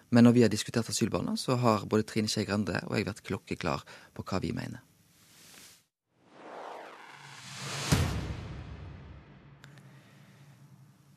[0.09, 3.25] Men når vi har diskutert asylbarna, så har både Trine Skei Grande og jeg vært
[3.25, 3.83] klokkeklar
[4.13, 4.85] på hva vi mener.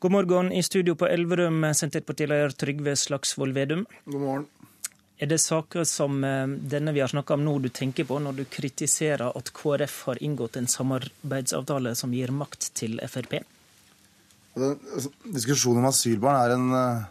[0.03, 3.85] God morgen i studio på Elverum, Senterpartileder Trygve Slagsvold Vedum.
[4.03, 4.62] God morgen.
[5.23, 8.41] Er det saker som eh, denne vi har snakka om nå du tenker på når
[8.41, 13.39] du kritiserer at KrF har inngått en samarbeidsavtale som gir makt til Frp?
[14.53, 17.05] Altså, diskusjonen om asylbarn er en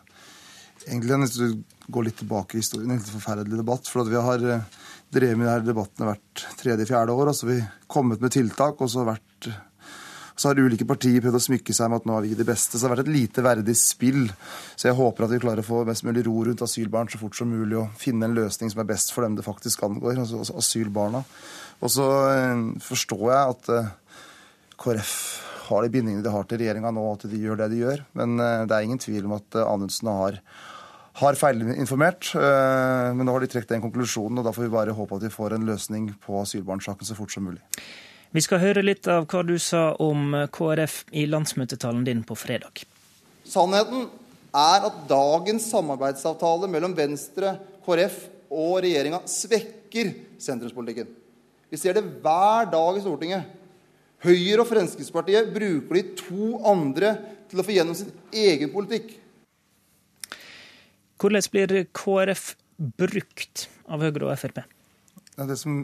[0.87, 3.89] egentlig en, hvis går litt tilbake i historien, en litt forferdelig debatt.
[3.91, 4.65] For vi har eh,
[5.13, 7.33] drevet med denne debatten hvert tredje-fjerde år.
[7.33, 9.51] og så har vi kommet med tiltak, og så har vært
[10.35, 12.77] så har ulike partier prøvd å smykke seg med at nå er vi de beste.
[12.77, 14.25] Så det har vært et lite verdig spill.
[14.75, 17.37] Så jeg håper at vi klarer å få mest mulig ro rundt asylbarn så fort
[17.39, 20.57] som mulig, og finne en løsning som er best for dem det faktisk angår, altså
[20.59, 21.25] asylbarna.
[21.83, 23.95] Og så eh, forstår jeg at eh,
[24.83, 25.17] KrF
[25.69, 28.05] har de bindingene de har til regjeringa nå, at de gjør det de gjør.
[28.19, 30.45] Men eh, det er ingen tvil om at Anundsen har
[31.21, 32.31] har feilinformert.
[32.33, 35.31] Men nå har de trukket den konklusjonen, og da får vi bare håpe at vi
[35.35, 37.61] får en løsning på asylbarnsaken så fort som mulig.
[38.33, 42.87] Vi skal høre litt av hva du sa om KrF i landsmøtetalen din på fredag.
[43.45, 44.07] Sannheten
[44.57, 48.17] er at dagens samarbeidsavtale mellom Venstre, KrF
[48.49, 51.13] og regjeringa svekker sentrumspolitikken.
[51.69, 53.53] Vi ser det hver dag i Stortinget.
[54.25, 57.15] Høyre og Fremskrittspartiet bruker de to andre
[57.53, 59.19] til å få gjennom sin egen politikk.
[61.21, 62.55] Hvordan blir KrF
[62.97, 64.65] brukt av Høyre og Frp?
[65.37, 65.83] Det som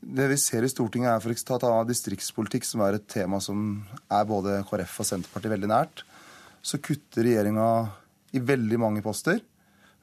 [0.00, 4.28] det vi ser i Stortinget, er for ta distriktspolitikk, som er et tema som er
[4.28, 6.04] både KrF og Senterpartiet veldig nært.
[6.62, 7.68] Så kutter regjeringa
[8.36, 9.40] i veldig mange poster.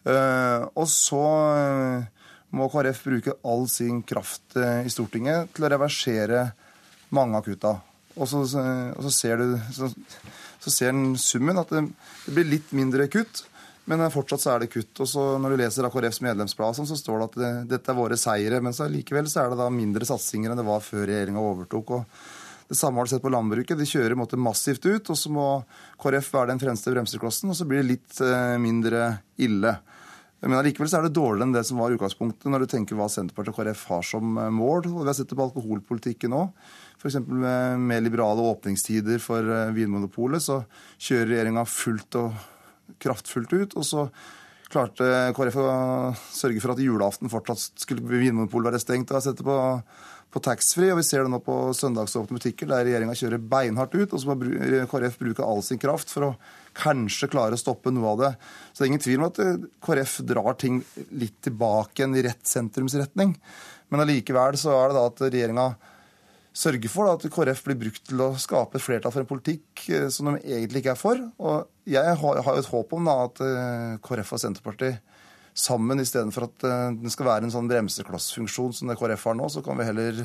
[0.05, 1.23] Eh, og så
[1.55, 6.45] eh, må KrF bruke all sin kraft eh, i Stortinget til å reversere
[7.15, 7.75] mange av kutta.
[8.15, 9.89] Og så, og så ser du så,
[10.63, 11.83] så ser en summen at det
[12.31, 13.43] blir litt mindre kutt.
[13.85, 14.93] Men fortsatt så er det kutt.
[15.03, 18.17] Og så når du leser KrFs medlemsblad, så står det at det, dette er våre
[18.17, 18.61] seire.
[18.63, 21.99] Men så likevel så er det da mindre satsinger enn det var før regjeringa overtok.
[21.99, 22.25] og
[22.65, 23.77] det samme har du sett på landbruket.
[23.77, 25.49] De kjører måte, massivt ut, og så må
[26.01, 29.75] KrF være den fremste bremseklossen, og så blir det litt eh, mindre ille.
[30.45, 33.53] Men allikevel er det dårligere enn det som var utgangspunktet, når du tenker hva Senterpartiet
[33.53, 34.89] og KrF har som eh, mål.
[34.89, 36.41] Og vi har sett det på alkoholpolitikken nå.
[36.97, 37.19] F.eks.
[37.21, 40.63] med mer liberale åpningstider for eh, Vinmonopolet, så
[40.97, 42.43] kjører regjeringa fullt og
[43.01, 43.77] kraftfullt ut.
[43.79, 44.07] Og så
[44.71, 45.69] klarte KrF å
[46.33, 49.13] sørge for at julaften fortsatt skulle Vinmonopolet være stengt.
[49.13, 49.55] og sette på,
[50.33, 54.13] på taxfree, og Vi ser det nå på søndagsåpne butikker, der regjeringa kjører beinhardt ut.
[54.13, 54.37] Og så må
[54.91, 56.35] KrF bruke all sin kraft for å
[56.75, 58.31] kanskje klare å stoppe noe av det.
[58.73, 60.81] Så det er ingen tvil om at eh, KrF drar ting
[61.15, 63.35] litt tilbake igjen i rett sentrumsretning.
[63.93, 65.69] Men allikevel så er det da at regjeringa
[66.55, 69.87] sørge for da, at KrF blir brukt til å skape et flertall for en politikk
[69.89, 71.19] eh, som de egentlig ikke er for.
[71.43, 75.03] Og jeg har, har jo et håp om da, at eh, KrF og Senterpartiet
[75.55, 79.47] sammen istedenfor at uh, den skal være en sånn bremseklossfunksjon som det KrF har nå.
[79.51, 80.17] Så kan vi heller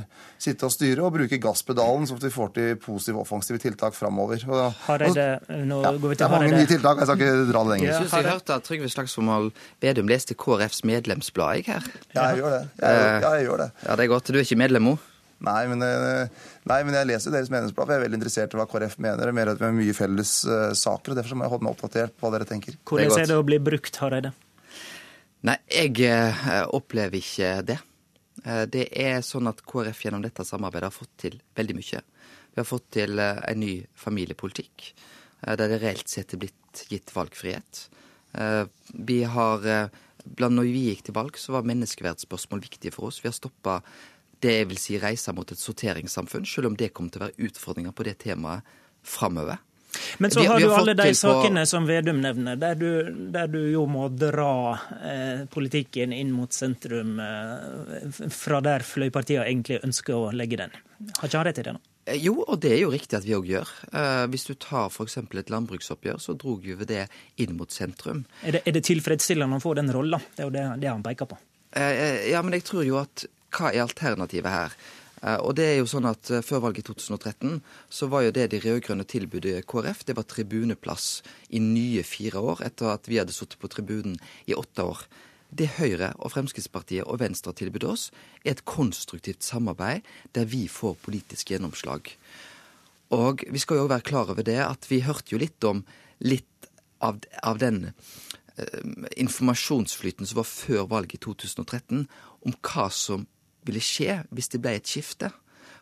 [0.42, 4.42] sitte og styre og bruke gasspedalen, sånn at vi får til positive, offensive tiltak framover.
[4.88, 5.28] Hareide,
[5.70, 7.74] nå ja, går vi til Det er mange nye tiltak, jeg skal ikke dra det
[7.76, 7.92] lenger.
[7.92, 9.54] Jeg syns jeg hørte at Trygve Slagsvold
[9.84, 11.86] Vedum leste KrFs medlemsblad, jeg her.
[12.10, 12.64] Ja, jeg gjør det.
[12.82, 13.70] Jeg, ja, jeg gjør det.
[13.86, 14.34] Ja, det er godt.
[14.34, 15.06] Du er ikke medlem òg?
[15.40, 18.66] Nei, men, nei, men jeg leser deres meningsblad, for Jeg er veldig interessert i hva
[18.68, 19.30] KrF mener.
[19.30, 21.76] Jeg mener at vi har mye felles uh, saker, og Derfor må jeg holde meg
[21.76, 22.76] oppdatert på hva dere tenker.
[22.88, 24.34] Hvordan er det å bli brukt, Hareide?
[25.48, 27.78] Nei, jeg uh, opplever ikke det.
[28.72, 31.98] Det er sånn at KrF gjennom dette samarbeidet har fått til veldig mye.
[32.54, 34.86] Vi har fått til en ny familiepolitikk,
[35.44, 37.82] der det reelt sett er blitt gitt valgfrihet.
[38.96, 39.68] Vi har
[40.24, 43.20] Blant når vi gikk til valg, så var menneskeverdsspørsmål viktige for oss.
[43.22, 43.80] Vi har stoppa
[44.42, 47.48] det jeg vil si reiser mot et sorteringssamfunn, selv om det kommer til å være
[47.50, 49.60] utfordringer på det temaet framover.
[50.18, 51.66] Men så har, har du alle de sakene på...
[51.66, 52.90] som Vedum nevner, der du,
[53.34, 59.80] der du, jo må dra eh, politikken inn mot sentrum eh, fra der fløypartiene egentlig
[59.86, 60.76] ønsker å legge den.
[61.18, 61.82] Har ikke han rett i det nå?
[62.06, 63.74] Eh, jo, og det er jo riktig at vi òg gjør.
[63.90, 65.18] Eh, hvis du tar f.eks.
[65.24, 67.06] et landbruksoppgjør, så drog vi det
[67.42, 68.24] inn mot sentrum.
[68.44, 70.22] Er det, er det tilfredsstillende å få den rolla?
[70.34, 71.40] Det er jo det, det han peker på.
[71.76, 74.74] Eh, ja, men jeg tror jo at hva er alternativet her?
[75.22, 77.58] Eh, og det er jo sånn at eh, Før valget i 2013
[77.92, 81.08] så var jo det de rød-grønne tilbudet KrF, det var tribuneplass
[81.50, 84.16] i nye fire år, etter at vi hadde sittet på tribunen
[84.48, 85.04] i åtte år.
[85.50, 88.08] Det Høyre og Fremskrittspartiet og Venstre har tilbudt oss,
[88.44, 90.06] er et konstruktivt samarbeid
[90.36, 92.12] der vi får politisk gjennomslag.
[93.10, 95.82] Og vi skal jo være klar over det at vi hørte jo litt om
[96.22, 96.70] litt
[97.02, 102.06] av, av den uh, informasjonsflyten som var før valget i 2013,
[102.46, 103.26] om hva som
[103.66, 105.30] ville skje hvis det ble et skifte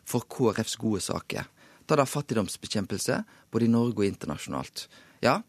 [0.07, 1.47] for KrFs gode saker.
[1.87, 4.87] Ta Da fattigdomsbekjempelse både i Norge og internasjonalt.
[5.21, 5.41] Ja,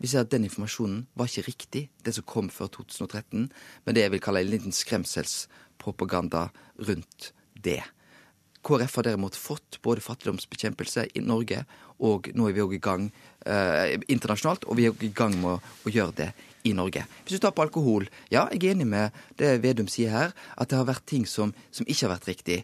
[0.00, 3.50] vi ser at den informasjonen var ikke riktig, det som kom før 2013,
[3.84, 6.48] men det jeg vil kalle en liten skremselspropaganda
[6.88, 7.82] rundt det.
[8.64, 11.64] KrF har derimot fått både fattigdomsbekjempelse i Norge,
[12.00, 13.10] og nå er vi òg i gang
[13.44, 16.30] eh, internasjonalt, og vi er i gang med å, å gjøre det
[16.62, 17.04] i Norge.
[17.24, 20.70] Hvis du tar på alkohol, ja, jeg er enig med det Vedum sier her, at
[20.70, 22.58] det har vært ting som, som ikke har vært riktig.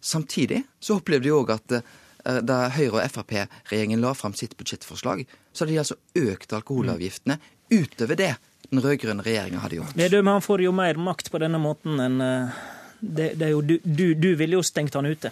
[0.00, 5.24] Samtidig så opplevde de òg at uh, da Høyre- og Frp-regjeringen la fram sitt budsjettforslag,
[5.52, 7.38] så hadde de altså økt alkoholavgiftene
[7.70, 8.34] utover det
[8.66, 9.98] den rød-grønne regjeringa hadde gjort.
[9.98, 12.62] Vedum han får jo mer makt på denne måten enn uh,
[13.00, 15.30] det, det, er jo, du, du, du ville jo stengt han ute.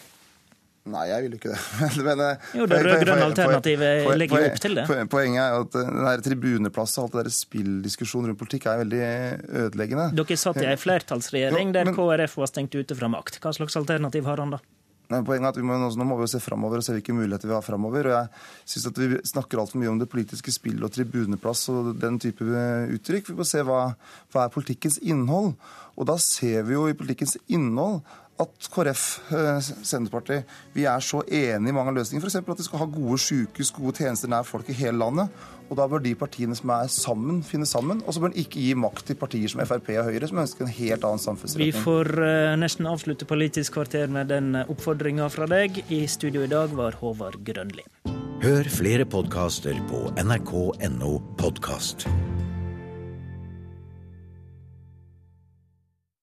[0.85, 1.61] Nei, jeg vil ikke det.
[2.05, 4.85] Men, men, jo, det rød-grønne alternativet legger jo opp til det.
[5.12, 9.02] Poenget er at eh, den tribuneplass og alt det der spilldiskusjonen rundt politikk er veldig
[9.65, 10.11] ødeleggende.
[10.20, 13.40] Dere satt i ei flertallsregjering der KrF var stengt ute fra makt.
[13.40, 14.61] Hva slags alternativ har han da?
[15.09, 17.51] Poenget er at vi må, Nå må vi jo se framover og se hvilke muligheter
[17.51, 18.09] vi har framover.
[18.09, 18.28] Jeg
[18.73, 22.44] synes at vi snakker altfor mye om det politiske spillet og tribuneplass og den type
[22.97, 23.28] uttrykk.
[23.28, 23.82] Vi må se hva,
[24.32, 25.52] hva er politikkens innhold.
[25.94, 28.01] Og da ser vi jo i politikkens innhold
[28.43, 30.44] at KrF, eh, Senterpartiet,
[30.74, 32.24] vi er så enige i mange av løsningene.
[32.24, 32.40] F.eks.
[32.43, 35.44] at vi skal ha gode sykehus, gode tjenester nær folk i hele landet.
[35.70, 38.02] Og da bør de partiene som er sammen, finne sammen.
[38.05, 40.66] Og så bør en ikke gi makt til partier som Frp og Høyre, som ønsker
[40.66, 41.73] en helt annen samfunnsretning.
[41.73, 45.81] Vi får uh, nesten avslutte Politisk kvarter med den eh, oppfordringa fra deg.
[45.89, 47.86] I studio i dag var Håvard Grønli.
[48.44, 52.05] Hør flere podkaster på nrk.no podkast.